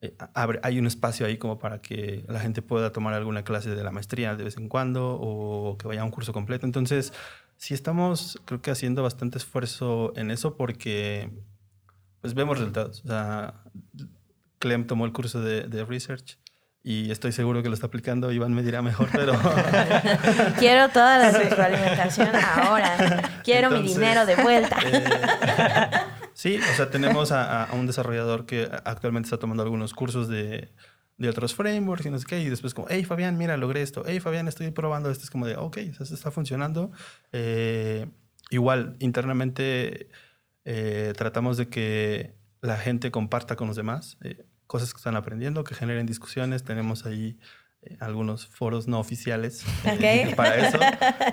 eh, 0.00 0.16
hay 0.62 0.78
un 0.78 0.86
espacio 0.86 1.26
ahí 1.26 1.38
como 1.38 1.58
para 1.58 1.80
que 1.80 2.24
la 2.28 2.40
gente 2.40 2.62
pueda 2.62 2.92
tomar 2.92 3.14
alguna 3.14 3.42
clase 3.42 3.74
de 3.74 3.82
la 3.82 3.90
maestría 3.90 4.36
de 4.36 4.44
vez 4.44 4.56
en 4.56 4.68
cuando 4.68 5.18
o 5.20 5.76
que 5.76 5.88
vaya 5.88 6.02
a 6.02 6.04
un 6.04 6.10
curso 6.10 6.32
completo. 6.32 6.66
Entonces, 6.66 7.12
sí 7.60 7.74
estamos, 7.74 8.40
creo 8.46 8.62
que 8.62 8.70
haciendo 8.70 9.02
bastante 9.02 9.36
esfuerzo 9.36 10.14
en 10.16 10.30
eso 10.30 10.56
porque 10.56 11.30
pues 12.22 12.32
vemos 12.32 12.58
resultados. 12.58 13.02
O 13.04 13.08
sea, 13.08 13.62
Clem 14.58 14.86
tomó 14.86 15.04
el 15.04 15.12
curso 15.12 15.42
de, 15.42 15.64
de 15.64 15.84
research 15.84 16.38
y 16.82 17.10
estoy 17.10 17.32
seguro 17.32 17.62
que 17.62 17.68
lo 17.68 17.74
está 17.74 17.88
aplicando. 17.88 18.32
Iván 18.32 18.54
me 18.54 18.62
dirá 18.62 18.80
mejor, 18.80 19.08
pero. 19.12 19.34
Quiero 20.58 20.88
toda 20.88 21.18
la 21.18 21.30
retroalimentación 21.30 22.30
ahora. 22.34 23.42
Quiero 23.44 23.70
mi 23.70 23.82
dinero 23.82 24.24
de 24.24 24.36
vuelta. 24.36 24.78
Eh, 24.86 25.04
sí, 26.32 26.58
o 26.58 26.76
sea, 26.76 26.90
tenemos 26.90 27.30
a, 27.30 27.68
un 27.74 27.86
desarrollador 27.86 28.46
que 28.46 28.70
actualmente 28.84 29.26
está 29.26 29.38
tomando 29.38 29.62
algunos 29.62 29.92
cursos 29.92 30.28
de, 30.28 30.72
de, 31.20 31.28
otros 31.28 31.54
frameworks 31.54 32.06
y 32.06 32.10
no 32.10 32.18
sé 32.18 32.26
qué. 32.26 32.40
Y 32.40 32.48
después, 32.48 32.74
como, 32.74 32.88
hey 32.90 33.04
Fabián, 33.04 33.38
mira, 33.38 33.56
logré 33.56 33.82
esto. 33.82 34.02
Hey 34.06 34.20
Fabián, 34.20 34.48
estoy 34.48 34.70
probando 34.70 35.10
esto. 35.10 35.24
Es 35.24 35.30
como 35.30 35.46
de, 35.46 35.56
ok, 35.56 35.78
o 36.00 36.04
sea, 36.04 36.14
está 36.14 36.30
funcionando. 36.30 36.90
Eh, 37.32 38.08
igual, 38.50 38.96
internamente 38.98 40.08
eh, 40.64 41.12
tratamos 41.16 41.56
de 41.56 41.68
que 41.68 42.34
la 42.60 42.76
gente 42.76 43.10
comparta 43.10 43.56
con 43.56 43.68
los 43.68 43.76
demás 43.76 44.18
cosas 44.70 44.92
que 44.92 44.98
están 44.98 45.16
aprendiendo, 45.16 45.64
que 45.64 45.74
generen 45.74 46.06
discusiones. 46.06 46.62
Tenemos 46.62 47.04
ahí 47.04 47.36
eh, 47.82 47.96
algunos 47.98 48.46
foros 48.46 48.86
no 48.86 49.00
oficiales 49.00 49.64
eh, 49.84 50.32
para 50.36 50.68
eso. 50.68 50.78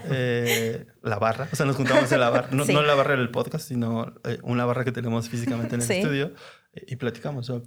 Eh, 0.09 0.87
la 1.03 1.19
barra, 1.19 1.47
o 1.51 1.55
sea, 1.55 1.67
nos 1.67 1.75
juntamos 1.75 2.11
en 2.11 2.19
la 2.19 2.31
barra, 2.31 2.49
no, 2.51 2.65
no 2.73 2.81
la 2.81 2.95
barra 2.95 3.15
del 3.15 3.29
podcast, 3.29 3.67
sino 3.67 4.11
una 4.41 4.65
barra 4.65 4.83
que 4.83 4.91
tenemos 4.91 5.29
físicamente 5.29 5.75
en 5.75 5.81
el 5.81 5.91
estudio 5.91 6.33
y 6.73 6.95
platicamos. 6.95 7.51
Ah, 7.51 7.61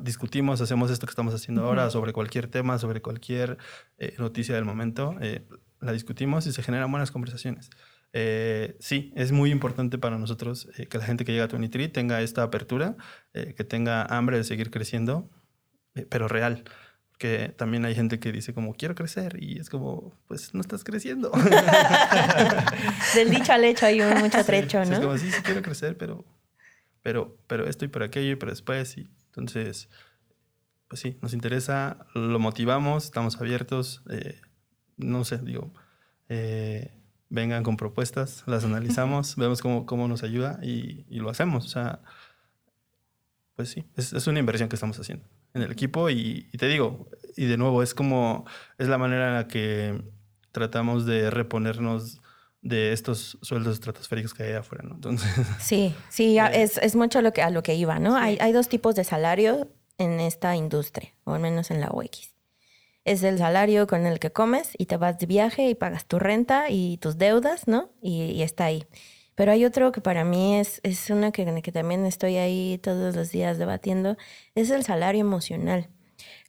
discutimos, 0.00 0.60
hacemos 0.60 0.90
esto 0.90 1.06
que 1.06 1.10
estamos 1.10 1.34
haciendo 1.34 1.64
ahora 1.64 1.90
sobre 1.90 2.12
cualquier 2.12 2.48
tema, 2.48 2.78
sobre 2.78 3.02
cualquier 3.02 3.58
noticia 4.18 4.54
del 4.54 4.64
momento. 4.64 5.14
la 5.80 5.92
discutimos 5.92 6.46
y 6.46 6.52
se 6.52 6.62
generan 6.62 6.90
buenas 6.90 7.10
conversaciones. 7.10 7.70
Eh, 8.16 8.76
sí, 8.78 9.12
es 9.16 9.32
muy 9.32 9.50
importante 9.50 9.98
para 9.98 10.16
nosotros 10.18 10.68
eh, 10.78 10.86
que 10.86 10.98
la 10.98 11.04
gente 11.04 11.24
que 11.24 11.32
llega 11.32 11.46
a 11.46 11.48
23 11.48 11.92
tenga 11.92 12.22
esta 12.22 12.44
apertura, 12.44 12.96
eh, 13.34 13.54
que 13.56 13.64
tenga 13.64 14.04
hambre 14.04 14.36
de 14.36 14.44
seguir 14.44 14.70
creciendo, 14.70 15.28
pero 16.08 16.28
real. 16.28 16.62
Porque 17.10 17.52
también 17.56 17.84
hay 17.84 17.96
gente 17.96 18.20
que 18.20 18.30
dice 18.30 18.54
como, 18.54 18.74
quiero 18.74 18.94
crecer, 18.94 19.36
y 19.40 19.58
es 19.58 19.68
como, 19.68 20.16
pues 20.28 20.54
no 20.54 20.60
estás 20.60 20.84
creciendo. 20.84 21.32
Del 23.16 23.30
dicho 23.30 23.52
al 23.52 23.64
hecho 23.64 23.86
hay 23.86 24.00
un 24.00 24.16
mucho 24.18 24.44
trecho, 24.44 24.84
¿no? 24.84 24.92
es 24.92 25.00
como, 25.00 25.18
sí, 25.18 25.32
sí 25.32 25.42
quiero 25.42 25.62
crecer, 25.62 25.96
pero, 25.96 26.24
pero, 27.02 27.36
pero 27.48 27.66
esto 27.66 27.84
y 27.84 27.88
por 27.88 28.04
aquello 28.04 28.30
y 28.30 28.36
pero 28.36 28.52
después. 28.52 28.96
Y 28.96 29.08
entonces, 29.36 29.88
pues 30.88 31.00
sí, 31.00 31.18
nos 31.22 31.34
interesa, 31.34 32.06
lo 32.14 32.38
motivamos, 32.38 33.04
estamos 33.04 33.40
abiertos. 33.40 34.02
no 34.96 35.24
sé, 35.24 35.38
digo, 35.38 35.72
vengan 37.34 37.62
con 37.62 37.76
propuestas, 37.76 38.44
las 38.46 38.64
analizamos, 38.64 39.36
vemos 39.36 39.60
cómo, 39.60 39.86
cómo 39.86 40.08
nos 40.08 40.22
ayuda 40.22 40.58
y, 40.62 41.04
y, 41.08 41.18
lo 41.18 41.30
hacemos. 41.30 41.66
O 41.66 41.68
sea, 41.68 42.00
pues 43.56 43.70
sí, 43.70 43.84
es, 43.96 44.12
es, 44.12 44.26
una 44.26 44.38
inversión 44.38 44.68
que 44.68 44.76
estamos 44.76 44.98
haciendo 44.98 45.26
en 45.52 45.62
el 45.62 45.70
equipo 45.70 46.10
y, 46.10 46.48
y, 46.52 46.58
te 46.58 46.66
digo, 46.66 47.08
y 47.36 47.46
de 47.46 47.56
nuevo, 47.56 47.82
es 47.82 47.94
como, 47.94 48.46
es 48.78 48.88
la 48.88 48.98
manera 48.98 49.28
en 49.28 49.34
la 49.34 49.48
que 49.48 50.02
tratamos 50.52 51.06
de 51.06 51.30
reponernos 51.30 52.20
de 52.64 52.92
estos 52.92 53.38
sueldos 53.42 53.74
estratosféricos 53.74 54.34
que 54.34 54.42
hay 54.42 54.52
afuera, 54.54 54.84
¿no? 54.84 54.96
Entonces... 54.96 55.30
Sí, 55.60 55.94
sí, 56.08 56.38
eh, 56.38 56.62
es, 56.62 56.78
es, 56.78 56.96
mucho 56.96 57.22
lo 57.22 57.32
que, 57.32 57.42
a 57.42 57.50
lo 57.50 57.62
que 57.62 57.76
iba, 57.76 58.00
¿no? 58.00 58.16
Hay, 58.16 58.36
hay 58.40 58.52
dos 58.52 58.68
tipos 58.68 58.96
de 58.96 59.04
salario 59.04 59.70
en 59.98 60.18
esta 60.18 60.56
industria, 60.56 61.14
o 61.24 61.34
al 61.34 61.40
menos 61.40 61.70
en 61.70 61.80
la 61.80 61.90
UX 61.92 62.34
es 63.04 63.22
el 63.22 63.38
salario 63.38 63.86
con 63.86 64.06
el 64.06 64.18
que 64.18 64.32
comes 64.32 64.70
y 64.78 64.86
te 64.86 64.96
vas 64.96 65.18
de 65.18 65.26
viaje 65.26 65.68
y 65.68 65.74
pagas 65.74 66.06
tu 66.06 66.18
renta 66.18 66.70
y 66.70 66.96
tus 66.98 67.18
deudas, 67.18 67.68
¿no? 67.68 67.90
Y, 68.00 68.42
está 68.42 68.64
ahí. 68.66 68.86
Pero 69.34 69.52
hay 69.52 69.64
otro 69.64 69.92
que 69.92 70.00
para 70.00 70.24
mí 70.24 70.56
es, 70.56 70.80
es 70.84 71.10
uno 71.10 71.32
que, 71.32 71.62
que 71.62 71.72
también 71.72 72.06
estoy 72.06 72.36
ahí 72.36 72.78
todos 72.82 73.14
los 73.14 73.30
días 73.30 73.58
debatiendo, 73.58 74.16
es 74.54 74.70
el 74.70 74.84
salario 74.84 75.20
emocional. 75.20 75.88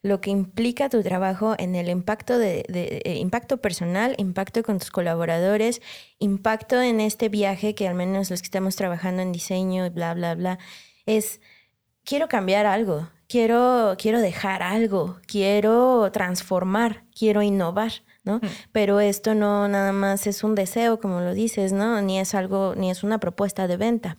Lo 0.01 0.21
que 0.21 0.30
implica 0.30 0.89
tu 0.89 1.01
trabajo 1.01 1.55
en 1.57 1.76
el 1.76 1.89
impacto, 1.89 2.38
de, 2.38 2.63
de 2.69 3.01
eh, 3.05 3.15
impacto 3.15 3.57
personal, 3.57 4.15
impacto 4.17 4.63
con 4.63 4.80
tus 4.80 4.91
colaboradores, 4.91 5.82
impacto 6.19 6.82
en 6.82 6.99
este 6.99 7.30
viaje 7.30 7.76
que 7.76 7.88
al 7.88 7.95
menos 7.95 8.30
los 8.30 8.41
que 8.41 8.45
estamos 8.45 8.76
trabajando 8.76 9.21
en 9.21 9.32
diseño 9.32 9.86
y 9.86 9.89
bla, 9.89 10.13
bla, 10.13 10.36
bla, 10.36 10.59
es, 11.05 11.41
quiero 12.03 12.28
cambiar 12.28 12.65
algo, 12.65 13.09
quiero, 13.28 13.95
quiero 13.97 14.21
dejar 14.21 14.63
algo, 14.63 15.17
quiero 15.28 16.09
transformar, 16.11 17.03
quiero 17.17 17.41
innovar, 17.41 17.91
¿no? 18.23 18.38
Mm. 18.38 18.47
Pero 18.71 18.99
esto 18.99 19.36
no 19.36 19.67
nada 19.67 19.91
más 19.91 20.28
es 20.28 20.43
un 20.43 20.55
deseo, 20.55 20.99
como 20.99 21.21
lo 21.21 21.34
dices, 21.34 21.73
¿no? 21.73 22.01
Ni 22.01 22.19
es 22.19 22.36
algo, 22.36 22.76
ni 22.76 22.91
es 22.91 23.03
una 23.03 23.19
propuesta 23.19 23.67
de 23.67 23.78
venta. 23.78 24.17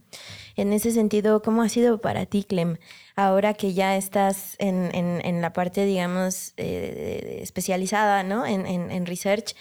En 0.56 0.72
ese 0.72 0.90
sentido, 0.90 1.42
¿cómo 1.42 1.62
ha 1.62 1.68
sido 1.68 2.00
para 2.00 2.26
ti, 2.26 2.42
Clem? 2.42 2.78
Ahora 3.14 3.54
que 3.54 3.74
ya 3.74 3.96
estás 3.96 4.56
en, 4.58 4.90
en, 4.94 5.40
la 5.42 5.52
parte, 5.52 5.84
digamos, 5.84 6.54
eh, 6.56 7.40
especializada, 7.42 8.22
¿no? 8.22 8.46
En, 8.46 8.66
en 8.66 9.06
research 9.06 9.54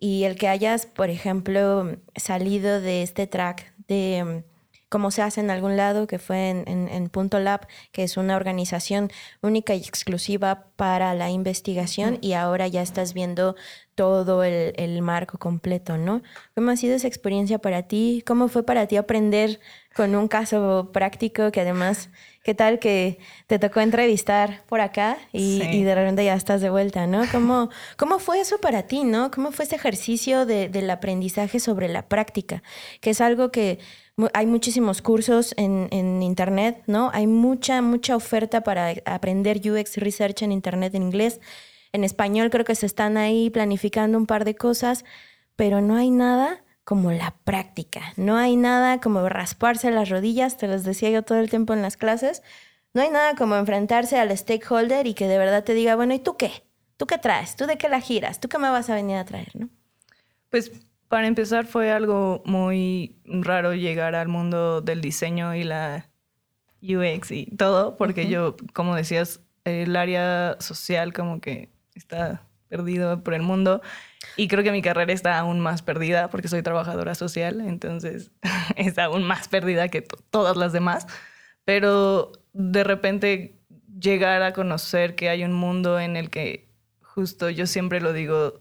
y 0.00 0.24
el 0.24 0.36
que 0.36 0.48
hayas, 0.48 0.86
por 0.86 1.10
ejemplo, 1.10 1.96
salido 2.16 2.80
de 2.80 3.02
este 3.02 3.26
track 3.26 3.72
de 3.86 4.44
como 4.90 5.12
se 5.12 5.22
hace 5.22 5.40
en 5.40 5.50
algún 5.50 5.76
lado, 5.76 6.08
que 6.08 6.18
fue 6.18 6.50
en, 6.50 7.08
Punto 7.10 7.38
Lab, 7.38 7.66
que 7.92 8.02
es 8.02 8.16
una 8.16 8.36
organización 8.36 9.10
única 9.40 9.74
y 9.74 9.78
exclusiva 9.78 10.66
para 10.74 11.14
la 11.14 11.30
investigación, 11.30 12.18
y 12.20 12.32
ahora 12.32 12.66
ya 12.66 12.82
estás 12.82 13.14
viendo 13.14 13.54
todo 13.94 14.42
el, 14.42 15.02
marco 15.02 15.38
completo, 15.38 15.96
¿no? 15.96 16.22
¿Cómo 16.54 16.72
ha 16.72 16.76
sido 16.76 16.96
esa 16.96 17.06
experiencia 17.06 17.58
para 17.58 17.84
ti? 17.84 18.24
¿Cómo 18.26 18.48
fue 18.48 18.64
para 18.64 18.86
ti 18.86 18.96
aprender 18.96 19.60
con 19.94 20.14
un 20.14 20.26
caso 20.26 20.90
práctico 20.92 21.52
que 21.52 21.60
además, 21.60 22.10
qué 22.42 22.54
tal 22.54 22.78
que 22.78 23.18
te 23.46 23.58
tocó 23.58 23.80
entrevistar 23.80 24.64
por 24.66 24.80
acá 24.80 25.18
y, 25.32 25.84
de 25.84 25.94
repente 25.94 26.24
ya 26.24 26.34
estás 26.34 26.60
de 26.62 26.70
vuelta, 26.70 27.06
¿no? 27.06 27.22
¿Cómo, 27.30 27.70
cómo 27.96 28.18
fue 28.18 28.40
eso 28.40 28.58
para 28.58 28.84
ti, 28.84 29.04
¿no? 29.04 29.30
¿Cómo 29.30 29.52
fue 29.52 29.66
ese 29.66 29.76
ejercicio 29.76 30.46
del 30.46 30.90
aprendizaje 30.90 31.60
sobre 31.60 31.88
la 31.88 32.08
práctica? 32.08 32.64
Que 33.00 33.10
es 33.10 33.20
algo 33.20 33.52
que 33.52 33.78
hay 34.34 34.46
muchísimos 34.46 35.02
cursos 35.02 35.54
en, 35.56 35.88
en, 35.90 36.22
Internet, 36.22 36.82
¿no? 36.86 37.10
Hay 37.12 37.26
mucha, 37.26 37.80
mucha 37.82 38.16
oferta 38.16 38.62
para 38.62 38.94
aprender 39.04 39.58
UX 39.58 39.96
Research 39.96 40.42
en 40.42 40.52
Internet 40.52 40.94
en 40.94 41.02
inglés. 41.02 41.40
En 41.92 42.04
español 42.04 42.50
creo 42.50 42.64
que 42.64 42.74
se 42.74 42.86
están 42.86 43.16
ahí 43.16 43.50
planificando 43.50 44.18
un 44.18 44.26
par 44.26 44.44
de 44.44 44.54
cosas, 44.54 45.04
pero 45.56 45.80
no 45.80 45.96
hay 45.96 46.10
nada 46.10 46.64
como 46.84 47.12
la 47.12 47.36
práctica. 47.44 48.12
No 48.16 48.36
hay 48.36 48.56
nada 48.56 49.00
como 49.00 49.28
rasparse 49.28 49.90
las 49.90 50.08
rodillas, 50.08 50.56
te 50.56 50.66
los 50.66 50.82
decía 50.82 51.10
yo 51.10 51.22
todo 51.22 51.38
el 51.38 51.50
tiempo 51.50 51.72
en 51.72 51.82
las 51.82 51.96
clases. 51.96 52.42
No 52.94 53.02
hay 53.02 53.10
nada 53.10 53.36
como 53.36 53.56
enfrentarse 53.56 54.18
al 54.18 54.36
stakeholder 54.36 55.06
y 55.06 55.14
que 55.14 55.28
de 55.28 55.38
verdad 55.38 55.62
te 55.62 55.74
diga, 55.74 55.94
bueno, 55.94 56.14
¿y 56.14 56.18
tú 56.18 56.36
qué? 56.36 56.64
¿Tú 56.96 57.06
qué 57.06 57.18
traes? 57.18 57.56
¿Tú 57.56 57.66
de 57.66 57.78
qué 57.78 57.88
la 57.88 58.00
giras? 58.00 58.40
¿Tú 58.40 58.48
qué 58.48 58.58
me 58.58 58.70
vas 58.70 58.90
a 58.90 58.94
venir 58.94 59.16
a 59.16 59.24
traer, 59.24 59.54
no? 59.54 59.68
Pues 60.50 60.72
para 61.10 61.26
empezar, 61.26 61.66
fue 61.66 61.90
algo 61.90 62.40
muy 62.46 63.16
raro 63.24 63.74
llegar 63.74 64.14
al 64.14 64.28
mundo 64.28 64.80
del 64.80 65.00
diseño 65.00 65.56
y 65.56 65.64
la 65.64 66.08
UX 66.82 67.32
y 67.32 67.46
todo, 67.46 67.96
porque 67.96 68.28
yo, 68.28 68.54
como 68.74 68.94
decías, 68.94 69.40
el 69.64 69.96
área 69.96 70.56
social 70.60 71.12
como 71.12 71.40
que 71.40 71.68
está 71.96 72.46
perdido 72.68 73.24
por 73.24 73.34
el 73.34 73.42
mundo 73.42 73.82
y 74.36 74.46
creo 74.46 74.62
que 74.62 74.70
mi 74.70 74.82
carrera 74.82 75.12
está 75.12 75.36
aún 75.36 75.58
más 75.58 75.82
perdida 75.82 76.30
porque 76.30 76.46
soy 76.46 76.62
trabajadora 76.62 77.16
social, 77.16 77.60
entonces 77.60 78.30
está 78.76 79.06
aún 79.06 79.24
más 79.24 79.48
perdida 79.48 79.88
que 79.88 80.02
todas 80.02 80.56
las 80.56 80.72
demás, 80.72 81.08
pero 81.64 82.30
de 82.52 82.84
repente 82.84 83.58
llegar 84.00 84.42
a 84.42 84.52
conocer 84.52 85.16
que 85.16 85.28
hay 85.28 85.42
un 85.42 85.54
mundo 85.54 85.98
en 85.98 86.16
el 86.16 86.30
que 86.30 86.68
justo 87.02 87.50
yo 87.50 87.66
siempre 87.66 88.00
lo 88.00 88.12
digo, 88.12 88.60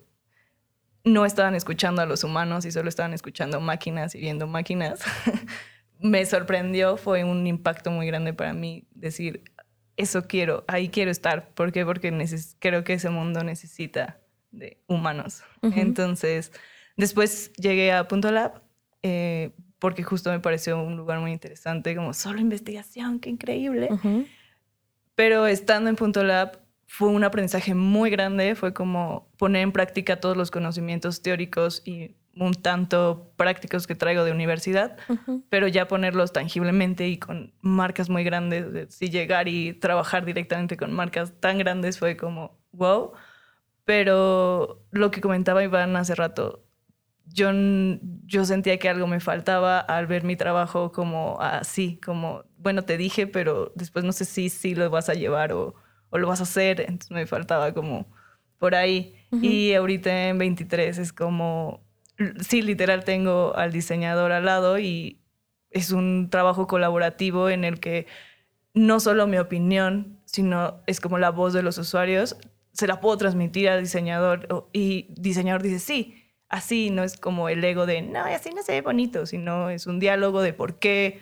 no 1.14 1.26
estaban 1.26 1.56
escuchando 1.56 2.02
a 2.02 2.06
los 2.06 2.24
humanos 2.24 2.66
y 2.66 2.72
solo 2.72 2.90
estaban 2.90 3.14
escuchando 3.14 3.60
máquinas 3.60 4.16
y 4.16 4.20
viendo 4.20 4.48
máquinas, 4.48 5.02
me 6.00 6.26
sorprendió, 6.26 6.98
fue 6.98 7.24
un 7.24 7.46
impacto 7.48 7.92
muy 7.92 8.08
grande 8.08 8.34
para 8.34 8.54
mí 8.54 8.88
decir, 8.92 9.44
eso 9.98 10.28
quiero, 10.28 10.64
ahí 10.68 10.90
quiero 10.90 11.12
estar. 11.12 11.50
¿Por 11.50 11.72
qué? 11.72 11.86
Porque 11.86 12.14
creo 12.60 12.84
que 12.84 12.94
ese 12.94 13.10
mundo 13.10 13.44
necesita 13.44 14.20
de 14.52 14.82
humanos. 14.88 15.44
Entonces, 15.62 16.54
después 16.96 17.52
llegué 17.54 17.92
a 17.92 18.08
Punto 18.08 18.32
Lab 18.32 18.62
eh, 19.04 19.52
porque 19.78 20.04
justo 20.04 20.32
me 20.32 20.40
pareció 20.40 20.82
un 20.82 20.98
lugar 20.98 21.20
muy 21.20 21.32
interesante, 21.32 21.96
como 21.96 22.14
solo 22.14 22.40
investigación, 22.40 23.20
qué 23.20 23.30
increíble. 23.30 23.90
Pero 25.16 25.48
estando 25.48 25.90
en 25.90 25.96
Punto 25.96 26.24
Lab 26.24 26.60
fue 26.92 27.10
un 27.10 27.24
aprendizaje 27.24 27.76
muy 27.76 28.10
grande, 28.10 28.56
fue 28.56 28.74
como 28.74 29.30
poner 29.38 29.62
en 29.62 29.72
práctica 29.72 30.20
todos 30.20 30.36
los 30.36 30.50
conocimientos 30.50 31.22
teóricos 31.22 31.84
y 31.86 32.16
un 32.36 32.56
tanto 32.56 33.32
prácticos 33.38 33.86
que 33.86 33.94
traigo 33.94 34.24
de 34.24 34.32
universidad, 34.32 34.98
pero 35.50 35.68
ya 35.68 35.88
ponerlos 35.88 36.34
tangiblemente 36.34 37.08
y 37.08 37.18
con 37.18 37.54
marcas 37.62 38.10
muy 38.10 38.24
grandes, 38.24 38.92
si 38.96 39.12
llegar 39.12 39.48
y 39.48 39.74
trabajar 39.74 40.26
directamente 40.26 40.78
con 40.78 40.92
marcas 40.92 41.32
tan 41.40 41.60
grandes 41.60 42.00
fue 42.00 42.18
como, 42.18 42.58
wow. 42.72 43.12
Pero 43.86 44.84
lo 44.90 45.12
que 45.12 45.22
comentaba 45.22 45.64
Iván 45.64 45.96
hace 45.96 46.16
rato, 46.16 46.66
yo, 47.28 47.52
yo 48.26 48.46
sentía 48.46 48.80
que 48.80 48.90
algo 48.90 49.06
me 49.06 49.20
faltaba 49.20 49.80
al 49.80 50.08
ver 50.08 50.24
mi 50.24 50.36
trabajo 50.36 50.92
como 50.92 51.40
así, 51.40 52.00
como, 52.04 52.46
bueno, 52.58 52.82
te 52.82 52.98
dije, 52.98 53.28
pero 53.28 53.72
después 53.76 54.04
no 54.04 54.12
sé 54.12 54.26
si, 54.26 54.50
si 54.50 54.74
lo 54.74 54.90
vas 54.90 55.10
a 55.10 55.14
llevar 55.14 55.54
o, 55.54 55.76
o 56.10 56.18
lo 56.18 56.28
vas 56.28 56.40
a 56.40 56.44
hacer, 56.44 56.82
entonces 56.82 57.12
me 57.12 57.26
faltaba 57.26 57.74
como 57.74 58.08
por 58.58 58.76
ahí. 58.76 59.16
Y 59.32 59.74
ahorita 59.74 60.30
en 60.30 60.40
23 60.40 60.98
es 60.98 61.14
como, 61.14 61.82
sí, 62.40 62.62
literal 62.64 63.04
tengo 63.04 63.56
al 63.56 63.72
diseñador 63.72 64.32
al 64.32 64.46
lado 64.46 64.80
y 64.80 65.20
es 65.70 65.92
un 65.92 66.30
trabajo 66.32 66.66
colaborativo 66.66 67.50
en 67.50 67.64
el 67.64 67.80
que 67.80 68.08
no 68.74 69.00
solo 69.00 69.28
mi 69.28 69.38
opinión, 69.38 70.20
sino 70.26 70.82
es 70.88 71.00
como 71.00 71.20
la 71.20 71.30
voz 71.30 71.54
de 71.54 71.62
los 71.62 71.78
usuarios, 71.78 72.38
se 72.74 72.88
la 72.88 73.02
puedo 73.02 73.18
transmitir 73.18 73.70
al 73.70 73.82
diseñador 73.82 74.68
y 74.74 75.08
diseñador 75.10 75.62
dice, 75.62 75.80
sí, 75.80 76.16
así, 76.48 76.90
no 76.90 77.04
es 77.04 77.18
como 77.18 77.50
el 77.50 77.64
ego 77.64 77.86
de, 77.86 78.02
no, 78.02 78.20
así 78.26 78.52
no 78.52 78.64
se 78.64 78.74
ve 78.74 78.82
bonito, 78.82 79.26
sino 79.26 79.70
es 79.70 79.86
un 79.86 80.00
diálogo 80.00 80.42
de 80.42 80.54
por 80.54 80.80
qué, 80.80 81.20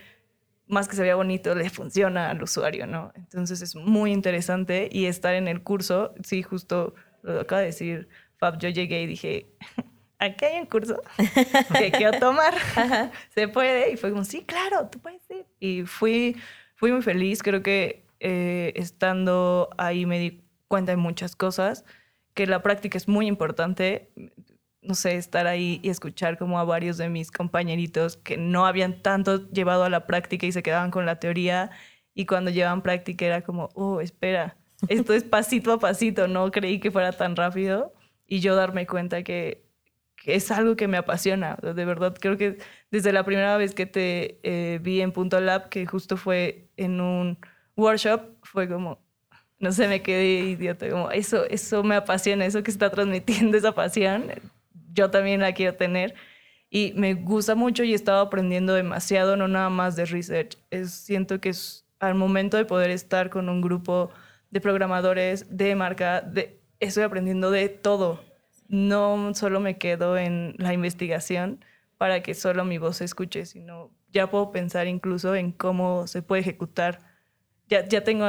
más 0.67 0.87
que 0.87 0.95
se 0.95 1.03
vea 1.03 1.15
bonito, 1.15 1.55
le 1.55 1.69
funciona 1.69 2.29
al 2.29 2.41
usuario, 2.43 2.87
¿no? 2.87 3.11
Entonces 3.15 3.61
es 3.61 3.75
muy 3.75 4.11
interesante 4.11 4.89
y 4.91 5.05
estar 5.05 5.33
en 5.33 5.47
el 5.47 5.63
curso, 5.63 6.13
sí, 6.23 6.43
justo 6.43 6.93
lo 7.23 7.41
acaba 7.41 7.61
de 7.61 7.67
decir 7.67 8.07
Fab, 8.37 8.59
yo 8.59 8.69
llegué 8.69 9.01
y 9.01 9.07
dije, 9.07 9.47
aquí 10.19 10.45
hay 10.45 10.59
un 10.59 10.65
curso 10.65 11.01
que 11.77 11.91
quiero 11.91 12.19
tomar, 12.19 12.53
se 13.33 13.47
puede, 13.47 13.91
y 13.91 13.97
fue 13.97 14.11
como, 14.11 14.23
sí, 14.23 14.43
claro, 14.43 14.89
tú 14.89 14.99
puedes 14.99 15.21
ir. 15.29 15.45
Y 15.59 15.83
fui, 15.83 16.35
fui 16.75 16.91
muy 16.91 17.01
feliz, 17.01 17.41
creo 17.41 17.63
que 17.63 18.03
eh, 18.19 18.73
estando 18.75 19.69
ahí 19.77 20.05
me 20.05 20.19
di 20.19 20.41
cuenta 20.67 20.91
de 20.91 20.97
muchas 20.97 21.35
cosas, 21.35 21.85
que 22.33 22.45
la 22.45 22.61
práctica 22.61 22.97
es 22.97 23.07
muy 23.07 23.25
importante 23.27 24.11
no 24.87 24.95
sé, 24.95 25.17
estar 25.17 25.47
ahí 25.47 25.79
y 25.83 25.89
escuchar 25.89 26.37
como 26.37 26.59
a 26.59 26.63
varios 26.63 26.97
de 26.97 27.09
mis 27.09 27.31
compañeritos 27.31 28.17
que 28.17 28.37
no 28.37 28.65
habían 28.65 29.01
tanto 29.01 29.49
llevado 29.49 29.83
a 29.83 29.89
la 29.89 30.07
práctica 30.07 30.45
y 30.45 30.51
se 30.51 30.63
quedaban 30.63 30.91
con 30.91 31.05
la 31.05 31.19
teoría 31.19 31.71
y 32.13 32.25
cuando 32.25 32.51
llevaban 32.51 32.81
práctica 32.81 33.25
era 33.25 33.41
como, 33.41 33.69
oh, 33.75 34.01
espera, 34.01 34.57
esto 34.87 35.13
es 35.13 35.23
pasito 35.23 35.73
a 35.73 35.79
pasito, 35.79 36.27
no 36.27 36.49
creí 36.51 36.79
que 36.79 36.91
fuera 36.91 37.11
tan 37.11 37.35
rápido 37.35 37.93
y 38.27 38.39
yo 38.39 38.55
darme 38.55 38.87
cuenta 38.87 39.23
que, 39.23 39.65
es 40.25 40.51
algo 40.51 40.75
que 40.75 40.87
me 40.87 40.97
apasiona, 40.97 41.57
de 41.61 41.85
verdad, 41.85 42.15
creo 42.19 42.37
que 42.37 42.57
desde 42.91 43.13
la 43.13 43.23
primera 43.23 43.55
vez 43.55 43.73
que 43.75 43.85
te 43.85 44.39
eh, 44.43 44.79
vi 44.81 45.01
en 45.01 45.11
Punto 45.11 45.39
Lab, 45.39 45.69
que 45.69 45.85
justo 45.85 46.17
fue 46.17 46.69
en 46.75 46.99
un 46.99 47.37
workshop, 47.77 48.21
fue 48.41 48.67
como, 48.67 48.99
no 49.59 49.71
sé, 49.71 49.87
me 49.87 50.01
quedé 50.01 50.39
idiota, 50.49 50.89
como 50.89 51.11
eso, 51.11 51.45
eso 51.45 51.83
me 51.83 51.95
apasiona, 51.95 52.45
eso 52.45 52.63
que 52.63 52.71
está 52.71 52.89
transmitiendo 52.89 53.57
esa 53.57 53.73
pasión, 53.73 54.31
yo 54.97 55.11
también 55.11 55.39
la 55.39 55.53
quiero 55.53 55.75
tener. 55.75 56.15
Y 56.69 56.91
me 56.95 57.13
gusta 57.13 57.55
mucho 57.55 57.83
y 57.83 57.93
he 57.93 57.95
estado 57.95 58.19
aprendiendo 58.19 58.73
demasiado, 58.73 59.37
no 59.37 59.47
nada 59.47 59.69
más 59.69 59.95
de 59.95 60.05
research. 60.05 60.57
Es, 60.71 60.91
siento 60.91 61.39
que 61.39 61.49
es 61.49 61.85
al 61.99 62.15
momento 62.15 62.57
de 62.57 62.65
poder 62.65 62.89
estar 62.89 63.29
con 63.29 63.47
un 63.47 63.61
grupo 63.61 64.09
de 64.49 64.59
programadores, 64.59 65.45
de 65.55 65.75
marca, 65.75 66.21
de, 66.21 66.59
estoy 66.79 67.03
aprendiendo 67.03 67.51
de 67.51 67.69
todo. 67.69 68.21
No 68.67 69.33
solo 69.33 69.61
me 69.61 69.77
quedo 69.77 70.17
en 70.17 70.55
la 70.57 70.73
investigación 70.73 71.63
para 71.97 72.21
que 72.21 72.33
solo 72.33 72.65
mi 72.65 72.77
voz 72.77 72.97
se 72.97 73.05
escuche, 73.05 73.45
sino 73.45 73.91
ya 74.11 74.29
puedo 74.29 74.51
pensar 74.51 74.87
incluso 74.87 75.35
en 75.35 75.51
cómo 75.51 76.07
se 76.07 76.21
puede 76.21 76.41
ejecutar 76.41 76.99
ya, 77.67 77.85
ya 77.87 78.03
tengo 78.03 78.25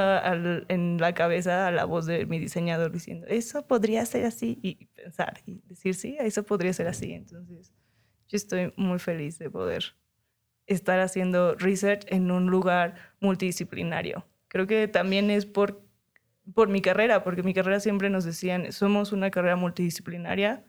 en 0.69 0.99
la 0.99 1.15
cabeza 1.15 1.69
a 1.69 1.71
la 1.71 1.85
voz 1.85 2.07
de 2.07 2.27
mi 2.27 2.39
diseñador 2.39 2.91
diciendo, 2.91 3.27
eso 3.29 3.67
podría 3.67 4.05
ser 4.05 4.27
así, 4.27 4.59
y 4.63 4.87
pensar 4.87 5.41
y 5.47 5.63
decir, 5.67 5.95
sí, 5.95 6.17
eso 6.19 6.43
podría 6.43 6.73
ser 6.73 6.89
así. 6.89 7.13
Entonces, 7.13 7.73
yo 8.29 8.37
estoy 8.37 8.73
muy 8.77 8.99
feliz 8.99 9.39
de 9.39 9.51
poder 9.51 9.95
estar 10.67 11.01
haciendo 11.01 11.55
research 11.55 12.05
en 12.09 12.31
un 12.31 12.47
lugar 12.47 12.95
multidisciplinario. 13.21 14.27
Creo 14.49 14.67
que 14.67 14.89
también 14.89 15.31
es 15.31 15.47
por, 15.47 15.83
por 16.55 16.69
mi 16.69 16.83
carrera, 16.83 17.23
porque 17.23 17.43
mi 17.43 17.55
carrera 17.55 17.81
siempre 17.81 18.11
nos 18.11 18.25
decían, 18.25 18.73
somos 18.73 19.13
una 19.13 19.31
carrera 19.31 19.57
multidisciplinaria. 19.57 20.65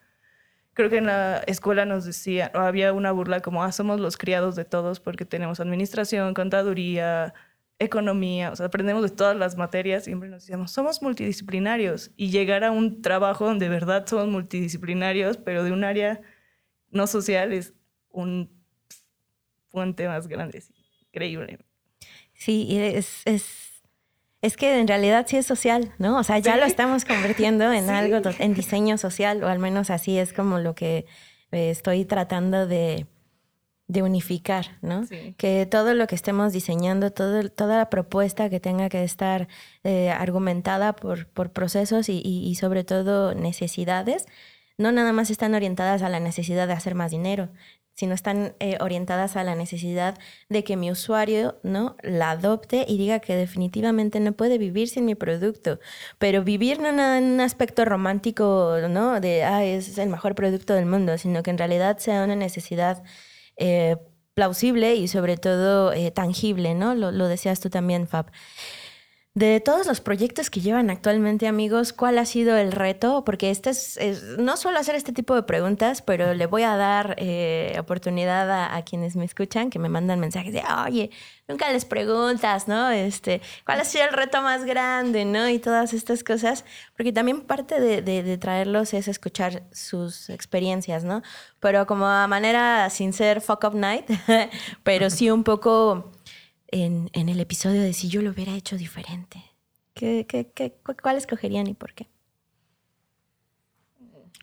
Creo 0.74 0.90
que 0.90 0.98
en 0.98 1.08
la 1.08 1.40
escuela 1.48 1.86
nos 1.86 2.06
decía, 2.06 2.52
había 2.54 2.94
una 2.94 3.12
burla 3.12 3.42
como, 3.42 3.64
ah, 3.64 3.72
somos 3.72 4.00
los 4.00 4.16
criados 4.16 4.56
de 4.56 4.64
todos 4.64 5.00
porque 5.00 5.26
tenemos 5.26 5.60
administración, 5.60 6.34
contaduría, 6.34 7.34
economía, 7.80 8.52
o 8.52 8.56
sea, 8.56 8.66
aprendemos 8.66 9.04
de 9.04 9.10
todas 9.10 9.38
las 9.38 9.56
materias, 9.56 10.04
siempre 10.04 10.30
nos 10.30 10.44
decíamos, 10.44 10.72
somos 10.72 11.02
multidisciplinarios 11.02 12.12
y 12.18 12.30
llegar 12.30 12.66
a 12.66 12.72
un 12.72 13.02
trabajo 13.02 13.46
donde 13.46 13.66
de 13.66 13.70
verdad 13.70 14.06
somos 14.06 14.28
multidisciplinarios, 14.28 15.38
pero 15.38 15.64
de 15.64 15.72
un 15.72 15.86
área 15.86 16.22
no 16.92 17.08
social 17.08 17.54
es 17.54 17.74
un 18.12 18.52
puente 19.70 20.08
más 20.08 20.28
grande, 20.28 20.62
increíble. 21.08 21.60
Sí, 22.34 22.68
es, 22.78 23.22
es, 23.26 23.84
es, 24.42 24.58
que 24.58 24.80
en 24.80 24.88
realidad 24.88 25.26
sí 25.28 25.38
es 25.38 25.46
social, 25.46 25.94
¿no? 26.00 26.20
O 26.20 26.24
sea, 26.24 26.40
ya 26.40 26.58
lo 26.58 26.66
estamos 26.66 27.06
convirtiendo 27.06 27.72
en 27.72 27.90
algo, 27.90 28.22
en 28.40 28.54
diseño 28.54 28.98
social, 28.98 29.44
o 29.44 29.48
al 29.48 29.60
menos 29.60 29.90
así 29.90 30.18
es 30.18 30.34
como 30.34 30.60
lo 30.60 30.76
que 30.76 31.06
eh, 31.52 31.70
estoy 31.70 32.06
tratando 32.06 32.68
de 32.68 33.08
de 33.90 34.04
unificar, 34.04 34.78
¿no? 34.84 35.02
Que 35.36 35.66
todo 35.66 35.96
lo 35.96 36.06
que 36.06 36.14
estemos 36.14 36.54
diseñando, 36.54 37.12
todo, 37.12 37.50
toda 37.50 37.76
la 37.76 37.90
propuesta 37.90 38.48
que 38.48 38.60
tenga 38.60 38.88
que 38.88 39.04
estar 39.04 39.48
eh, 39.84 40.12
argumentada 40.12 40.96
por, 40.96 41.26
por 41.26 41.52
procesos 41.52 42.08
y, 42.08 42.22
y, 42.24 42.54
sobre 42.54 42.84
todo 42.84 43.34
necesidades, 43.34 44.28
no 44.78 44.92
nada 44.92 45.12
más 45.12 45.32
están 45.32 45.56
orientadas 45.56 46.04
a 46.04 46.10
la 46.10 46.20
necesidad 46.20 46.68
de 46.68 46.74
hacer 46.74 46.94
más 46.94 47.10
dinero, 47.10 47.50
sino 47.96 48.14
están 48.14 48.54
eh, 48.60 48.78
orientadas 48.80 49.36
a 49.36 49.44
la 49.44 49.56
necesidad 49.56 50.20
de 50.50 50.64
que 50.64 50.78
mi 50.78 50.92
usuario 50.92 51.60
no 51.64 51.98
la 52.04 52.32
adopte 52.32 52.86
y 52.88 52.98
diga 53.00 53.20
que 53.20 53.36
definitivamente 53.36 54.20
no 54.20 54.34
puede 54.34 54.60
vivir 54.60 54.88
sin 54.88 55.06
mi 55.06 55.16
producto. 55.16 55.80
Pero 56.20 56.44
vivir 56.44 56.80
no 56.80 56.90
en 56.90 57.24
un 57.24 57.42
aspecto 57.42 57.86
romántico, 57.86 58.78
¿no? 58.88 59.20
De, 59.20 59.44
ah, 59.44 59.66
es 59.66 59.98
el 59.98 60.10
mejor 60.10 60.36
producto 60.36 60.76
del 60.76 60.86
mundo, 60.86 61.18
sino 61.18 61.42
que 61.42 61.50
en 61.50 61.58
realidad 61.58 61.98
sea 61.98 62.24
una 62.24 62.36
necesidad 62.36 63.04
plausible 64.34 64.96
y 64.96 65.08
sobre 65.10 65.36
todo 65.36 65.92
eh, 65.92 66.12
tangible, 66.12 66.74
¿no? 66.74 66.96
Lo, 66.96 67.12
lo, 67.12 67.28
decías 67.28 67.60
tú 67.60 67.70
también, 67.70 68.08
Fab. 68.08 68.32
De 69.40 69.62
todos 69.62 69.88
los 69.88 70.02
proyectos 70.02 70.50
que 70.50 70.60
llevan 70.60 70.90
actualmente, 70.90 71.48
amigos, 71.48 71.94
¿cuál 71.94 72.18
ha 72.18 72.26
sido 72.26 72.58
el 72.58 72.74
reto? 72.74 73.24
Porque 73.24 73.52
este 73.52 73.70
es, 73.70 73.98
no 74.38 74.58
suelo 74.58 74.80
hacer 74.80 74.96
este 74.96 75.14
tipo 75.14 75.34
de 75.34 75.44
preguntas, 75.44 76.02
pero 76.02 76.34
le 76.34 76.46
voy 76.46 76.64
a 76.64 76.76
dar 76.76 77.16
eh, 77.18 77.78
oportunidad 77.80 78.76
a, 78.76 78.82
quienes 78.82 79.16
me 79.16 79.24
escuchan, 79.24 79.70
que 79.70 79.80
me 79.80 79.88
mandan 79.88 80.20
mensajes 80.20 80.52
de, 80.52 80.62
oye, 80.86 81.10
nunca 81.48 81.72
les 81.72 81.86
preguntas, 81.86 82.68
¿no? 82.68 82.90
Este, 82.90 83.40
¿Cuál 83.66 83.80
ha 83.80 83.86
sido 83.86 84.04
el 84.04 84.12
reto 84.12 84.42
más 84.42 84.66
grande, 84.66 85.24
¿no? 85.24 85.48
Y 85.48 85.58
todas 85.58 85.94
estas 85.94 86.22
cosas, 86.26 86.66
porque 86.98 87.14
también 87.14 87.40
parte 87.40 87.80
de, 87.80 88.02
de 88.02 88.38
traerlos 88.38 88.94
es 88.94 89.08
escuchar 89.08 89.64
sus 89.72 90.30
experiencias, 90.30 91.06
¿no? 91.06 91.22
Pero 91.62 91.88
como 91.88 92.08
a 92.08 92.28
manera 92.28 92.90
sin 92.90 93.14
ser 93.14 93.40
fuck 93.40 93.64
up 93.64 93.74
night, 93.74 94.06
pero 94.84 95.10
sí 95.10 95.32
un 95.32 95.46
poco 95.46 96.12
en, 96.72 97.10
en, 97.14 97.30
el 97.30 97.40
episodio 97.40 97.82
de 97.82 97.94
si 97.94 98.10
yo 98.10 98.22
lo 98.22 98.32
hubiera 98.32 98.56
hecho 98.56 98.78
diferente? 98.78 99.44
¿Qué, 99.94 100.26
qué, 100.28 100.52
qué, 100.54 100.76
cuál 101.02 101.18
escogerían 101.18 101.68
y 101.68 101.74
por 101.74 101.94
qué? 101.94 102.08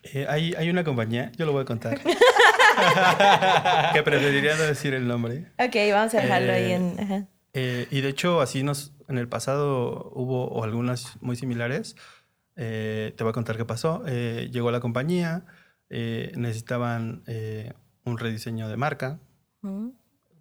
Eh, 0.03 0.27
hay, 0.29 0.55
hay, 0.55 0.71
una 0.71 0.85
compañía, 0.85 1.33
yo 1.37 1.47
lo 1.47 1.53
voy 1.53 1.63
a 1.63 1.65
contar, 1.65 2.01
que 3.95 4.03
preferiría 4.03 4.57
no 4.57 4.63
decir 4.63 4.95
el 4.95 5.09
nombre. 5.09 5.51
Ok, 5.59 5.75
vamos 5.93 6.15
a 6.15 6.21
dejarlo 6.21 6.53
ahí 6.53 6.73
en... 6.73 6.99
Eh, 6.99 7.27
eh, 7.55 7.89
y 7.91 8.03
de 8.03 8.09
hecho, 8.09 8.41
así 8.41 8.63
nos, 8.63 8.93
en 9.09 9.19
el 9.19 9.29
pasado 9.29 10.13
hubo 10.15 10.63
algunas 10.63 11.21
muy 11.21 11.37
similares. 11.37 11.97
te 12.55 13.17
voy 13.19 13.31
a 13.31 13.33
contar 13.33 13.57
qué 13.57 13.65
pasó. 13.65 14.05
llegó 14.05 14.71
la 14.71 14.81
compañía, 14.81 15.45
eh, 15.89 16.33
necesitaban 16.37 17.23
eh, 17.27 17.73
un 18.05 18.19
rediseño 18.19 18.69
de 18.69 18.77
marca. 18.77 19.21
Mm. 19.63 19.91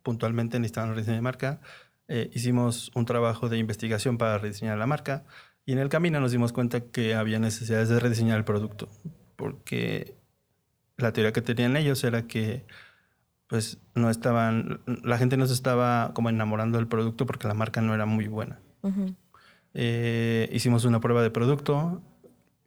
Puntualmente 0.06 0.60
necesitaban 0.60 0.92
un 0.92 0.96
rediseño 0.96 1.18
de 1.18 1.22
marca. 1.24 1.60
Eh, 2.08 2.30
hicimos 2.32 2.92
un 2.94 3.06
trabajo 3.06 3.50
de 3.50 3.58
investigación 3.58 4.20
para 4.20 4.38
rediseñar 4.38 4.78
la 4.78 4.86
marca 4.86 5.26
y 5.66 5.72
en 5.72 5.80
el 5.80 5.90
camino 5.90 6.20
nos 6.20 6.32
dimos 6.32 6.54
cuenta 6.54 6.82
que 6.82 7.16
había 7.16 7.40
necesidades 7.40 7.90
de 7.90 8.00
rediseñar 8.00 8.38
el 8.38 8.46
producto 8.46 8.88
porque 9.36 10.16
la 10.98 11.12
teoría 11.12 11.34
que 11.34 11.42
tenían 11.42 11.76
ellos 11.78 12.04
era 12.04 12.28
que 12.28 12.66
pues 13.48 13.80
no 13.96 14.10
estaban, 14.12 14.82
la 14.86 15.18
gente 15.18 15.38
no 15.38 15.46
se 15.48 15.54
estaba 15.54 16.12
como 16.14 16.30
enamorando 16.30 16.78
del 16.78 16.88
producto 16.88 17.26
porque 17.26 17.48
la 17.48 17.56
marca 17.56 17.82
no 17.82 17.96
era 17.96 18.06
muy 18.06 18.28
buena. 18.28 18.60
Eh, 19.74 20.48
hicimos 20.54 20.86
una 20.86 21.00
prueba 21.00 21.24
de 21.24 21.32
producto, 21.32 22.04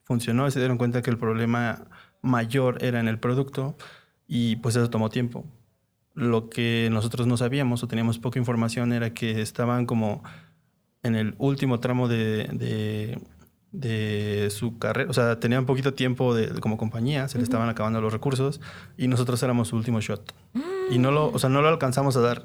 funcionó 0.02 0.46
y 0.46 0.50
se 0.50 0.58
dieron 0.58 0.78
cuenta 0.78 1.00
que 1.00 1.10
el 1.10 1.18
problema 1.18 1.86
mayor 2.22 2.82
era 2.84 2.98
en 2.98 3.08
el 3.08 3.20
producto 3.20 3.76
y 4.26 4.56
pues 4.56 4.76
eso 4.76 4.90
tomó 4.90 5.08
tiempo. 5.08 5.44
Lo 6.18 6.50
que 6.50 6.88
nosotros 6.90 7.28
no 7.28 7.36
sabíamos 7.36 7.84
o 7.84 7.86
teníamos 7.86 8.18
poca 8.18 8.40
información 8.40 8.92
era 8.92 9.14
que 9.14 9.40
estaban 9.40 9.86
como 9.86 10.24
en 11.04 11.14
el 11.14 11.36
último 11.38 11.78
tramo 11.78 12.08
de, 12.08 12.48
de, 12.52 13.20
de 13.70 14.50
su 14.50 14.78
carrera, 14.78 15.08
o 15.10 15.12
sea, 15.12 15.38
tenían 15.38 15.64
poquito 15.64 15.94
tiempo 15.94 16.34
de, 16.34 16.60
como 16.60 16.76
compañía, 16.76 17.28
se 17.28 17.38
le 17.38 17.44
estaban 17.44 17.68
acabando 17.68 18.00
los 18.00 18.12
recursos 18.12 18.60
y 18.96 19.06
nosotros 19.06 19.40
éramos 19.44 19.68
su 19.68 19.76
último 19.76 20.00
shot. 20.00 20.34
Y 20.90 20.98
no 20.98 21.12
lo, 21.12 21.28
o 21.30 21.38
sea, 21.38 21.50
no 21.50 21.62
lo 21.62 21.68
alcanzamos 21.68 22.16
a 22.16 22.20
dar. 22.20 22.44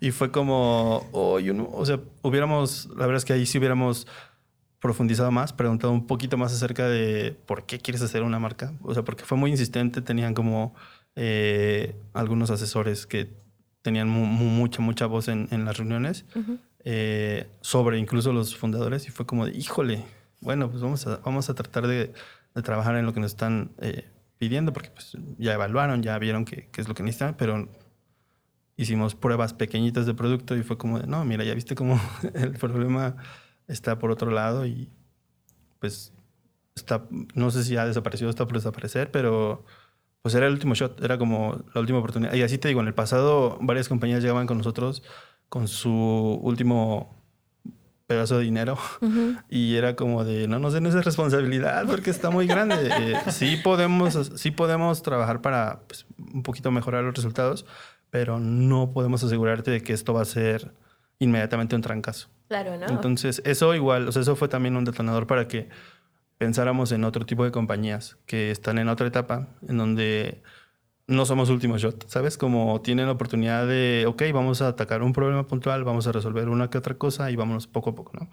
Y 0.00 0.10
fue 0.10 0.32
como, 0.32 1.08
oh, 1.12 1.38
you 1.38 1.52
know, 1.52 1.70
o 1.72 1.86
sea, 1.86 2.00
hubiéramos, 2.22 2.88
la 2.96 3.06
verdad 3.06 3.18
es 3.18 3.24
que 3.24 3.34
ahí 3.34 3.46
sí 3.46 3.58
hubiéramos 3.58 4.08
profundizado 4.80 5.30
más, 5.30 5.52
preguntado 5.52 5.92
un 5.92 6.08
poquito 6.08 6.36
más 6.36 6.52
acerca 6.52 6.88
de 6.88 7.36
por 7.46 7.66
qué 7.66 7.78
quieres 7.78 8.02
hacer 8.02 8.24
una 8.24 8.40
marca. 8.40 8.72
O 8.82 8.92
sea, 8.94 9.04
porque 9.04 9.22
fue 9.22 9.38
muy 9.38 9.52
insistente, 9.52 10.02
tenían 10.02 10.34
como 10.34 10.74
eh, 11.16 11.94
algunos 12.14 12.50
asesores 12.50 13.06
que 13.06 13.30
tenían 13.82 14.08
mu- 14.08 14.24
mu- 14.26 14.44
mucha, 14.50 14.80
mucha 14.80 15.06
voz 15.06 15.28
en, 15.28 15.48
en 15.50 15.64
las 15.64 15.76
reuniones 15.76 16.24
Ujú. 16.34 16.58
eh, 16.84 17.48
sobre 17.60 17.98
incluso 17.98 18.32
los 18.32 18.56
fundadores 18.56 19.06
y 19.08 19.10
fue 19.10 19.26
como 19.26 19.46
de, 19.46 19.56
híjole, 19.56 20.04
bueno, 20.40 20.70
pues 20.70 20.82
vamos 20.82 21.06
a, 21.06 21.16
vamos 21.18 21.50
a 21.50 21.54
tratar 21.54 21.86
de, 21.86 22.12
de 22.54 22.62
trabajar 22.62 22.96
en 22.96 23.06
lo 23.06 23.12
que 23.12 23.20
nos 23.20 23.32
están 23.32 23.72
eh, 23.80 24.08
pidiendo 24.38 24.72
porque 24.72 24.90
pues, 24.90 25.16
ya 25.38 25.52
evaluaron, 25.54 26.02
ya 26.02 26.18
vieron 26.18 26.44
qué 26.44 26.68
qué 26.72 26.80
es 26.80 26.88
lo 26.88 26.94
que 26.94 27.02
necesitan, 27.02 27.36
pero 27.36 27.68
hicimos 28.76 29.14
pruebas 29.14 29.52
pequeñitas 29.52 30.06
de 30.06 30.14
producto 30.14 30.56
y 30.56 30.62
fue 30.62 30.78
como 30.78 30.98
de, 30.98 31.06
no, 31.06 31.24
mira, 31.24 31.44
ya 31.44 31.54
viste 31.54 31.74
cómo 31.74 32.00
el 32.34 32.52
problema 32.52 33.16
está 33.68 33.98
por 33.98 34.10
otro 34.10 34.30
lado 34.30 34.66
y 34.66 34.88
pues 35.78 36.12
está, 36.74 37.06
no 37.34 37.50
sé 37.50 37.64
si 37.64 37.76
ha 37.76 37.84
desaparecido, 37.86 38.30
está 38.30 38.46
por 38.46 38.56
desaparecer, 38.56 39.10
pero 39.10 39.64
pues 40.22 40.34
era 40.34 40.46
el 40.46 40.52
último 40.52 40.74
shot, 40.74 41.02
era 41.02 41.18
como 41.18 41.64
la 41.74 41.80
última 41.80 41.98
oportunidad. 41.98 42.32
Y 42.34 42.42
así 42.42 42.58
te 42.58 42.68
digo, 42.68 42.80
en 42.80 42.86
el 42.86 42.94
pasado 42.94 43.58
varias 43.60 43.88
compañías 43.88 44.22
llegaban 44.22 44.46
con 44.46 44.58
nosotros 44.58 45.02
con 45.48 45.68
su 45.68 45.90
último 46.42 47.22
pedazo 48.06 48.38
de 48.38 48.44
dinero 48.44 48.78
y 49.50 49.76
era 49.76 49.96
como 49.96 50.24
de 50.24 50.46
no 50.46 50.58
nos 50.58 50.72
den 50.72 50.86
esa 50.86 51.02
responsabilidad 51.02 51.86
porque 51.86 52.10
está 52.10 52.30
muy 52.30 52.46
grande. 52.46 52.90
Eh, 53.02 53.16
sí 53.30 53.56
podemos, 53.56 54.32
sí 54.36 54.50
podemos 54.50 55.02
trabajar 55.02 55.40
para 55.40 55.80
pues, 55.88 56.06
un 56.18 56.42
poquito 56.42 56.70
mejorar 56.70 57.02
los 57.04 57.14
resultados, 57.14 57.66
pero 58.10 58.38
no 58.38 58.92
podemos 58.92 59.24
asegurarte 59.24 59.70
de 59.70 59.82
que 59.82 59.92
esto 59.92 60.14
va 60.14 60.22
a 60.22 60.26
ser 60.26 60.72
inmediatamente 61.18 61.74
un 61.74 61.82
trancazo. 61.82 62.28
Claro, 62.48 62.76
¿no? 62.76 62.86
Entonces, 62.86 63.42
eso 63.44 63.74
igual, 63.74 64.08
o 64.08 64.12
sea, 64.12 64.22
eso 64.22 64.36
fue 64.36 64.48
también 64.48 64.76
un 64.76 64.84
detonador 64.84 65.26
para 65.26 65.48
que 65.48 65.68
pensáramos 66.42 66.90
en 66.90 67.04
otro 67.04 67.24
tipo 67.24 67.44
de 67.44 67.52
compañías 67.52 68.16
que 68.26 68.50
están 68.50 68.78
en 68.78 68.88
otra 68.88 69.06
etapa, 69.06 69.46
en 69.68 69.78
donde 69.78 70.42
no 71.06 71.24
somos 71.24 71.50
último 71.50 71.78
shot, 71.78 72.08
¿sabes? 72.08 72.36
Como 72.36 72.82
tienen 72.82 73.06
la 73.06 73.12
oportunidad 73.12 73.64
de, 73.64 74.06
ok, 74.08 74.24
vamos 74.34 74.60
a 74.60 74.66
atacar 74.66 75.04
un 75.04 75.12
problema 75.12 75.46
puntual, 75.46 75.84
vamos 75.84 76.08
a 76.08 76.10
resolver 76.10 76.48
una 76.48 76.68
que 76.68 76.78
otra 76.78 76.94
cosa 76.94 77.30
y 77.30 77.36
vámonos 77.36 77.68
poco 77.68 77.90
a 77.90 77.94
poco, 77.94 78.10
¿no? 78.18 78.28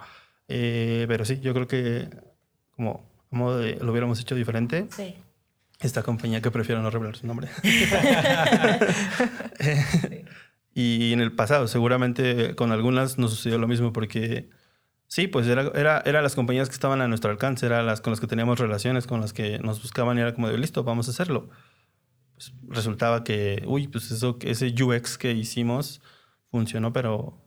Eh, 0.48 1.06
pero 1.08 1.24
sí, 1.24 1.40
yo 1.40 1.54
creo 1.54 1.68
que 1.68 2.10
como 2.76 3.08
a 3.32 3.36
modo 3.36 3.60
de 3.60 3.76
lo 3.76 3.92
hubiéramos 3.92 4.20
hecho 4.20 4.34
diferente, 4.34 4.88
sí. 4.90 5.14
esta 5.80 6.02
compañía 6.02 6.42
que 6.42 6.50
prefiero 6.50 6.82
no 6.82 6.90
revelar 6.90 7.16
su 7.16 7.28
nombre. 7.28 7.50
y 10.74 11.14
en 11.14 11.22
el 11.22 11.34
pasado, 11.34 11.68
seguramente 11.68 12.56
con 12.56 12.72
algunas 12.72 13.20
nos 13.20 13.30
sucedió 13.30 13.60
lo 13.60 13.68
mismo 13.68 13.94
porque 13.94 14.50
sí, 15.10 15.28
pues 15.28 15.46
era, 15.48 15.70
era, 15.76 16.02
era 16.06 16.22
las 16.22 16.36
compañías 16.36 16.70
que 16.70 16.74
estaban 16.76 17.02
a 17.02 17.08
nuestro 17.10 17.30
alcance, 17.30 17.66
eran 17.66 17.86
las 17.86 18.00
con 18.00 18.12
las 18.12 18.22
que 18.22 18.28
teníamos 18.28 18.58
relaciones, 18.60 19.06
con 19.06 19.20
las 19.20 19.34
que 19.34 19.60
nos 19.60 19.82
buscaban 19.82 20.18
y 20.18 20.22
era 20.22 20.34
como 20.34 20.48
de 20.48 20.58
listo, 20.58 20.86
vamos 20.86 21.08
a 21.08 21.12
hacerlo. 21.12 21.50
Pues 22.36 22.54
resultaba 22.70 23.26
que, 23.26 23.64
uy, 23.68 23.90
pues 23.90 24.12
eso, 24.12 24.38
ese 24.42 24.74
UX 24.82 25.18
que 25.18 25.34
hicimos 25.34 26.02
funcionó, 26.52 26.94
pero 26.94 27.38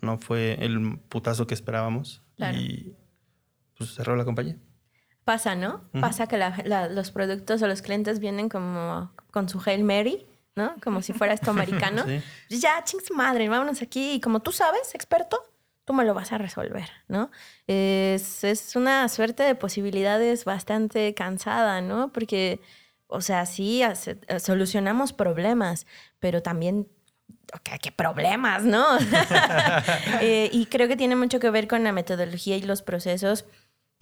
no 0.00 0.16
fue 0.18 0.56
el 0.64 0.98
putazo 1.10 1.46
que 1.46 1.52
esperábamos. 1.54 2.22
Claro. 2.36 2.56
Y 2.56 2.96
pues 3.76 3.94
cerró 3.94 4.16
la 4.16 4.24
compañía. 4.24 4.56
Pasa, 5.24 5.54
¿no? 5.54 5.88
Pasa 6.00 6.26
que 6.26 6.36
la- 6.38 6.56
la- 6.64 6.88
los 6.88 7.10
productos 7.12 7.60
o 7.62 7.66
los 7.68 7.82
clientes 7.82 8.18
vienen 8.20 8.48
como 8.48 9.12
con 9.30 9.48
su 9.48 9.60
Hail 9.64 9.84
Mary, 9.84 10.26
¿no? 10.56 10.74
Como 10.82 11.02
si 11.02 11.12
fuera 11.12 11.34
esto 11.34 11.50
americano. 11.50 12.02
Sí. 12.48 12.58
Ya, 12.58 12.82
ching 12.84 13.00
su 13.00 13.14
madre, 13.14 13.48
vámonos 13.48 13.82
aquí. 13.82 14.14
Y 14.14 14.20
como 14.20 14.40
tú 14.40 14.50
sabes, 14.50 14.94
experto, 14.94 15.38
tú 15.84 15.92
me 15.92 16.04
lo 16.04 16.14
vas 16.14 16.32
a 16.32 16.38
resolver, 16.38 16.88
¿no? 17.08 17.30
Es, 17.66 18.72
una 18.76 19.08
suerte 19.08 19.42
de 19.42 19.54
posibilidades 19.54 20.44
bastante 20.44 21.14
cansada, 21.14 21.80
¿no? 21.80 22.12
Porque, 22.12 22.60
o 23.06 23.20
sea, 23.20 23.46
sí, 23.46 23.82
eh, 23.82 24.40
solucionamos 24.40 25.12
problemas, 25.12 25.86
pero 26.18 26.42
también... 26.42 26.88
¿Qué, 27.64 27.78
qué 27.78 27.92
problemas, 27.92 28.64
no? 28.64 28.86
Eh, 30.20 30.48
y 30.52 30.66
creo 30.66 30.88
que 30.88 30.96
tiene 30.96 31.16
mucho 31.16 31.40
que 31.40 31.50
ver 31.50 31.66
con 31.66 31.82
la 31.82 31.92
metodología 31.92 32.56
y 32.56 32.62
los 32.62 32.80
procesos 32.82 33.44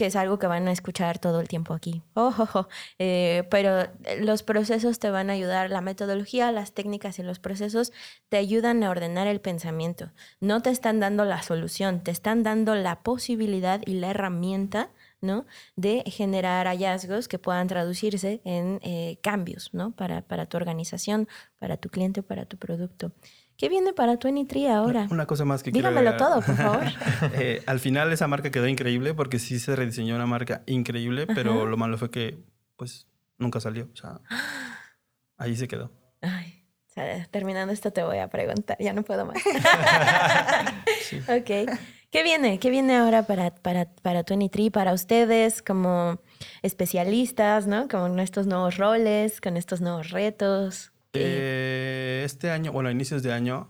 que 0.00 0.06
es 0.06 0.16
algo 0.16 0.38
que 0.38 0.46
van 0.46 0.66
a 0.66 0.72
escuchar 0.72 1.18
todo 1.18 1.40
el 1.40 1.48
tiempo 1.48 1.74
aquí. 1.74 2.02
Oh, 2.14 2.34
oh. 2.54 2.68
Eh, 2.98 3.46
pero 3.50 3.86
los 4.20 4.42
procesos 4.42 4.98
te 4.98 5.10
van 5.10 5.28
a 5.28 5.34
ayudar, 5.34 5.68
la 5.68 5.82
metodología, 5.82 6.50
las 6.52 6.72
técnicas 6.72 7.18
y 7.18 7.22
los 7.22 7.38
procesos 7.38 7.92
te 8.30 8.38
ayudan 8.38 8.82
a 8.82 8.88
ordenar 8.88 9.26
el 9.26 9.42
pensamiento. 9.42 10.10
No 10.40 10.62
te 10.62 10.70
están 10.70 11.00
dando 11.00 11.26
la 11.26 11.42
solución, 11.42 12.02
te 12.02 12.12
están 12.12 12.42
dando 12.42 12.74
la 12.76 13.02
posibilidad 13.02 13.82
y 13.84 13.92
la 13.92 14.08
herramienta, 14.08 14.88
¿no? 15.20 15.44
De 15.76 16.02
generar 16.06 16.66
hallazgos 16.66 17.28
que 17.28 17.38
puedan 17.38 17.68
traducirse 17.68 18.40
en 18.46 18.80
eh, 18.82 19.18
cambios, 19.22 19.74
¿no? 19.74 19.90
Para, 19.90 20.22
para 20.22 20.46
tu 20.46 20.56
organización, 20.56 21.28
para 21.58 21.76
tu 21.76 21.90
cliente, 21.90 22.22
para 22.22 22.46
tu 22.46 22.56
producto. 22.56 23.12
¿Qué 23.60 23.68
viene 23.68 23.92
para 23.92 24.16
23 24.16 24.70
ahora? 24.70 25.06
Una 25.10 25.26
cosa 25.26 25.44
más 25.44 25.62
que 25.62 25.70
quiero 25.70 25.90
Dígamelo 25.90 26.16
agregar. 26.16 26.30
todo, 26.30 26.40
por 26.40 26.56
favor. 26.56 26.84
Eh, 27.34 27.62
al 27.66 27.78
final 27.78 28.10
esa 28.10 28.26
marca 28.26 28.50
quedó 28.50 28.66
increíble 28.66 29.12
porque 29.12 29.38
sí 29.38 29.58
se 29.58 29.76
rediseñó 29.76 30.14
una 30.16 30.24
marca 30.24 30.62
increíble, 30.64 31.26
pero 31.26 31.66
lo 31.66 31.76
malo 31.76 31.98
fue 31.98 32.10
que 32.10 32.42
pues 32.76 33.06
nunca 33.36 33.60
salió. 33.60 33.90
O 33.92 33.96
sea, 33.96 34.20
ahí 35.36 35.56
se 35.56 35.68
quedó. 35.68 35.92
Ay, 36.22 36.64
o 36.88 36.94
sea, 36.94 37.26
terminando 37.26 37.74
esto 37.74 37.92
te 37.92 38.02
voy 38.02 38.16
a 38.16 38.28
preguntar, 38.28 38.78
ya 38.80 38.94
no 38.94 39.02
puedo 39.02 39.26
más. 39.26 39.36
Ok. 41.28 41.76
¿Qué 42.10 42.22
viene? 42.22 42.58
¿Qué 42.58 42.70
viene 42.70 42.96
ahora 42.96 43.24
para, 43.24 43.54
para, 43.54 43.92
para 44.02 44.22
23, 44.22 44.70
para 44.70 44.94
ustedes 44.94 45.60
como 45.60 46.22
especialistas, 46.62 47.66
¿no? 47.66 47.88
Con 47.88 48.20
estos 48.20 48.46
nuevos 48.46 48.78
roles, 48.78 49.42
con 49.42 49.58
estos 49.58 49.82
nuevos 49.82 50.08
retos. 50.08 50.89
¿Qué- 51.12 51.20
Eh, 51.22 52.22
este 52.24 52.50
año, 52.50 52.72
bueno, 52.72 52.88
a 52.88 52.92
inicios 52.92 53.22
de 53.22 53.32
año, 53.32 53.68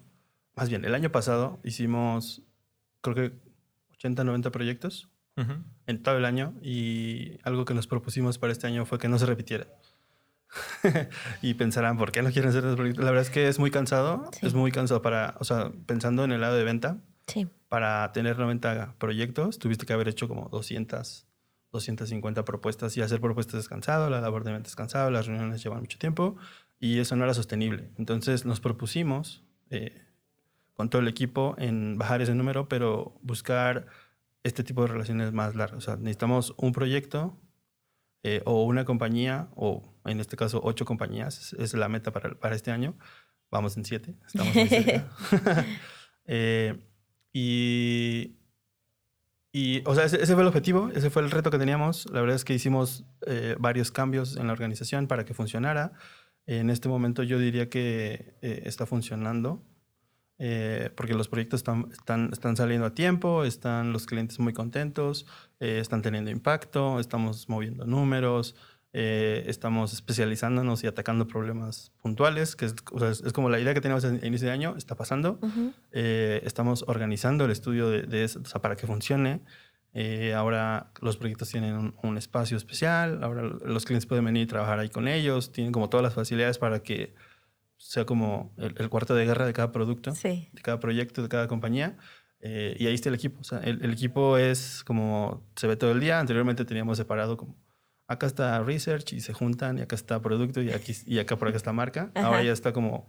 más 0.57 0.69
bien, 0.69 0.85
el 0.85 0.95
año 0.95 1.11
pasado 1.11 1.61
hicimos 1.65 2.43
creo 3.01 3.15
que 3.15 3.33
80, 3.93 4.25
90 4.25 4.51
proyectos 4.51 5.09
Ujú. 5.37 5.55
en 5.87 6.03
todo 6.03 6.17
el 6.19 6.25
año 6.27 6.53
y 6.63 7.39
algo 7.45 7.65
que 7.65 7.73
nos 7.75 7.87
propusimos 7.87 8.39
para 8.39 8.53
este 8.53 8.67
año 8.67 8.85
fue 8.85 8.99
que 8.99 9.09
no 9.09 9.19
se 9.19 9.27
repitiera. 9.27 9.67
y 11.43 11.55
pensarán, 11.55 11.97
¿por 11.97 12.13
qué 12.13 12.23
no 12.23 12.31
quieren 12.31 12.51
hacer 12.51 12.65
esos 12.65 12.77
proyectos? 12.77 13.05
La 13.05 13.11
verdad 13.11 13.27
es 13.27 13.31
que 13.31 13.49
es 13.49 13.59
muy 13.59 13.71
cansado, 13.71 14.29
Sí. 14.39 14.47
es 14.47 14.55
muy 14.55 14.73
cansado 14.73 15.01
para, 15.01 15.37
o 15.39 15.45
sea, 15.45 15.71
pensando 15.87 16.25
en 16.25 16.33
el 16.33 16.41
lado 16.41 16.57
de 16.57 16.65
venta, 16.65 16.99
Sí. 17.27 17.47
para 17.69 18.11
tener 18.13 18.39
90 18.39 18.95
proyectos, 18.99 19.59
tuviste 19.59 19.87
que 19.87 19.93
haber 19.93 20.09
hecho 20.09 20.27
como 20.29 20.49
200, 20.49 21.27
250 21.73 22.45
propuestas 22.45 22.97
y 22.97 23.01
hacer 23.03 23.21
propuestas 23.21 23.61
es 23.61 23.69
cansado, 23.69 24.11
la 24.11 24.21
labor 24.21 24.43
de 24.45 24.53
venta 24.53 24.69
es 24.69 24.75
cansado, 24.77 25.11
las 25.11 25.27
reuniones 25.27 25.63
llevan 25.63 25.81
mucho 25.81 25.99
tiempo 25.99 26.37
y 26.81 26.99
eso 26.99 27.15
no 27.15 27.25
era 27.25 27.35
sostenible. 27.35 27.91
Entonces 27.99 28.45
nos 28.47 28.59
propusimos 28.59 29.45
eh, 29.69 30.03
con 30.75 30.89
todo 30.89 31.03
el 31.03 31.09
equipo 31.09 31.55
en 31.59 31.99
bajar 31.99 32.23
ese 32.23 32.35
número, 32.35 32.69
pero 32.69 33.19
buscar 33.23 33.87
este 34.43 34.65
tipo 34.65 34.83
de 34.83 34.89
relaciones 34.89 35.33
más 35.33 35.55
largas. 35.55 35.79
O 35.79 35.81
sea, 35.83 35.97
necesitamos 35.97 36.55
un 36.57 36.73
proyecto 36.73 37.39
eh, 38.23 38.43
o 38.47 38.65
una 38.65 38.85
compañía, 38.87 39.49
o 39.55 39.95
en 40.07 40.21
este 40.21 40.37
caso 40.37 40.61
ocho 40.65 40.87
compañías, 40.87 41.55
es, 41.59 41.75
la 41.75 41.89
meta 41.89 42.13
para, 42.13 42.31
para 42.31 42.57
este 42.57 42.71
año. 42.71 42.97
Vamos 43.51 43.77
en 43.77 43.85
siete, 43.85 44.15
estamos 44.27 44.53
cerca. 44.53 45.11
Eh, 46.33 46.79
y 47.33 48.37
Y, 49.53 49.83
o 49.85 49.95
sea, 49.97 50.05
ese, 50.05 50.23
ese, 50.23 50.35
fue 50.35 50.43
el 50.43 50.49
objetivo, 50.49 50.91
ese 50.95 51.11
fue 51.11 51.23
el 51.23 51.31
reto 51.31 51.51
que 51.51 51.59
teníamos. 51.59 52.07
La 52.13 52.21
verdad 52.21 52.37
es 52.37 52.45
que 52.45 52.55
hicimos 52.55 53.05
eh, 53.27 53.57
varios 53.59 53.91
cambios 53.91 54.37
en 54.37 54.47
la 54.47 54.53
organización 54.53 55.09
para 55.09 55.25
que 55.25 55.35
funcionara. 55.35 55.93
En 56.47 56.71
este 56.71 56.89
momento 56.89 57.23
yo 57.23 57.39
diría 57.39 57.69
que 57.69 58.35
eh, 58.43 58.63
está 58.65 58.87
funcionando. 58.87 59.63
Eh, 60.43 60.89
porque 60.97 61.13
los 61.13 61.29
proyectos 61.29 61.61
están, 61.61 61.89
están, 61.93 62.31
están, 62.33 62.57
saliendo 62.57 62.87
a 62.87 62.95
tiempo, 62.95 63.45
están 63.45 63.93
los 63.93 64.07
clientes 64.07 64.39
muy 64.39 64.55
contentos, 64.55 65.27
eh, 65.61 65.81
están 65.81 66.01
teniendo 66.01 66.31
impacto, 66.31 66.99
estamos 66.99 67.47
moviendo 67.51 67.85
números, 67.85 68.57
estamos 68.93 69.93
especializándonos 69.93 70.83
y 70.83 70.87
atacando 70.87 71.29
problemas 71.29 71.93
puntuales, 72.03 72.57
que 72.57 72.65
es, 72.65 72.75
o 72.91 72.99
sea, 72.99 73.11
es, 73.11 73.21
es, 73.21 73.35
como 73.35 73.51
la 73.51 73.61
idea 73.61 73.75
que 73.75 73.83
teníamos 73.83 74.07
a 74.07 74.15
inicio 74.27 74.49
de 74.49 74.53
año, 74.55 74.75
está 74.79 74.95
pasando. 74.97 75.39
Uh 75.43 75.47
-huh. 75.47 75.73
estamos 75.93 76.85
organizando 76.89 77.45
el 77.45 77.51
estudio 77.51 77.91
de, 77.91 78.03
de 78.05 78.25
eso 78.25 78.41
o 78.43 78.47
sea, 78.47 78.63
para 78.63 78.77
que 78.77 78.87
funcione. 78.87 79.43
Ahora 80.37 80.93
los 81.01 81.17
proyectos 81.17 81.51
tienen 81.51 81.75
un, 81.75 81.95
un, 82.03 82.17
espacio 82.17 82.57
especial, 82.57 83.23
ahora 83.25 83.43
los 83.43 83.85
clientes 83.85 84.07
pueden 84.07 84.25
venir 84.25 84.45
y 84.45 84.47
trabajar 84.47 84.79
ahí 84.79 84.89
con 84.89 85.09
ellos, 85.09 85.53
tienen 85.53 85.73
como 85.73 85.89
todas 85.89 86.05
las 86.05 86.15
facilidades 86.15 86.59
para 86.59 86.83
que 86.83 87.15
sea 87.77 88.05
como 88.05 88.53
el, 88.59 88.75
el, 88.77 88.89
cuarto 88.91 89.15
de 89.15 89.25
guerra 89.25 89.47
de 89.47 89.53
cada 89.53 89.73
producto, 89.73 90.15
sí. 90.15 90.49
de 90.53 90.63
cada 90.63 90.79
proyecto, 90.79 91.23
de 91.23 91.29
cada 91.29 91.49
compañía. 91.49 91.97
Eh, 92.41 92.77
y 92.79 92.87
ahí 92.87 92.95
está 92.95 93.09
el 93.09 93.15
equipo. 93.15 93.41
O 93.41 93.45
sea, 93.45 93.59
el, 93.61 93.83
el, 93.83 93.93
equipo 93.93 94.39
es 94.39 94.85
como 94.85 95.47
se 95.57 95.67
ve 95.67 95.77
todo 95.77 95.93
el 95.93 96.01
día. 96.01 96.21
Anteriormente 96.21 96.65
teníamos 96.65 96.99
separado 96.99 97.37
como 97.37 97.57
acá 98.07 98.27
está 98.27 98.63
research 98.63 99.13
y 99.13 99.21
se 99.21 99.33
juntan, 99.33 99.79
y 99.79 99.83
acá 99.83 99.95
está 99.95 100.21
producto 100.21 100.61
y, 100.61 100.71
aquí, 100.73 100.95
y 101.07 101.19
acá 101.19 101.37
por 101.37 101.49
acá 101.49 101.57
está 101.57 101.73
marca. 101.73 102.11
Ajá. 102.15 102.27
Ahora 102.27 102.43
ya 102.43 102.53
está 102.53 102.73
como 102.73 103.09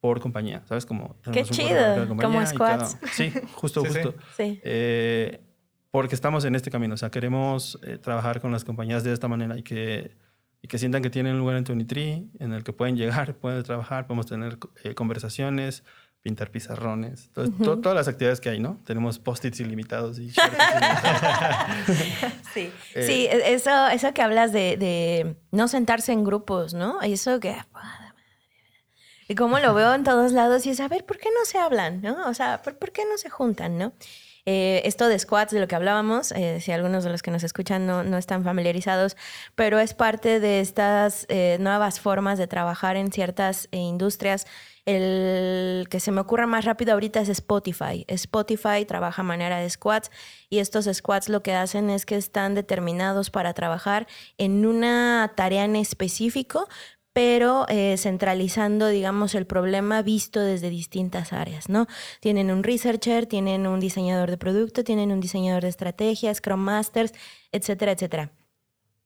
por 0.00 0.20
compañía, 0.20 0.62
¿sabes? 0.66 0.86
Como 0.86 1.16
Qué 1.32 1.44
chido, 1.44 2.08
como 2.08 2.46
squads. 2.46 2.94
Cada, 2.94 3.12
sí, 3.12 3.32
justo, 3.54 3.82
sí, 3.82 3.88
justo. 3.88 4.14
Sí. 4.36 4.60
Eh, 4.64 5.40
porque 5.90 6.14
estamos 6.14 6.44
en 6.44 6.54
este 6.54 6.70
camino. 6.70 6.94
O 6.94 6.96
sea, 6.96 7.10
queremos 7.10 7.78
eh, 7.82 7.98
trabajar 7.98 8.40
con 8.40 8.52
las 8.52 8.64
compañías 8.64 9.04
de 9.04 9.12
esta 9.12 9.28
manera 9.28 9.58
y 9.58 9.62
que 9.62 10.16
y 10.62 10.68
que 10.68 10.78
sientan 10.78 11.02
que 11.02 11.10
tienen 11.10 11.34
un 11.34 11.38
lugar 11.38 11.56
en 11.56 11.64
23 11.64 12.22
en 12.40 12.52
el 12.52 12.64
que 12.64 12.72
pueden 12.72 12.96
llegar, 12.96 13.34
pueden 13.40 13.62
trabajar, 13.62 14.06
podemos 14.06 14.26
tener 14.26 14.58
eh, 14.84 14.94
conversaciones, 14.94 15.84
pintar 16.22 16.50
pizarrones, 16.50 17.26
Entonces, 17.28 17.54
uh 17.54 17.62
-huh. 17.62 17.64
to 17.64 17.78
todas 17.78 17.96
las 17.96 18.08
actividades 18.08 18.40
que 18.40 18.48
hay, 18.48 18.58
¿no? 18.58 18.80
Tenemos 18.84 19.18
post-its 19.18 19.60
ilimitados 19.60 20.18
y 20.18 20.22
ilimitados. 20.24 21.86
sí, 22.54 22.72
eh, 22.94 23.02
sí 23.02 23.28
eso, 23.30 23.88
eso 23.88 24.12
que 24.12 24.22
hablas 24.22 24.52
de, 24.52 24.76
de, 24.76 25.36
no 25.52 25.68
sentarse 25.68 26.12
en 26.12 26.24
grupos, 26.24 26.74
¿no? 26.74 27.00
Eso 27.02 27.38
que... 27.38 27.56
Y 29.30 29.34
como 29.34 29.58
lo 29.58 29.74
veo 29.74 29.94
en 29.94 30.04
todos 30.04 30.32
lados 30.32 30.64
y 30.64 30.70
es, 30.70 30.80
a 30.80 30.88
ver, 30.88 31.04
¿por 31.04 31.18
qué 31.18 31.28
no 31.28 31.44
se 31.44 31.58
hablan? 31.58 32.00
¿no? 32.00 32.28
O 32.28 32.34
sea, 32.34 32.62
¿por, 32.62 32.78
¿por 32.78 32.92
qué 32.92 33.02
no 33.04 33.18
se 33.18 33.28
juntan? 33.28 33.76
¿no? 33.76 33.92
Eh, 34.50 34.80
esto 34.86 35.08
de 35.08 35.18
squats, 35.18 35.52
de 35.52 35.60
lo 35.60 35.68
que 35.68 35.76
hablábamos, 35.76 36.32
eh, 36.32 36.58
si 36.62 36.72
algunos 36.72 37.04
de 37.04 37.10
los 37.10 37.20
que 37.20 37.30
nos 37.30 37.44
escuchan 37.44 37.86
no, 37.86 38.02
no 38.02 38.16
están 38.16 38.44
familiarizados, 38.44 39.14
pero 39.54 39.78
es 39.78 39.92
parte 39.92 40.40
de 40.40 40.60
estas 40.60 41.26
eh, 41.28 41.58
nuevas 41.60 42.00
formas 42.00 42.38
de 42.38 42.46
trabajar 42.46 42.96
en 42.96 43.12
ciertas 43.12 43.68
industrias. 43.72 44.46
El 44.86 45.86
que 45.90 46.00
se 46.00 46.12
me 46.12 46.22
ocurra 46.22 46.46
más 46.46 46.64
rápido 46.64 46.94
ahorita 46.94 47.20
es 47.20 47.28
Spotify. 47.28 48.06
Spotify 48.08 48.86
trabaja 48.86 49.22
manera 49.22 49.58
de 49.58 49.68
squats 49.68 50.10
y 50.48 50.60
estos 50.60 50.88
squats 50.90 51.28
lo 51.28 51.42
que 51.42 51.52
hacen 51.52 51.90
es 51.90 52.06
que 52.06 52.16
están 52.16 52.54
determinados 52.54 53.28
para 53.28 53.52
trabajar 53.52 54.06
en 54.38 54.64
una 54.64 55.30
tarea 55.36 55.66
en 55.66 55.76
específico, 55.76 56.68
pero 57.18 57.66
eh, 57.68 57.96
centralizando, 57.98 58.86
digamos, 58.86 59.34
el 59.34 59.44
problema 59.44 60.02
visto 60.02 60.38
desde 60.38 60.70
distintas 60.70 61.32
áreas, 61.32 61.68
¿no? 61.68 61.88
Tienen 62.20 62.52
un 62.52 62.62
researcher, 62.62 63.26
tienen 63.26 63.66
un 63.66 63.80
diseñador 63.80 64.30
de 64.30 64.36
producto, 64.38 64.84
tienen 64.84 65.10
un 65.10 65.18
diseñador 65.18 65.64
de 65.64 65.68
estrategias, 65.70 66.36
Scrum 66.36 66.60
Masters, 66.60 67.12
etcétera, 67.50 67.90
etcétera. 67.90 68.37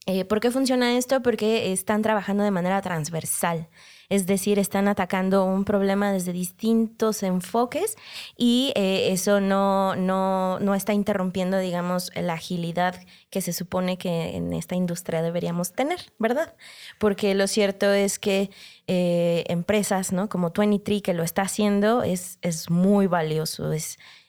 Eh, 0.07 0.25
¿Por 0.25 0.41
qué 0.41 0.51
funciona 0.51 0.97
esto? 0.97 1.23
Porque 1.23 1.73
están 1.73 2.03
trabajando 2.03 2.43
de 2.43 2.51
manera 2.51 2.83
transversal, 2.83 3.69
es 4.09 4.27
decir, 4.27 4.59
están 4.59 4.89
atacando 4.89 5.45
un 5.45 5.65
problema 5.65 6.11
desde 6.11 6.33
distintos 6.33 7.23
enfoques 7.23 7.97
y 8.37 8.73
eh, 8.75 9.13
eso 9.13 9.41
no, 9.41 9.95
no, 9.95 10.59
no, 10.59 10.75
está 10.75 10.93
interrumpiendo, 10.93 11.57
digamos, 11.59 12.11
la 12.17 12.35
agilidad 12.35 13.01
que 13.31 13.41
se 13.41 13.53
supone 13.53 13.97
que 13.97 14.37
en 14.37 14.53
esta 14.55 14.75
industria 14.75 15.23
deberíamos 15.23 15.73
tener, 15.73 16.01
¿verdad? 16.19 16.57
Porque 16.99 17.37
lo 17.37 17.47
cierto 17.47 17.93
es 17.93 18.19
que 18.19 18.51
eh, 18.89 19.45
empresas 19.47 20.13
¿no? 20.13 20.29
como 20.29 20.51
23 20.51 21.01
que 21.01 21.15
lo 21.15 21.23
está 21.23 21.43
haciendo 21.43 22.03
es, 22.03 22.39
es 22.43 22.71
muy 22.71 23.07
valioso, 23.07 23.71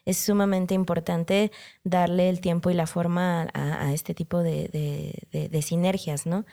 es 0.06 0.18
sumamente 0.18 0.74
importante 0.74 1.52
darle 1.84 2.30
el 2.30 2.42
tiempo 2.42 2.70
y 2.70 2.74
la 2.74 2.88
forma 2.88 3.48
a, 3.54 3.88
a 3.88 3.94
este 3.94 4.14
tipo 4.14 4.44
de, 4.44 4.68
de, 4.70 5.24
de, 5.32 5.50
de, 5.50 5.62
sinergias, 5.62 6.26
¿no? 6.26 6.46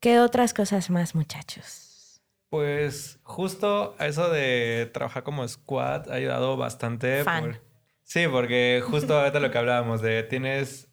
¿Qué 0.00 0.20
otras 0.20 0.54
cosas 0.54 0.90
más, 0.90 1.14
muchachos? 1.14 2.20
Pues 2.48 3.18
justo 3.22 3.96
eso 3.98 4.28
de 4.28 4.90
trabajar 4.92 5.22
como 5.22 5.46
squad 5.48 6.10
ha 6.10 6.14
ayudado 6.14 6.56
bastante. 6.56 7.24
Fan. 7.24 7.44
Por... 7.44 7.60
Sí, 8.02 8.26
porque 8.30 8.82
justo 8.84 9.18
ahorita 9.18 9.40
lo 9.40 9.50
que 9.50 9.58
hablábamos 9.58 10.02
de 10.02 10.22
tienes 10.22 10.88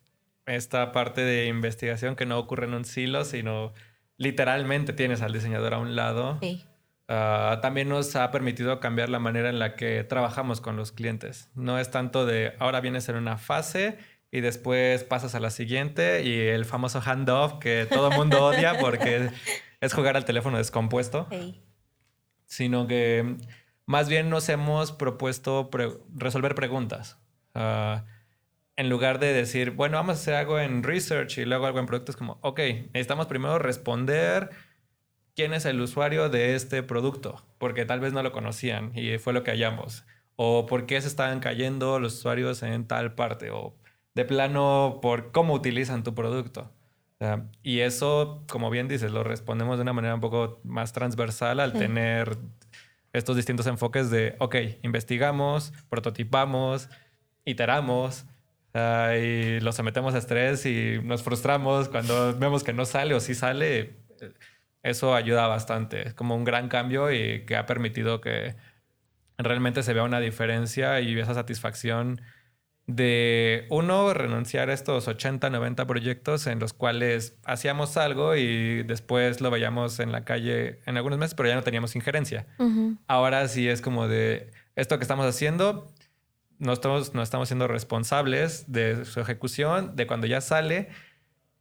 esta 0.46 0.92
parte 0.92 1.22
de 1.22 1.48
investigación 1.48 2.16
que 2.16 2.26
no 2.26 2.40
ocurre 2.40 2.66
en 2.66 2.74
un 2.74 2.86
silo, 2.86 3.26
sino 3.26 3.74
literalmente 4.18 4.94
tienes 4.94 5.22
al 5.22 5.34
diseñador 5.34 5.74
a 5.74 5.80
un 5.80 5.96
lado. 5.96 6.38
Sí. 6.42 6.64
Uh, 7.10 7.60
también 7.62 7.90
nos 7.90 8.16
ha 8.16 8.30
permitido 8.30 8.80
cambiar 8.80 9.10
la 9.10 9.18
manera 9.18 9.50
en 9.50 9.58
la 9.58 9.76
que 9.76 10.04
trabajamos 10.04 10.62
con 10.62 10.78
los 10.78 10.92
clientes. 10.92 11.50
No 11.56 11.80
es 11.80 11.90
tanto 11.90 12.28
de 12.28 12.54
ahora 12.60 12.82
vienes 12.82 13.10
en 13.10 13.16
una 13.16 13.40
fase 13.40 13.98
y 14.30 14.42
después 14.42 15.04
pasas 15.06 15.34
a 15.34 15.40
la 15.40 15.50
siguiente 15.50 16.22
y 16.24 16.38
el 16.38 16.66
famoso 16.66 17.02
handoff 17.04 17.54
que 17.60 17.88
todo 17.90 18.12
el 18.12 18.16
mundo 18.16 18.46
odia 18.46 18.78
porque 18.78 19.32
es 19.82 19.94
jugar 19.94 20.18
al 20.18 20.26
teléfono 20.26 20.60
descompuesto. 20.60 21.26
Hey. 21.32 21.60
Sino 22.46 22.86
que 22.86 23.38
más 23.88 24.08
bien 24.08 24.30
nos 24.30 24.48
hemos 24.50 24.92
propuesto 24.92 25.72
pre 25.72 25.90
resolver 26.16 26.54
preguntas. 26.54 27.18
Uh, 27.56 28.04
en 28.76 28.88
lugar 28.88 29.18
de 29.18 29.34
decir, 29.34 29.72
bueno, 29.72 29.98
vamos 29.98 30.18
a 30.18 30.22
hacer 30.22 30.36
algo 30.36 30.60
en 30.60 30.84
research 30.84 31.40
y 31.40 31.46
luego 31.46 31.66
algo 31.66 31.80
en 31.80 31.88
productos, 31.88 32.16
como, 32.16 32.38
ok, 32.44 32.60
necesitamos 32.94 33.26
primero 33.26 33.58
responder 33.58 34.52
quién 35.40 35.54
es 35.54 35.64
el 35.64 35.80
usuario 35.80 36.28
de 36.28 36.54
este 36.54 36.84
producto, 36.84 37.46
porque 37.60 37.86
tal 37.86 38.02
vez 38.02 38.12
no 38.12 38.22
lo 38.24 38.34
conocían 38.34 38.92
y 38.94 39.18
fue 39.20 39.32
lo 39.32 39.42
que 39.42 39.52
hallamos. 39.52 40.04
O 40.36 40.66
por 40.66 40.86
qué 40.86 41.00
se 41.00 41.08
estaban 41.08 41.40
cayendo 41.40 41.98
los 42.02 42.16
usuarios 42.16 42.62
en 42.62 42.86
tal 42.86 43.16
parte. 43.16 43.50
O 43.50 43.74
de 44.16 44.26
plano, 44.26 45.00
por 45.02 45.32
cómo 45.32 45.54
utilizan 45.54 46.04
tu 46.04 46.14
producto. 46.14 46.74
Y 47.64 47.80
eso, 47.80 48.44
como 48.50 48.70
bien 48.70 48.90
dices, 48.90 49.14
lo 49.14 49.24
respondemos 49.24 49.78
de 49.78 49.84
una 49.84 49.94
manera 49.94 50.14
un 50.14 50.20
poco 50.20 50.60
más 50.66 50.92
transversal 50.92 51.62
al 51.62 51.72
sí. 51.72 51.78
tener 51.80 52.38
estos 53.14 53.38
distintos 53.38 53.66
enfoques 53.68 54.10
de, 54.10 54.36
ok, 54.40 54.56
investigamos, 54.82 55.72
prototipamos, 55.90 56.90
iteramos, 57.46 58.26
uh, 58.74 59.14
y 59.14 59.62
los 59.62 59.74
sometemos 59.74 60.16
a 60.16 60.18
estrés 60.18 60.66
y 60.66 61.00
nos 61.02 61.24
frustramos 61.24 61.88
cuando 61.88 62.38
vemos 62.38 62.62
que 62.62 62.74
no 62.74 62.84
sale 62.84 63.14
o 63.14 63.22
sí 63.22 63.36
sale 63.36 63.96
eso 64.84 65.16
ayuda 65.16 65.48
bastante. 65.48 66.08
Es 66.08 66.14
como 66.14 66.36
un 66.36 66.44
gran 66.44 66.70
cambio 66.70 67.12
y 67.12 67.46
que 67.46 67.56
ha 67.56 67.66
permitido 67.66 68.22
que 68.22 68.56
realmente 69.38 69.84
se 69.84 69.94
vea 69.94 70.04
una 70.04 70.20
diferencia 70.20 71.00
y 71.02 71.18
esa 71.20 71.34
satisfacción 71.34 72.22
de 72.88 73.68
uno 73.70 74.14
renunciar 74.16 74.72
a 74.72 74.74
estos 74.74 75.08
80, 75.08 75.52
90 75.52 75.86
proyectos 75.86 76.48
en 76.48 76.60
los 76.60 76.74
cuales 76.74 77.38
hacíamos 77.46 77.98
algo 77.98 78.36
y 78.36 78.82
después 78.82 79.42
lo 79.42 79.52
veíamos 79.52 80.00
en 80.00 80.12
la 80.12 80.26
calle 80.26 80.80
en 80.88 80.98
algunos 80.98 81.20
meses, 81.20 81.36
pero 81.36 81.50
ya 81.50 81.56
no 81.56 81.62
teníamos 81.62 81.96
injerencia. 81.96 82.48
Uh 82.58 82.64
-huh. 82.64 82.98
Ahora 83.08 83.48
sí 83.48 83.70
es 83.70 83.82
como 83.82 84.08
de 84.08 84.50
esto 84.76 84.98
que 84.98 85.04
estamos 85.04 85.28
haciendo, 85.28 85.88
no 86.58 86.74
estamos, 86.74 87.14
no 87.14 87.22
estamos 87.22 87.48
siendo 87.48 87.68
responsables 87.68 88.72
de 88.72 89.06
su 89.06 89.20
ejecución, 89.20 89.96
de 89.96 90.08
cuando 90.08 90.26
ya 90.26 90.42
sale 90.42 90.90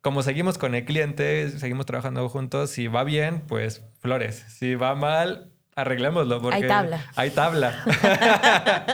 como 0.01 0.23
seguimos 0.23 0.59
con 0.59 0.75
el 0.75 0.85
cliente, 0.85 1.51
seguimos 1.59 1.87
trabajando 1.87 2.29
juntos, 2.29 2.71
si 2.71 2.87
va 2.87 3.05
bien, 3.05 3.43
pues 3.47 3.85
flores. 4.01 4.45
Si 4.49 4.75
va 4.75 4.95
mal, 4.95 5.53
arreglémoslo. 5.75 6.41
Porque 6.41 6.57
hay 6.57 6.67
tabla. 6.67 7.07
Hay 7.17 7.31
tabla. 7.31 7.85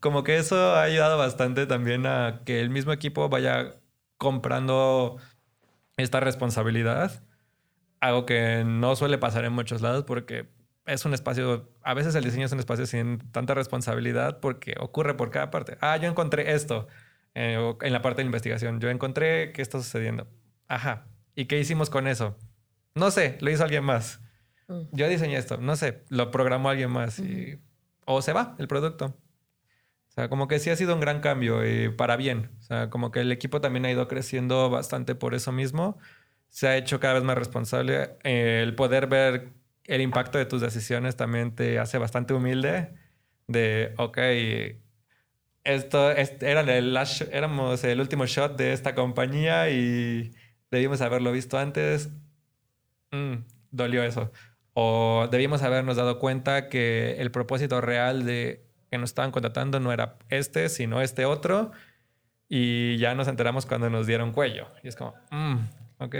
como 0.00 0.24
que 0.24 0.36
eso 0.36 0.74
ha 0.74 0.82
ayudado 0.82 1.18
bastante 1.18 1.66
también 1.66 2.06
a 2.06 2.40
que 2.44 2.60
el 2.60 2.70
mismo 2.70 2.92
equipo 2.92 3.28
vaya 3.28 3.74
comprando 4.16 5.18
esta 5.96 6.20
responsabilidad. 6.20 7.22
Algo 8.00 8.26
que 8.26 8.64
no 8.66 8.96
suele 8.96 9.18
pasar 9.18 9.44
en 9.44 9.52
muchos 9.52 9.82
lados 9.82 10.04
porque 10.04 10.48
es 10.86 11.04
un 11.04 11.14
espacio, 11.14 11.70
a 11.82 11.94
veces 11.94 12.14
el 12.14 12.24
diseño 12.24 12.46
es 12.46 12.52
un 12.52 12.58
espacio 12.58 12.86
sin 12.86 13.18
tanta 13.30 13.54
responsabilidad 13.54 14.40
porque 14.40 14.74
ocurre 14.78 15.14
por 15.14 15.30
cada 15.30 15.50
parte. 15.50 15.78
Ah, 15.80 15.96
yo 15.96 16.08
encontré 16.08 16.52
esto 16.52 16.88
eh, 17.34 17.74
en 17.80 17.92
la 17.92 18.02
parte 18.02 18.22
de 18.22 18.26
investigación. 18.26 18.80
Yo 18.80 18.90
encontré 18.90 19.52
qué 19.52 19.62
está 19.62 19.78
sucediendo. 19.78 20.28
Ajá. 20.68 21.06
¿Y 21.34 21.46
qué 21.46 21.58
hicimos 21.58 21.90
con 21.90 22.06
eso? 22.06 22.36
No 22.94 23.10
sé, 23.10 23.36
lo 23.40 23.50
hizo 23.50 23.64
alguien 23.64 23.84
más. 23.84 24.20
Mm. 24.68 24.82
Yo 24.92 25.08
diseñé 25.08 25.36
esto, 25.36 25.56
no 25.58 25.76
sé, 25.76 26.04
lo 26.08 26.30
programó 26.30 26.68
alguien 26.68 26.90
más. 26.90 27.18
Mm. 27.18 27.26
Y, 27.26 27.58
o 28.06 28.22
se 28.22 28.32
va 28.32 28.54
el 28.58 28.68
producto. 28.68 29.16
O 30.08 30.12
sea, 30.14 30.28
como 30.28 30.46
que 30.46 30.60
sí 30.60 30.70
ha 30.70 30.76
sido 30.76 30.94
un 30.94 31.00
gran 31.00 31.20
cambio 31.20 31.66
y 31.68 31.88
para 31.88 32.16
bien. 32.16 32.50
O 32.60 32.62
sea, 32.62 32.88
como 32.88 33.10
que 33.10 33.20
el 33.20 33.32
equipo 33.32 33.60
también 33.60 33.84
ha 33.84 33.90
ido 33.90 34.06
creciendo 34.06 34.70
bastante 34.70 35.16
por 35.16 35.34
eso 35.34 35.50
mismo. 35.50 35.98
Se 36.50 36.68
ha 36.68 36.76
hecho 36.76 37.00
cada 37.00 37.14
vez 37.14 37.24
más 37.24 37.36
responsable. 37.36 38.16
El 38.22 38.76
poder 38.76 39.08
ver 39.08 39.48
el 39.86 40.00
impacto 40.00 40.38
de 40.38 40.46
tus 40.46 40.60
decisiones 40.60 41.16
también 41.16 41.54
te 41.56 41.80
hace 41.80 41.98
bastante 41.98 42.32
humilde. 42.32 42.94
De, 43.48 43.92
ok, 43.98 44.18
esto, 45.64 46.10
era 46.10 46.60
el 46.60 46.96
éramos 47.32 47.84
el 47.84 48.00
último 48.00 48.26
shot 48.26 48.56
de 48.56 48.72
esta 48.72 48.94
compañía 48.94 49.70
y 49.70 50.32
debimos 50.70 51.00
haberlo 51.00 51.32
visto 51.32 51.58
antes. 51.58 52.10
Mm, 53.10 53.44
dolió 53.70 54.02
eso. 54.02 54.30
O 54.74 55.28
debimos 55.30 55.62
habernos 55.62 55.96
dado 55.96 56.18
cuenta 56.18 56.68
que 56.68 57.16
el 57.20 57.30
propósito 57.30 57.80
real 57.80 58.24
de 58.24 58.66
que 58.90 58.98
nos 58.98 59.10
estaban 59.10 59.30
contratando 59.30 59.80
no 59.80 59.92
era 59.92 60.18
este, 60.28 60.68
sino 60.68 61.00
este 61.00 61.24
otro. 61.24 61.72
Y 62.48 62.98
ya 62.98 63.14
nos 63.14 63.26
enteramos 63.28 63.66
cuando 63.66 63.88
nos 63.88 64.06
dieron 64.06 64.32
cuello. 64.32 64.68
Y 64.82 64.88
es 64.88 64.96
como, 64.96 65.14
mm, 65.30 65.56
ok. 65.98 66.14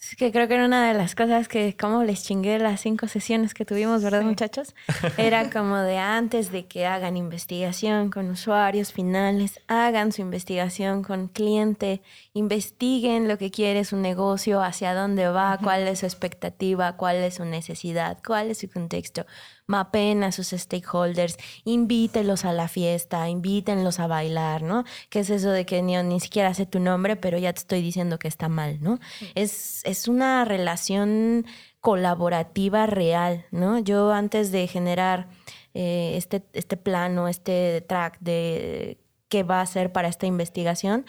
Es 0.00 0.16
que 0.16 0.32
creo 0.32 0.48
que 0.48 0.54
era 0.54 0.64
una 0.64 0.88
de 0.88 0.94
las 0.94 1.14
cosas 1.14 1.46
que 1.46 1.76
como 1.76 2.04
les 2.04 2.24
chingué 2.24 2.58
las 2.58 2.80
cinco 2.80 3.06
sesiones 3.06 3.52
que 3.52 3.66
tuvimos, 3.66 4.02
¿verdad, 4.02 4.22
muchachos? 4.22 4.74
Era 5.18 5.50
como 5.50 5.76
de 5.76 5.98
antes 5.98 6.50
de 6.50 6.64
que 6.64 6.86
hagan 6.86 7.18
investigación 7.18 8.10
con 8.10 8.30
usuarios 8.30 8.94
finales, 8.94 9.60
hagan 9.66 10.12
su 10.12 10.22
investigación 10.22 11.02
con 11.02 11.28
cliente, 11.28 12.00
investiguen 12.32 13.28
lo 13.28 13.36
que 13.36 13.50
quiere 13.50 13.84
su 13.84 13.98
negocio, 13.98 14.62
hacia 14.62 14.94
dónde 14.94 15.28
va, 15.28 15.58
cuál 15.62 15.86
es 15.86 15.98
su 15.98 16.06
expectativa, 16.06 16.96
cuál 16.96 17.16
es 17.16 17.34
su 17.34 17.44
necesidad, 17.44 18.16
cuál 18.24 18.50
es 18.50 18.58
su 18.58 18.70
contexto 18.70 19.26
mapen 19.70 20.24
a 20.24 20.32
sus 20.32 20.48
stakeholders, 20.48 21.36
invítelos 21.64 22.44
a 22.44 22.52
la 22.52 22.66
fiesta, 22.66 23.28
invítenlos 23.28 24.00
a 24.00 24.08
bailar, 24.08 24.62
¿no? 24.62 24.84
¿Qué 25.08 25.20
es 25.20 25.30
eso 25.30 25.50
de 25.50 25.64
que 25.64 25.80
ni, 25.80 25.96
ni 26.02 26.18
siquiera 26.18 26.52
sé 26.52 26.66
tu 26.66 26.80
nombre, 26.80 27.14
pero 27.16 27.38
ya 27.38 27.52
te 27.52 27.60
estoy 27.60 27.80
diciendo 27.80 28.18
que 28.18 28.28
está 28.28 28.48
mal, 28.48 28.82
¿no? 28.82 28.98
Es, 29.34 29.82
es 29.84 30.08
una 30.08 30.44
relación 30.44 31.46
colaborativa 31.80 32.86
real, 32.86 33.46
¿no? 33.52 33.78
Yo 33.78 34.12
antes 34.12 34.50
de 34.50 34.66
generar 34.66 35.28
eh, 35.72 36.14
este, 36.16 36.42
este 36.52 36.76
plano, 36.76 37.28
este 37.28 37.80
track 37.82 38.18
de 38.18 38.98
qué 39.28 39.44
va 39.44 39.60
a 39.60 39.62
hacer 39.62 39.92
para 39.92 40.08
esta 40.08 40.26
investigación, 40.26 41.06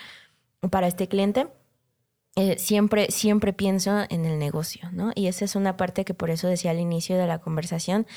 para 0.70 0.88
este 0.88 1.08
cliente, 1.08 1.48
eh, 2.38 2.58
siempre, 2.58 3.12
siempre 3.12 3.52
pienso 3.52 4.06
en 4.10 4.24
el 4.24 4.40
negocio, 4.40 4.90
¿no? 4.94 5.12
Y 5.16 5.28
esa 5.28 5.44
es 5.44 5.56
una 5.58 5.76
parte 5.76 6.06
que 6.06 6.14
por 6.14 6.30
eso 6.30 6.48
decía 6.48 6.72
al 6.72 6.80
inicio 6.80 7.18
de 7.18 7.28
la 7.28 7.40
conversación, 7.40 8.08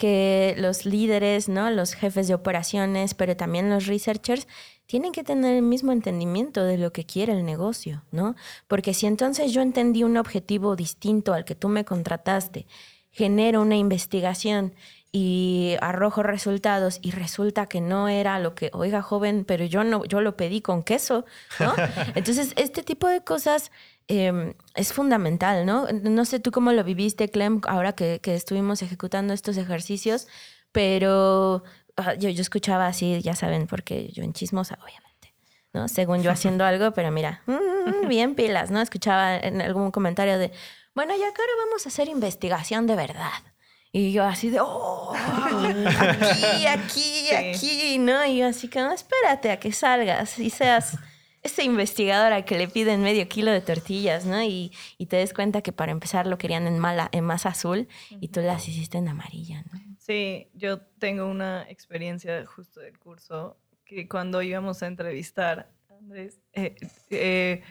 que 0.00 0.54
los 0.56 0.86
líderes, 0.86 1.50
¿no? 1.50 1.68
Los 1.68 1.92
jefes 1.92 2.26
de 2.26 2.32
operaciones, 2.32 3.12
pero 3.12 3.36
también 3.36 3.68
los 3.68 3.86
researchers 3.86 4.48
tienen 4.86 5.12
que 5.12 5.22
tener 5.22 5.56
el 5.56 5.62
mismo 5.62 5.92
entendimiento 5.92 6.64
de 6.64 6.78
lo 6.78 6.90
que 6.90 7.04
quiere 7.04 7.34
el 7.34 7.44
negocio, 7.44 8.02
¿no? 8.10 8.34
Porque 8.66 8.94
si 8.94 9.06
entonces 9.06 9.52
yo 9.52 9.60
entendí 9.60 10.02
un 10.02 10.16
objetivo 10.16 10.74
distinto 10.74 11.34
al 11.34 11.44
que 11.44 11.54
tú 11.54 11.68
me 11.68 11.84
contrataste, 11.84 12.66
genero 13.10 13.60
una 13.60 13.76
investigación 13.76 14.72
y 15.12 15.76
arrojo 15.82 16.22
resultados 16.22 16.98
y 17.02 17.10
resulta 17.10 17.66
que 17.66 17.82
no 17.82 18.08
era 18.08 18.38
lo 18.38 18.54
que, 18.54 18.70
oiga 18.72 19.02
joven, 19.02 19.44
pero 19.44 19.66
yo 19.66 19.84
no, 19.84 20.06
yo 20.06 20.22
lo 20.22 20.34
pedí 20.34 20.62
con 20.62 20.82
queso, 20.82 21.26
¿no? 21.58 21.74
Entonces, 22.14 22.54
este 22.56 22.82
tipo 22.82 23.06
de 23.06 23.20
cosas 23.20 23.70
Em, 24.12 24.54
es 24.74 24.92
fundamental, 24.92 25.64
¿no? 25.64 25.86
No 25.92 26.24
sé 26.24 26.40
tú 26.40 26.50
cómo 26.50 26.72
lo 26.72 26.82
viviste, 26.82 27.28
Clem, 27.28 27.60
ahora 27.68 27.92
que, 27.92 28.20
estuvimos 28.24 28.82
ejecutando 28.82 29.32
estos 29.32 29.56
ejercicios, 29.56 30.26
pero 30.72 31.62
ah, 31.96 32.14
yo, 32.14 32.28
yo 32.28 32.42
escuchaba 32.42 32.88
así, 32.88 33.22
ya 33.22 33.36
saben, 33.36 33.68
porque 33.68 34.08
yo 34.08 34.24
en 34.24 34.32
chismosa, 34.32 34.80
obviamente, 34.82 35.32
¿no? 35.72 35.86
Según 35.86 36.24
yo 36.24 36.32
haciendo 36.32 36.64
algo, 36.64 36.90
pero 36.90 37.12
mira, 37.12 37.42
mm, 37.46 38.08
bien 38.08 38.34
pilas, 38.34 38.72
¿no? 38.72 38.80
Escuchaba 38.80 39.36
en 39.36 39.60
algún 39.62 39.92
comentario 39.92 40.38
de, 40.38 40.50
bueno, 40.92 41.12
ya 41.12 41.32
que 41.32 41.42
ahora 41.42 41.52
vamos 41.66 41.86
a 41.86 41.88
hacer 41.90 42.08
investigación 42.08 42.88
de 42.88 42.96
verdad. 42.96 43.44
Y 43.92 44.10
yo 44.10 44.24
así 44.24 44.50
de, 44.50 44.58
oh, 44.60 45.14
aquí, 45.14 46.66
aquí, 46.66 47.30
aquí, 47.30 47.98
¿no? 48.00 48.26
Y 48.26 48.38
yo 48.38 48.48
así 48.48 48.66
que, 48.66 48.80
no, 48.80 48.90
espérate 48.92 49.52
a 49.52 49.60
que 49.60 49.70
salgas 49.70 50.36
y 50.40 50.50
seas 50.50 50.98
esa 51.42 51.62
investigadora 51.62 52.44
que 52.44 52.58
le 52.58 52.68
piden 52.68 53.02
medio 53.02 53.26
kilo 53.28 53.50
de 53.50 53.60
tortillas, 53.60 54.26
¿no? 54.26 54.42
Y, 54.42 54.72
te 55.08 55.16
des 55.16 55.32
cuenta 55.32 55.62
que 55.62 55.72
para 55.72 55.90
empezar 55.92 56.26
lo 56.26 56.38
querían 56.38 56.66
en, 56.66 56.78
mala, 56.78 57.08
en 57.12 57.24
más 57.24 57.46
azul 57.46 57.88
y 58.20 58.28
tú 58.28 58.40
las 58.40 58.68
hiciste 58.68 58.98
en 58.98 59.08
amarilla, 59.08 59.64
¿no? 59.72 59.80
Sí, 59.98 60.48
yo 60.54 60.80
tengo 60.80 61.26
una 61.26 61.62
experiencia 61.68 62.44
justo 62.46 62.80
del 62.80 62.98
curso 62.98 63.56
que 63.84 64.08
cuando 64.08 64.42
íbamos 64.42 64.82
a 64.82 64.86
entrevistar, 64.86 65.72
Andrés, 65.88 66.40
eh, 66.52 66.76
eh, 67.10 67.62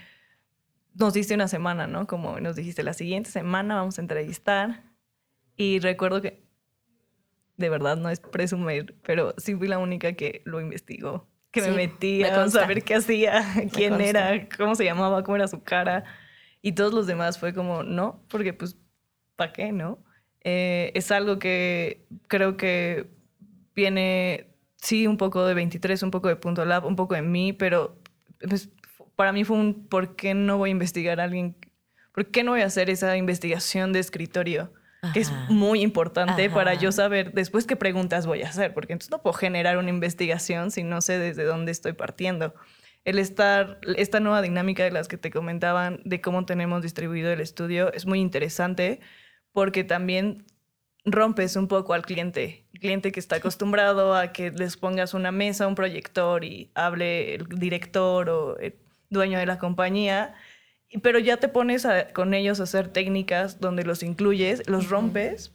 nos 0.95 1.13
diste 1.13 1.34
una 1.34 1.47
semana, 1.47 1.88
¿no? 1.88 2.07
Como 2.07 2.39
nos 2.39 2.55
dijiste, 2.55 2.84
la 2.84 2.93
siguiente 2.93 3.30
semana 3.30 3.76
vamos 3.76 3.97
a 3.99 4.01
entrevistar. 4.01 4.84
Y 5.55 5.80
recuerdo 5.80 6.22
que, 6.22 6.43
de 7.57 7.70
verdad, 7.70 7.97
no 7.97 8.09
es 8.09 8.20
presumir, 8.20 8.95
pero 9.03 9.34
sí 9.38 9.55
fui 9.55 9.67
la 9.67 9.78
única 9.78 10.13
que 10.13 10.41
lo 10.45 10.59
investigó 10.59 11.29
que 11.52 11.62
me 11.62 11.72
metía 11.72 12.43
a 12.43 12.50
saber 12.50 12.84
qué 12.84 12.95
hacía, 12.95 13.43
quién 13.74 14.00
era, 14.02 14.47
cómo 14.50 14.76
se 14.76 14.86
llamaba, 14.86 15.24
cómo 15.24 15.36
era 15.36 15.47
su 15.47 15.64
cara. 15.64 16.04
Y 16.62 16.74
todos 16.74 16.93
los 16.93 17.08
demás 17.08 17.39
fue 17.39 17.54
como, 17.54 17.84
no, 17.84 18.24
porque 18.30 18.54
pues, 18.54 18.78
¿para 19.36 19.54
qué, 19.54 19.72
no? 19.72 20.04
Eh, 20.43 20.91
es 20.93 21.12
algo 21.12 21.39
que 21.39 22.06
creo 22.28 22.58
que 22.58 23.10
viene, 23.76 24.47
sí, 24.78 25.08
un 25.08 25.18
poco 25.18 25.45
de 25.45 25.54
23, 25.54 26.04
un 26.04 26.12
poco 26.12 26.28
de 26.28 26.36
Punto 26.36 26.66
Lab, 26.66 26.86
un 26.86 26.95
poco 26.95 27.16
de 27.16 27.22
mí, 27.22 27.54
pero 27.54 27.97
pues, 28.47 28.70
para 29.16 29.32
mí 29.32 29.43
fue 29.43 29.58
un, 29.58 29.88
¿por 29.88 30.16
qué 30.16 30.34
no 30.34 30.58
voy 30.58 30.70
a 30.70 30.72
investigar 30.72 31.20
a 31.20 31.26
alguien? 31.26 31.56
¿Por 32.14 32.32
qué 32.32 32.43
no 32.43 32.52
voy 32.52 32.62
a 32.62 32.66
hacer 32.66 32.89
esa 32.89 33.16
investigación 33.18 33.93
de 33.93 34.00
escritorio? 34.00 34.74
Que 35.14 35.20
es 35.22 35.32
muy 35.50 35.82
importante 35.82 36.50
para 36.50 36.74
yo 36.74 36.91
saber 36.91 37.34
después 37.34 37.66
qué 37.66 37.76
preguntas 37.76 38.26
voy 38.26 38.43
a 38.43 38.50
hacer, 38.50 38.74
porque 38.74 38.93
entonces 38.93 39.12
no 39.12 39.22
puedo 39.22 39.34
generar 39.34 39.78
una 39.78 39.89
investigación 39.89 40.72
si 40.72 40.84
no 40.84 41.02
sé 41.02 41.18
desde 41.20 41.43
dónde 41.43 41.72
estoy 41.72 41.93
partiendo. 41.93 42.54
El 43.06 43.18
estar, 43.18 43.80
esta 43.95 44.20
nueva 44.20 44.41
dinámica 44.41 44.84
de 44.84 44.91
las 44.91 45.08
que 45.08 45.18
te 45.18 45.32
comentaban, 45.32 46.02
de 46.04 46.20
cómo 46.20 46.45
tenemos 46.45 46.82
distribuido 46.82 47.32
el 47.32 47.39
estudio, 47.39 47.93
es 47.93 48.06
muy 48.06 48.20
interesante 48.20 49.00
porque 49.54 49.84
también 49.84 50.45
rompes 51.06 51.56
un 51.56 51.70
poco 51.70 51.93
al 51.93 52.06
cliente, 52.06 52.68
el 52.74 52.80
cliente 52.82 53.12
que 53.14 53.22
está 53.22 53.38
acostumbrado 53.38 54.14
a 54.14 54.34
que 54.34 54.52
les 54.52 54.76
pongas 54.76 55.14
una 55.14 55.32
mesa, 55.32 55.68
un 55.68 55.76
proyector 55.76 56.43
y 56.43 56.72
hable 56.76 57.36
el 57.36 57.47
director 57.47 58.30
o 58.30 58.58
el 58.58 58.76
dueño 59.10 59.39
de 59.39 59.45
la 59.45 59.58
compañía 59.58 60.36
pero 61.02 61.20
ya 61.20 61.38
te 61.38 61.48
pones 61.48 61.88
con 62.14 62.34
ellos 62.34 62.60
a 62.60 62.64
hacer 62.64 62.88
técnicas 62.88 63.60
donde 63.60 63.84
los 63.84 64.02
incluyes, 64.02 64.68
los 64.68 64.90
rompes, 64.90 65.54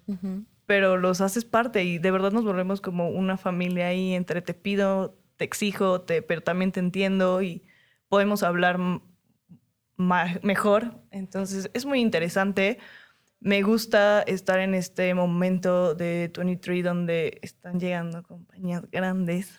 pero 0.66 0.97
los 0.97 1.20
haces 1.20 1.45
parte 1.45 1.85
y 1.85 1.99
de 1.99 2.11
verdad 2.11 2.32
nos 2.32 2.45
volvemos 2.45 2.80
como 2.80 3.11
una 3.11 3.37
familia 3.37 3.89
ahí 3.89 4.14
entre 4.14 4.43
te 4.43 4.55
pido, 4.55 5.18
te 5.37 5.45
exijo, 5.45 6.03
te, 6.03 6.22
pero 6.22 6.41
también 6.41 6.72
te 6.72 6.80
entiendo 6.80 7.43
y 7.43 7.64
podemos 8.09 8.43
hablar 8.43 8.78
mejor. 9.97 11.01
Entonces 11.11 11.70
es 11.74 11.85
muy 11.85 12.01
interesante. 12.01 12.78
Me 13.41 13.62
gusta 13.62 14.22
estar 14.22 14.61
en 14.61 14.74
este 14.74 15.12
momento 15.14 15.95
de 15.95 16.32
23 16.35 16.85
donde 16.85 17.41
están 17.43 17.78
llegando 17.78 18.22
compañías 18.22 18.89
grandes 18.91 19.59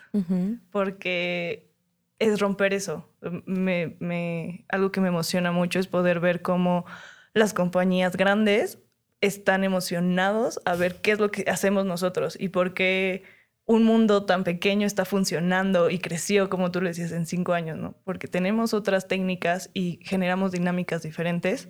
porque 0.71 1.74
es 2.19 2.39
romper 2.39 2.73
eso. 2.73 3.09
Me, 3.45 4.65
algo 4.69 4.91
que 4.91 5.01
me 5.01 5.09
emociona 5.09 5.51
mucho 5.51 5.79
es 5.79 5.87
poder 5.87 6.19
ver 6.19 6.41
cómo 6.41 6.85
las 7.33 7.53
compañías 7.53 8.15
grandes 8.15 8.79
están 9.21 9.63
emocionados 9.63 10.61
a 10.65 10.75
ver 10.75 11.01
qué 11.01 11.11
es 11.11 11.19
lo 11.19 11.31
que 11.31 11.45
hacemos 11.47 11.85
nosotros 11.85 12.37
y 12.39 12.49
por 12.49 12.73
qué 12.73 13.23
un 13.65 13.83
mundo 13.83 14.25
tan 14.25 14.43
pequeño 14.43 14.85
está 14.85 15.05
funcionando 15.05 15.89
y 15.89 15.97
creció, 15.99 16.49
como 16.49 16.71
tú 16.71 16.81
lo 16.81 16.87
decías, 16.87 17.11
en 17.11 17.25
cinco 17.25 17.53
años, 17.53 17.77
¿no? 17.77 17.95
Porque 18.03 18.27
tenemos 18.27 18.73
otras 18.73 19.07
técnicas 19.07 19.71
y 19.73 19.99
generamos 20.03 20.51
dinámicas 20.51 21.01
diferentes 21.01 21.67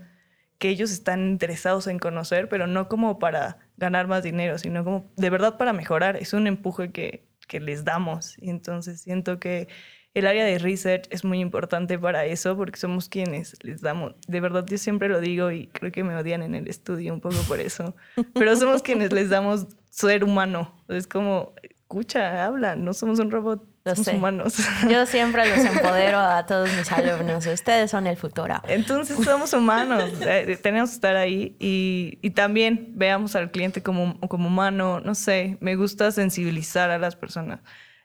que 0.57 0.69
ellos 0.69 0.91
están 0.91 1.27
interesados 1.29 1.87
en 1.87 1.99
conocer, 1.99 2.49
pero 2.49 2.67
no 2.67 2.89
como 2.89 3.19
para 3.19 3.59
ganar 3.77 4.07
más 4.07 4.23
dinero, 4.23 4.57
sino 4.57 4.83
como 4.83 5.11
de 5.15 5.29
verdad 5.29 5.57
para 5.57 5.73
mejorar. 5.73 6.17
Es 6.17 6.33
un 6.33 6.47
empuje 6.47 6.91
que, 6.91 7.27
que 7.47 7.59
les 7.59 7.85
damos. 7.85 8.37
Y 8.39 8.49
entonces 8.49 9.01
siento 9.01 9.39
que 9.39 9.67
el 10.15 10.25
área 10.25 10.45
de 10.45 10.57
research 10.57 11.05
es 11.11 11.23
muy 11.23 11.39
importante 11.39 11.99
para 11.99 12.25
eso 12.25 12.57
porque 12.57 12.79
somos 12.79 13.09
quienes 13.09 13.55
les 13.63 13.81
damos, 13.81 14.15
de 14.27 14.39
verdad 14.39 14.65
yo 14.65 14.77
siempre 14.77 15.09
lo 15.09 15.21
digo 15.21 15.51
y 15.51 15.67
creo 15.67 15.91
que 15.91 16.03
me 16.03 16.15
odian 16.15 16.41
en 16.41 16.55
el 16.55 16.67
estudio 16.67 17.13
un 17.13 17.21
poco 17.21 17.37
por 17.47 17.59
eso, 17.59 17.95
pero 18.33 18.55
somos 18.55 18.81
quienes 18.81 19.11
les 19.11 19.29
damos 19.29 19.67
ser 19.89 20.23
humano. 20.23 20.73
Es 20.89 21.07
como, 21.07 21.53
escucha, 21.63 22.45
habla, 22.45 22.75
no 22.75 22.93
somos 22.93 23.19
un 23.19 23.31
robot. 23.31 23.63
somos 23.85 24.07
humanos. 24.07 24.57
Yo 24.89 25.05
siempre 25.05 25.47
los 25.47 25.59
empodero 25.65 26.19
a 26.19 26.45
todos 26.45 26.69
mis 26.75 26.91
alumnos. 26.91 27.45
Ustedes 27.45 27.91
son 27.91 28.07
el 28.07 28.17
futuro. 28.17 28.55
Entonces 28.67 29.17
somos 29.23 29.53
humanos. 29.53 30.11
Eh, 30.21 30.57
tenemos 30.61 30.89
que 30.89 30.95
estar 30.95 31.15
ahí 31.15 31.55
y, 31.59 32.17
y, 32.21 32.31
también 32.31 32.93
veamos 32.95 33.35
al 33.35 33.51
cliente 33.51 33.81
como, 33.81 34.19
como 34.27 34.47
humano. 34.47 34.99
No 34.99 35.15
sé, 35.15 35.57
me 35.61 35.75
gusta 35.75 36.11
sensibilizar 36.11 36.89
a 36.89 36.97
las 36.97 37.15
personas 37.15 37.59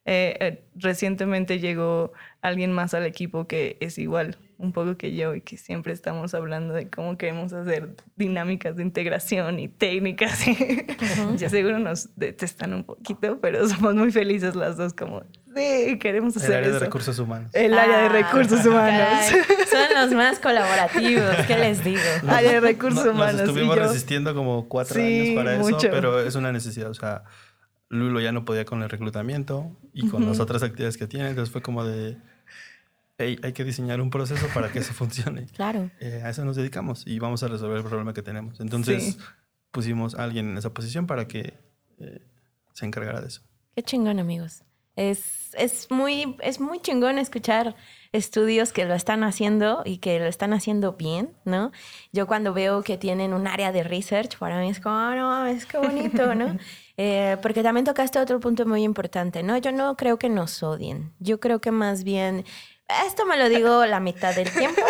Eh, 0.06 0.36
eh, 0.40 0.64
recientemente 0.76 1.58
llegó 1.58 2.12
alguien 2.40 2.72
más 2.72 2.94
al 2.94 3.04
equipo 3.04 3.46
que 3.46 3.76
es 3.80 3.98
igual 3.98 4.38
un 4.56 4.72
poco 4.72 4.96
que 4.96 5.14
yo 5.14 5.34
y 5.34 5.40
que 5.42 5.56
siempre 5.56 5.92
estamos 5.92 6.34
hablando 6.34 6.74
de 6.74 6.88
cómo 6.90 7.16
queremos 7.16 7.52
hacer 7.52 7.96
dinámicas 8.16 8.76
de 8.76 8.82
integración 8.82 9.58
y 9.58 9.68
técnicas. 9.68 10.40
ya 11.36 11.48
seguro 11.48 11.78
nos 11.78 12.10
detestan 12.16 12.74
un 12.74 12.84
poquito, 12.84 13.38
pero 13.40 13.66
somos 13.68 13.94
muy 13.94 14.10
felices 14.10 14.54
las 14.56 14.76
dos 14.76 14.92
como, 14.94 15.22
sí, 15.54 15.98
queremos 15.98 16.36
hacer 16.36 16.50
El 16.50 16.56
área 16.56 16.68
eso. 16.70 16.78
de 16.78 16.84
recursos 16.86 17.18
humanos. 17.18 17.50
El 17.54 17.78
área 17.78 17.98
de 18.00 18.06
Ah, 18.06 18.08
recursos 18.08 18.64
humanos. 18.66 19.00
caray. 19.00 19.42
Son 19.70 20.02
los 20.02 20.12
más 20.12 20.38
colaborativos, 20.40 21.36
¿qué 21.46 21.56
les 21.58 21.84
digo? 21.84 22.00
área 22.28 22.52
de 22.52 22.60
recursos 22.60 23.04
No- 23.04 23.12
humanos. 23.12 23.34
Nos 23.34 23.42
y 23.42 23.44
estuvimos 23.50 23.76
yo- 23.76 23.82
resistiendo 23.82 24.34
como 24.34 24.68
cuatro 24.68 24.94
Sí, 24.96 25.00
años 25.30 25.36
para 25.36 25.56
eso, 25.56 25.78
pero 25.90 26.20
es 26.20 26.34
una 26.34 26.52
necesidad. 26.52 26.90
O 26.90 26.94
sea, 26.94 27.22
Lulo 27.90 28.20
ya 28.20 28.32
no 28.32 28.44
podía 28.44 28.64
con 28.64 28.82
el 28.82 28.88
reclutamiento 28.88 29.76
y 29.92 30.08
con 30.08 30.24
las 30.26 30.38
otras 30.40 30.62
actividades 30.62 30.96
que 30.96 31.06
tiene, 31.08 31.28
entonces 31.30 31.52
fue 31.52 31.60
como 31.60 31.84
de, 31.84 32.16
"Hey, 33.18 33.38
hay 33.42 33.52
que 33.52 33.64
diseñar 33.64 34.00
un 34.00 34.10
proceso 34.10 34.46
para 34.54 34.70
que 34.72 34.78
eso 34.78 34.92
funcione. 34.94 35.46
Claro. 35.46 35.90
Eh, 36.00 36.22
a 36.24 36.30
eso 36.30 36.44
nos 36.44 36.56
dedicamos 36.56 37.04
y 37.06 37.18
vamos 37.18 37.42
a 37.42 37.48
resolver 37.48 37.78
el 37.78 37.84
problema 37.84 38.14
que 38.14 38.22
tenemos. 38.22 38.60
Entonces 38.60 39.02
Sí. 39.14 39.18
pusimos 39.72 40.14
a 40.14 40.22
alguien 40.24 40.48
en 40.50 40.56
esa 40.56 40.72
posición 40.72 41.06
para 41.06 41.26
que 41.28 41.54
eh, 41.98 42.22
se 42.72 42.86
encargara 42.86 43.20
de 43.20 43.26
eso. 43.28 43.42
Qué 43.74 43.82
chingón, 43.82 44.18
amigos. 44.20 44.62
Es, 44.96 45.54
es, 45.54 45.90
muy, 45.90 46.36
es 46.42 46.60
muy 46.60 46.80
chingón 46.80 47.18
escuchar 47.18 47.74
estudios 48.12 48.72
que 48.72 48.84
lo 48.84 48.94
están 48.94 49.22
haciendo 49.22 49.82
y 49.86 49.98
que 49.98 50.18
lo 50.18 50.26
están 50.26 50.52
haciendo 50.52 50.94
bien, 50.94 51.32
¿no? 51.44 51.70
Yo 52.12 52.26
cuando 52.26 52.52
veo 52.52 52.82
que 52.82 52.98
tienen 52.98 53.32
un 53.32 53.46
área 53.46 53.72
de 53.72 53.82
research, 53.82 54.36
para 54.38 54.60
mí 54.60 54.68
es 54.68 54.80
como, 54.80 54.96
"Ah, 54.96 55.14
no, 55.14 55.46
es 55.46 55.64
que 55.64 55.78
bonito, 55.78 56.34
¿no? 56.34 56.56
Eh, 57.02 57.38
porque 57.40 57.62
también 57.62 57.86
tocaste 57.86 58.18
otro 58.18 58.40
punto 58.40 58.66
muy 58.66 58.82
importante, 58.82 59.42
¿no? 59.42 59.56
Yo 59.56 59.72
no 59.72 59.96
creo 59.96 60.18
que 60.18 60.28
nos 60.28 60.62
odien. 60.62 61.14
Yo 61.18 61.40
creo 61.40 61.58
que 61.58 61.70
más 61.70 62.04
bien, 62.04 62.44
esto 63.06 63.24
me 63.24 63.38
lo 63.38 63.48
digo 63.48 63.86
la 63.86 64.00
mitad 64.00 64.34
del 64.34 64.52
tiempo, 64.52 64.82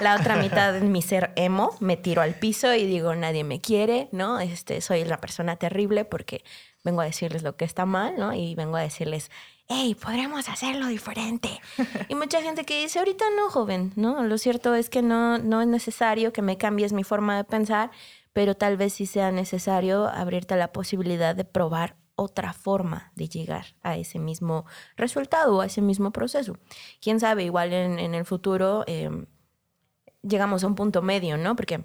la 0.00 0.16
otra 0.16 0.36
mitad 0.36 0.74
en 0.74 0.90
mi 0.90 1.02
ser 1.02 1.30
emo, 1.36 1.76
me 1.80 1.98
tiro 1.98 2.22
al 2.22 2.32
piso 2.32 2.72
y 2.72 2.86
digo, 2.86 3.14
nadie 3.14 3.44
me 3.44 3.60
quiere, 3.60 4.08
¿no? 4.12 4.40
Este, 4.40 4.80
soy 4.80 5.04
la 5.04 5.20
persona 5.20 5.56
terrible 5.56 6.06
porque 6.06 6.42
vengo 6.84 7.02
a 7.02 7.04
decirles 7.04 7.42
lo 7.42 7.54
que 7.56 7.66
está 7.66 7.84
mal, 7.84 8.14
¿no? 8.16 8.32
Y 8.32 8.54
vengo 8.54 8.78
a 8.78 8.80
decirles, 8.80 9.30
hey, 9.66 9.94
podremos 9.94 10.48
hacerlo 10.48 10.86
diferente. 10.86 11.60
Y 12.08 12.14
mucha 12.14 12.40
gente 12.40 12.64
que 12.64 12.80
dice, 12.80 12.98
ahorita 12.98 13.26
no, 13.36 13.50
joven, 13.50 13.92
¿no? 13.94 14.22
Lo 14.22 14.38
cierto 14.38 14.74
es 14.74 14.88
que 14.88 15.02
no, 15.02 15.36
no 15.36 15.60
es 15.60 15.68
necesario 15.68 16.32
que 16.32 16.40
me 16.40 16.56
cambies 16.56 16.94
mi 16.94 17.04
forma 17.04 17.36
de 17.36 17.44
pensar, 17.44 17.90
pero 18.38 18.54
tal 18.54 18.76
vez 18.76 18.92
sí 18.92 19.04
sea 19.04 19.32
necesario 19.32 20.06
abrirte 20.06 20.54
la 20.54 20.70
posibilidad 20.70 21.34
de 21.34 21.44
probar 21.44 21.96
otra 22.14 22.52
forma 22.52 23.10
de 23.16 23.28
llegar 23.28 23.74
a 23.82 23.96
ese 23.96 24.20
mismo 24.20 24.64
resultado 24.96 25.60
a 25.60 25.66
ese 25.66 25.82
mismo 25.82 26.12
proceso. 26.12 26.56
Quién 27.00 27.18
sabe, 27.18 27.42
igual 27.42 27.72
en, 27.72 27.98
en 27.98 28.14
el 28.14 28.24
futuro 28.24 28.84
eh, 28.86 29.10
llegamos 30.22 30.62
a 30.62 30.68
un 30.68 30.76
punto 30.76 31.02
medio, 31.02 31.36
¿no? 31.36 31.56
Porque 31.56 31.84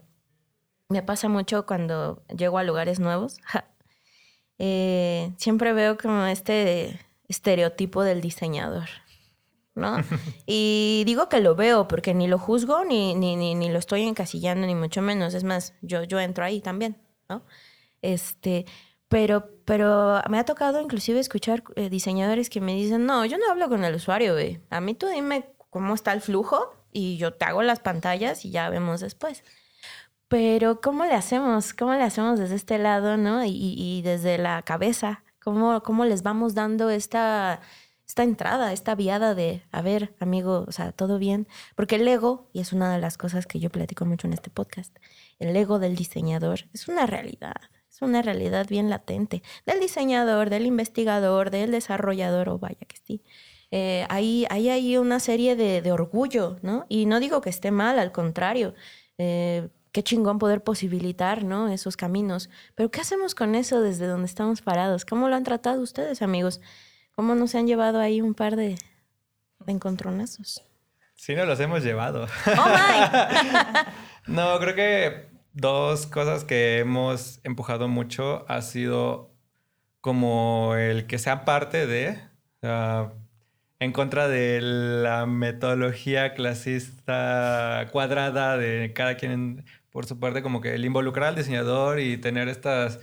me 0.90 1.02
pasa 1.02 1.28
mucho 1.28 1.66
cuando 1.66 2.22
llego 2.28 2.60
a 2.60 2.64
lugares 2.64 3.00
nuevos. 3.00 3.40
eh, 4.60 5.34
siempre 5.38 5.74
veo 5.74 5.98
como 5.98 6.24
este 6.26 7.00
estereotipo 7.28 8.04
del 8.04 8.22
diseñador, 8.22 8.90
¿no? 9.76 9.98
y 10.46 11.04
digo 11.06 11.30
que 11.30 11.40
lo 11.42 11.56
veo 11.56 11.88
porque 11.88 12.14
ni 12.14 12.28
lo 12.28 12.38
juzgo 12.38 12.86
ni, 12.86 13.16
ni, 13.16 13.36
ni, 13.36 13.56
ni 13.56 13.70
lo 13.70 13.80
estoy 13.80 14.04
encasillando, 14.04 14.66
ni 14.68 14.76
mucho 14.76 15.02
menos. 15.02 15.34
Es 15.34 15.44
más, 15.44 15.74
yo, 15.82 16.04
yo 16.04 16.20
entro 16.20 16.44
ahí 16.46 16.62
también, 16.62 16.98
¿no? 17.30 17.44
Este, 18.02 18.66
pero, 19.08 19.50
pero 19.66 20.22
me 20.30 20.40
ha 20.40 20.46
tocado 20.46 20.82
inclusive 20.82 21.20
escuchar 21.20 21.64
eh, 21.76 21.90
diseñadores 21.90 22.50
que 22.50 22.62
me 22.62 22.74
dicen, 22.76 23.06
no, 23.06 23.26
yo 23.26 23.38
no 23.38 23.50
hablo 23.50 23.70
con 23.70 23.84
el 23.84 23.96
usuario, 23.96 24.34
güey. 24.34 24.60
A 24.70 24.82
mí 24.82 24.96
tú 24.96 25.08
dime 25.08 25.46
cómo 25.70 25.94
está 25.94 26.14
el 26.14 26.22
flujo 26.22 26.74
y 26.92 27.18
yo 27.18 27.34
te 27.34 27.46
hago 27.46 27.64
las 27.64 27.80
pantallas 27.80 28.46
y 28.46 28.52
ya 28.52 28.70
vemos 28.70 29.00
después. 29.02 29.44
Pero 30.28 30.82
¿cómo 30.82 31.06
le 31.06 31.14
hacemos? 31.14 31.74
¿Cómo 31.74 31.94
le 31.94 32.02
hacemos 32.04 32.40
desde 32.40 32.56
este 32.56 32.80
lado, 32.80 33.18
no? 33.18 33.44
Y, 33.46 33.52
y- 33.78 34.02
desde 34.02 34.38
la 34.38 34.62
cabeza, 34.64 35.24
¿cómo, 35.44 35.82
cómo 35.84 36.06
les 36.06 36.24
vamos 36.24 36.56
dando 36.56 36.90
esta, 36.90 37.62
esta 38.08 38.24
entrada, 38.24 38.74
esta 38.74 38.96
viada 38.96 39.36
de, 39.36 39.64
a 39.72 39.82
ver, 39.82 40.14
amigo, 40.20 40.66
o 40.68 40.72
sea, 40.72 40.92
todo 40.92 41.20
bien? 41.20 41.48
Porque 41.76 41.96
el 41.96 42.08
ego, 42.08 42.50
y 42.54 42.60
es 42.60 42.74
una 42.74 42.94
de 42.94 43.00
las 43.00 43.18
cosas 43.18 43.46
que 43.46 43.60
yo 43.60 43.70
platico 43.70 44.06
mucho 44.06 44.28
en 44.28 44.34
este 44.34 44.50
podcast, 44.50 44.96
el 45.40 45.56
ego 45.56 45.80
del 45.80 45.96
diseñador 45.96 46.68
es 46.74 46.88
una 46.88 47.06
realidad, 47.06 47.56
es 47.90 48.02
una 48.02 48.22
realidad 48.22 48.68
bien 48.70 48.90
latente, 48.90 49.42
del 49.66 49.80
diseñador, 49.80 50.50
del 50.50 50.66
investigador, 50.66 51.50
del 51.50 51.72
desarrollador, 51.72 52.50
o 52.50 52.60
vaya 52.60 52.86
que 52.88 52.98
sí. 52.98 53.24
Eh, 53.72 54.06
ahí, 54.10 54.46
ahí 54.52 54.70
hay 54.70 54.98
una 54.98 55.20
serie 55.20 55.56
de, 55.56 55.82
de 55.82 55.92
orgullo, 55.92 56.60
¿no? 56.62 56.86
Y 56.90 57.08
no 57.08 57.20
digo 57.20 57.42
que 57.42 57.50
esté 57.50 57.72
mal, 57.72 57.98
al 57.98 58.12
contrario. 58.12 58.76
Eh, 59.18 59.70
qué 59.92 60.04
chingón 60.04 60.40
poder 60.40 60.64
posibilitar, 60.64 61.44
¿no? 61.44 61.70
Esos 61.70 61.96
caminos. 61.98 62.50
Pero 62.76 62.92
¿qué 62.92 63.02
hacemos 63.02 63.34
con 63.36 63.56
eso 63.56 63.82
desde 63.82 64.08
donde 64.08 64.26
estamos 64.26 64.62
parados? 64.62 65.06
¿Cómo 65.06 65.30
lo 65.30 65.36
han 65.36 65.44
tratado 65.44 65.82
ustedes, 65.82 66.22
amigos? 66.22 66.62
¿Cómo 67.16 67.36
nos 67.36 67.54
han 67.56 67.68
llevado 67.68 68.00
ahí 68.00 68.22
un 68.22 68.34
par 68.34 68.56
de, 68.56 68.76
de 69.60 69.72
encontronazos? 69.72 70.64
Sí, 71.16 71.36
nos 71.36 71.48
los 71.48 71.60
hemos 71.60 71.84
llevado. 71.84 72.28
¡Oh, 72.48 72.66
my! 72.66 73.80
No, 74.28 74.58
creo 74.60 74.74
que 74.74 75.28
dos 75.52 76.08
cosas 76.08 76.46
que 76.46 76.80
hemos 76.80 77.42
empujado 77.44 77.90
mucho 77.90 78.46
ha 78.48 78.62
sido 78.62 79.36
como 80.00 80.76
el 80.76 81.08
que 81.08 81.20
sean 81.20 81.44
parte 81.44 81.88
de, 81.88 82.20
sea, 82.62 83.12
en 83.80 83.92
contra 83.92 84.30
de 84.30 84.62
la 84.62 85.26
metodología 85.26 86.34
clasista 86.34 87.90
cuadrada 87.92 88.58
de 88.58 88.94
cada 88.94 89.18
quien 89.18 89.66
por 89.92 90.06
su 90.06 90.20
parte, 90.20 90.42
como 90.42 90.62
que 90.62 90.74
el 90.74 90.86
involucrar 90.86 91.30
al 91.30 91.36
diseñador 91.36 92.00
y 92.00 92.18
tener 92.18 92.48
estas 92.48 93.00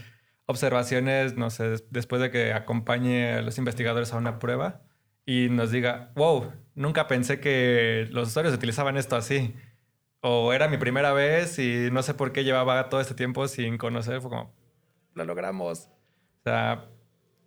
observaciones, 0.51 1.37
no 1.37 1.51
sé, 1.51 1.71
des- 1.71 1.85
después 1.91 2.21
de 2.23 2.31
que 2.31 2.53
acompañe 2.53 3.35
a 3.35 3.43
los 3.43 3.59
investigadores 3.59 4.13
a 4.13 4.17
una 4.19 4.39
prueba 4.39 4.83
y 5.27 5.49
nos 5.51 5.71
diga, 5.71 6.13
wow, 6.17 6.53
nunca 6.75 7.07
pensé 7.09 7.41
que 7.41 8.09
los 8.11 8.29
usuarios 8.29 8.55
utilizaban 8.55 8.97
esto 8.97 9.17
así. 9.17 9.55
O 10.23 10.53
era 10.53 10.69
mi 10.69 10.77
primera 10.77 11.13
vez 11.13 11.59
y 11.59 11.89
no 11.93 12.03
sé 12.03 12.15
por 12.15 12.33
qué 12.33 12.45
llevaba 12.45 12.89
todo 12.91 13.01
este 13.01 13.15
tiempo 13.15 13.49
sin 13.49 13.79
conocer. 13.79 14.21
Fue 14.21 14.31
como, 14.31 14.55
lo 15.15 15.25
logramos. 15.25 15.89
O 16.41 16.43
sea, 16.45 16.87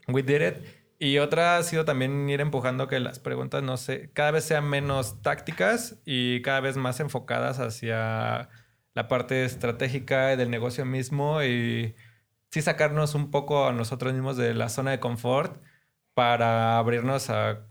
we 0.07 0.23
did 0.23 0.41
it. 0.41 0.55
Y 0.99 1.17
otra 1.19 1.57
ha 1.57 1.63
sido 1.63 1.85
también 1.85 2.29
ir 2.29 2.39
empujando 2.41 2.87
que 2.87 2.99
las 2.99 3.19
preguntas, 3.19 3.61
no 3.61 3.77
sé, 3.77 4.09
cada 4.13 4.31
vez 4.31 4.45
sean 4.45 4.69
menos 4.69 5.21
tácticas 5.21 6.01
y 6.05 6.41
cada 6.41 6.61
vez 6.61 6.77
más 6.77 6.99
enfocadas 6.99 7.59
hacia 7.59 8.49
la 8.95 9.07
parte 9.07 9.43
estratégica 9.43 10.35
del 10.37 10.49
negocio 10.49 10.85
mismo 10.85 11.43
y 11.43 11.95
sí 12.53 12.61
sacarnos 12.61 13.15
un 13.15 13.31
poco 13.31 13.67
a 13.67 13.71
nosotros 13.73 14.13
mismos 14.13 14.37
de 14.37 14.53
la 14.53 14.69
zona 14.69 14.91
de 14.91 14.99
confort 14.99 15.59
para 16.13 16.77
abrirnos 16.77 17.31
a, 17.31 17.65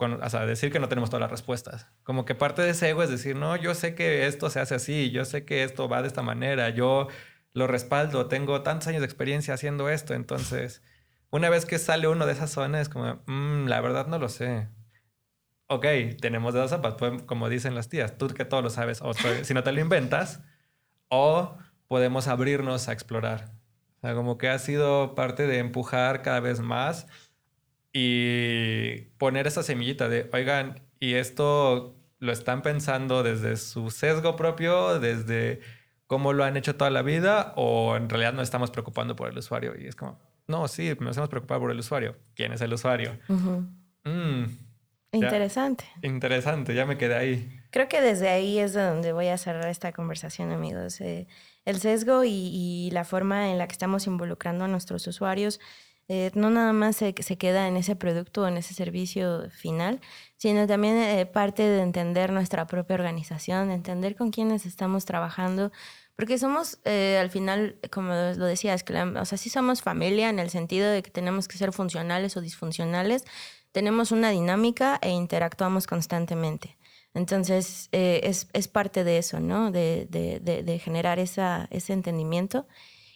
decir 0.44 0.72
que 0.72 0.80
no 0.80 0.88
tenemos 0.88 1.08
todas 1.08 1.20
las 1.20 1.30
respuestas. 1.30 1.86
Como 2.02 2.24
que 2.24 2.34
parte 2.34 2.62
de 2.62 2.70
ese 2.70 2.90
ego 2.90 3.04
es 3.04 3.08
decir, 3.08 3.36
no, 3.36 3.54
yo 3.54 3.76
sé 3.76 3.94
que 3.94 4.26
esto 4.26 4.50
se 4.50 4.58
hace 4.58 4.74
así, 4.74 5.12
yo 5.12 5.24
sé 5.24 5.44
que 5.44 5.62
esto 5.62 5.88
va 5.88 6.02
de 6.02 6.08
esta 6.08 6.22
manera, 6.22 6.70
yo 6.70 7.06
lo 7.52 7.68
respaldo, 7.68 8.26
tengo 8.26 8.62
tantos 8.62 8.88
años 8.88 9.02
de 9.02 9.06
experiencia 9.06 9.54
haciendo 9.54 9.88
esto, 9.88 10.14
entonces, 10.14 10.82
una 11.30 11.48
vez 11.48 11.64
que 11.64 11.78
sale 11.78 12.08
uno 12.08 12.26
de 12.26 12.32
esas 12.32 12.50
zonas, 12.50 12.82
es 12.82 12.88
como, 12.88 13.22
"Mm, 13.26 13.68
la 13.68 13.80
verdad 13.80 14.08
no 14.08 14.18
lo 14.18 14.28
sé. 14.28 14.68
Ok, 15.68 15.86
tenemos 16.20 16.54
dos 16.54 16.70
zapas, 16.70 16.96
como 17.26 17.48
dicen 17.48 17.76
las 17.76 17.88
tías, 17.88 18.18
tú 18.18 18.26
que 18.26 18.44
todo 18.44 18.62
lo 18.62 18.70
sabes, 18.70 19.00
o 19.00 19.14
si 19.14 19.54
no 19.54 19.62
te 19.62 19.70
lo 19.70 19.80
inventas, 19.80 20.42
o 21.08 21.56
podemos 21.86 22.26
abrirnos 22.26 22.88
a 22.88 22.92
explorar. 22.92 23.61
O 24.02 24.06
sea, 24.06 24.14
como 24.16 24.36
que 24.36 24.48
ha 24.48 24.58
sido 24.58 25.14
parte 25.14 25.46
de 25.46 25.58
empujar 25.58 26.22
cada 26.22 26.40
vez 26.40 26.58
más 26.58 27.06
y 27.92 29.02
poner 29.18 29.46
esa 29.46 29.62
semillita 29.62 30.08
de, 30.08 30.28
oigan, 30.32 30.80
y 30.98 31.14
esto 31.14 31.94
lo 32.18 32.32
están 32.32 32.62
pensando 32.62 33.22
desde 33.22 33.56
su 33.56 33.90
sesgo 33.90 34.34
propio, 34.34 34.98
desde 34.98 35.60
cómo 36.08 36.32
lo 36.32 36.42
han 36.42 36.56
hecho 36.56 36.74
toda 36.74 36.90
la 36.90 37.02
vida, 37.02 37.52
o 37.56 37.96
en 37.96 38.08
realidad 38.08 38.32
nos 38.32 38.42
estamos 38.44 38.72
preocupando 38.72 39.14
por 39.14 39.28
el 39.28 39.38
usuario. 39.38 39.74
Y 39.78 39.86
es 39.86 39.94
como, 39.94 40.18
no, 40.48 40.66
sí, 40.66 40.96
nos 40.98 41.16
hemos 41.16 41.28
preocupado 41.28 41.60
por 41.60 41.70
el 41.70 41.78
usuario. 41.78 42.16
¿Quién 42.34 42.52
es 42.52 42.60
el 42.60 42.72
usuario? 42.72 43.18
Ujú. 43.28 43.66
Mm, 44.04 44.44
Interesante. 45.12 45.84
interesante, 46.02 46.74
ya 46.74 46.86
me 46.86 46.96
quedé 46.98 47.14
ahí. 47.14 47.60
Creo 47.70 47.88
que 47.88 48.00
desde 48.00 48.28
ahí 48.30 48.58
es 48.58 48.72
de 48.72 48.82
donde 48.82 49.12
voy 49.12 49.28
a 49.28 49.38
cerrar 49.38 49.68
esta 49.68 49.92
conversación, 49.92 50.50
amigos. 50.50 51.00
Eh, 51.00 51.28
el 51.64 51.80
sesgo 51.80 52.24
y, 52.24 52.30
y 52.30 52.90
la 52.92 53.04
forma 53.04 53.50
en 53.50 53.58
la 53.58 53.66
que 53.66 53.72
estamos 53.72 54.06
involucrando 54.06 54.64
a 54.64 54.68
nuestros 54.68 55.06
usuarios 55.06 55.60
eh, 56.08 56.30
no 56.34 56.50
nada 56.50 56.72
más 56.72 56.96
se, 56.96 57.14
se 57.20 57.38
queda 57.38 57.68
en 57.68 57.76
ese 57.76 57.96
producto 57.96 58.42
o 58.42 58.48
en 58.48 58.56
ese 58.56 58.74
servicio 58.74 59.48
final, 59.50 60.00
sino 60.36 60.66
también 60.66 60.96
eh, 60.96 61.24
parte 61.26 61.62
de 61.62 61.80
entender 61.80 62.32
nuestra 62.32 62.66
propia 62.66 62.94
organización, 62.94 63.68
de 63.68 63.74
entender 63.74 64.16
con 64.16 64.30
quiénes 64.30 64.66
estamos 64.66 65.04
trabajando, 65.04 65.70
porque 66.16 66.38
somos, 66.38 66.80
eh, 66.84 67.18
al 67.20 67.30
final, 67.30 67.78
como 67.90 68.12
lo 68.12 68.44
decías, 68.46 68.82
que 68.84 68.92
la- 68.92 69.20
o 69.20 69.24
sea, 69.24 69.38
sí 69.38 69.48
somos 69.48 69.80
familia 69.82 70.28
en 70.28 70.38
el 70.38 70.50
sentido 70.50 70.90
de 70.90 71.02
que 71.02 71.10
tenemos 71.10 71.48
que 71.48 71.56
ser 71.56 71.72
funcionales 71.72 72.36
o 72.36 72.40
disfuncionales, 72.40 73.24
tenemos 73.70 74.12
una 74.12 74.30
dinámica 74.30 74.98
e 75.02 75.10
interactuamos 75.10 75.86
constantemente. 75.86 76.76
Entonces, 77.14 77.88
eh, 77.92 78.20
es, 78.24 78.48
es, 78.54 78.68
parte 78.68 79.04
de 79.04 79.18
eso, 79.18 79.38
¿no? 79.38 79.70
De, 79.70 80.06
de, 80.10 80.40
de, 80.40 80.78
generar 80.78 81.18
esa, 81.18 81.68
ese 81.70 81.92
entendimiento. 81.92 82.66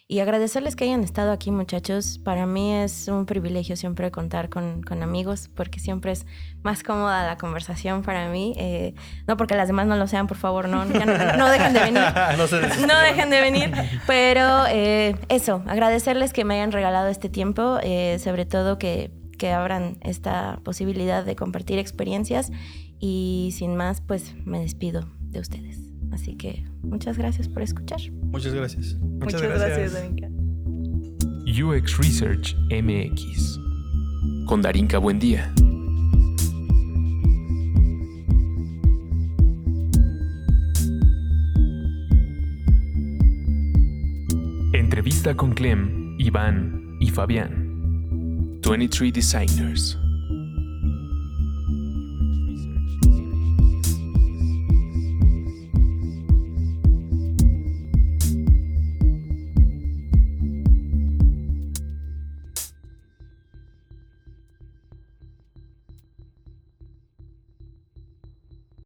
Y 0.09 0.19
agradecerles 0.19 0.77
que 0.77 0.85
hayan 0.85 1.03
estado 1.03 1.31
aquí, 1.31 1.51
muchachos. 1.51 2.19
Para 2.23 2.45
mí 2.45 2.73
es 2.73 3.09
un 3.09 3.25
privilegio 3.25 3.75
siempre 3.75 4.09
contar 4.09 4.49
con, 4.49 4.81
con 4.83 5.03
amigos, 5.03 5.49
porque 5.53 5.79
siempre 5.79 6.13
es 6.13 6.25
más 6.61 6.83
cómoda 6.83 7.25
la 7.25 7.37
conversación 7.37 8.03
para 8.03 8.29
mí. 8.29 8.53
Eh, 8.57 8.93
no 9.25 9.35
porque 9.35 9.55
las 9.55 9.67
demás 9.67 9.87
no 9.87 9.97
lo 9.97 10.07
sean, 10.07 10.27
por 10.27 10.37
favor, 10.37 10.69
no, 10.69 10.85
no, 10.85 10.93
no, 11.37 11.49
dejen 11.49 11.73
de 11.73 11.79
venir. 11.79 12.03
no, 12.87 12.99
dejen 12.99 13.29
de 13.31 13.41
venir. 13.41 13.73
Pero 14.05 14.65
eh, 14.69 15.15
eso, 15.27 15.63
agradecerles 15.65 16.31
que 16.33 16.45
me 16.45 16.53
hayan 16.53 16.71
regalado 16.71 17.07
este 17.07 17.29
tiempo, 17.29 17.79
sobre 18.19 18.45
todo 18.45 18.77
que, 18.77 19.11
que 19.37 19.51
abran 19.51 19.97
esta 20.01 20.59
posibilidad 20.63 21.25
de 21.25 21.35
compartir 21.35 21.79
experiencias 21.79 22.51
y 22.99 23.51
sin 23.53 23.75
más, 23.75 24.01
pues 24.01 24.35
me 24.45 24.59
despido 24.59 25.07
de 25.21 25.39
ustedes. 25.39 25.79
Así 26.11 26.35
que 26.35 26.65
muchas 26.81 27.17
gracias 27.17 27.47
por 27.47 27.61
escuchar. 27.61 27.99
Muchas 28.11 28.53
gracias. 28.53 28.95
Muchas, 28.95 29.41
gracias, 29.41 29.93
Darinka. 29.93 30.29
UX 31.45 31.97
Research 31.97 32.55
MX. 32.71 33.59
Con 34.47 34.61
Darinka 34.61 34.97
Buendía. 34.97 35.53
Entrevista 44.73 45.35
con 45.35 45.53
Clem, 45.53 46.15
Iván 46.19 46.97
y 46.99 47.09
Fabián. 47.09 48.59
23 48.67 49.13
Designers. 49.13 49.97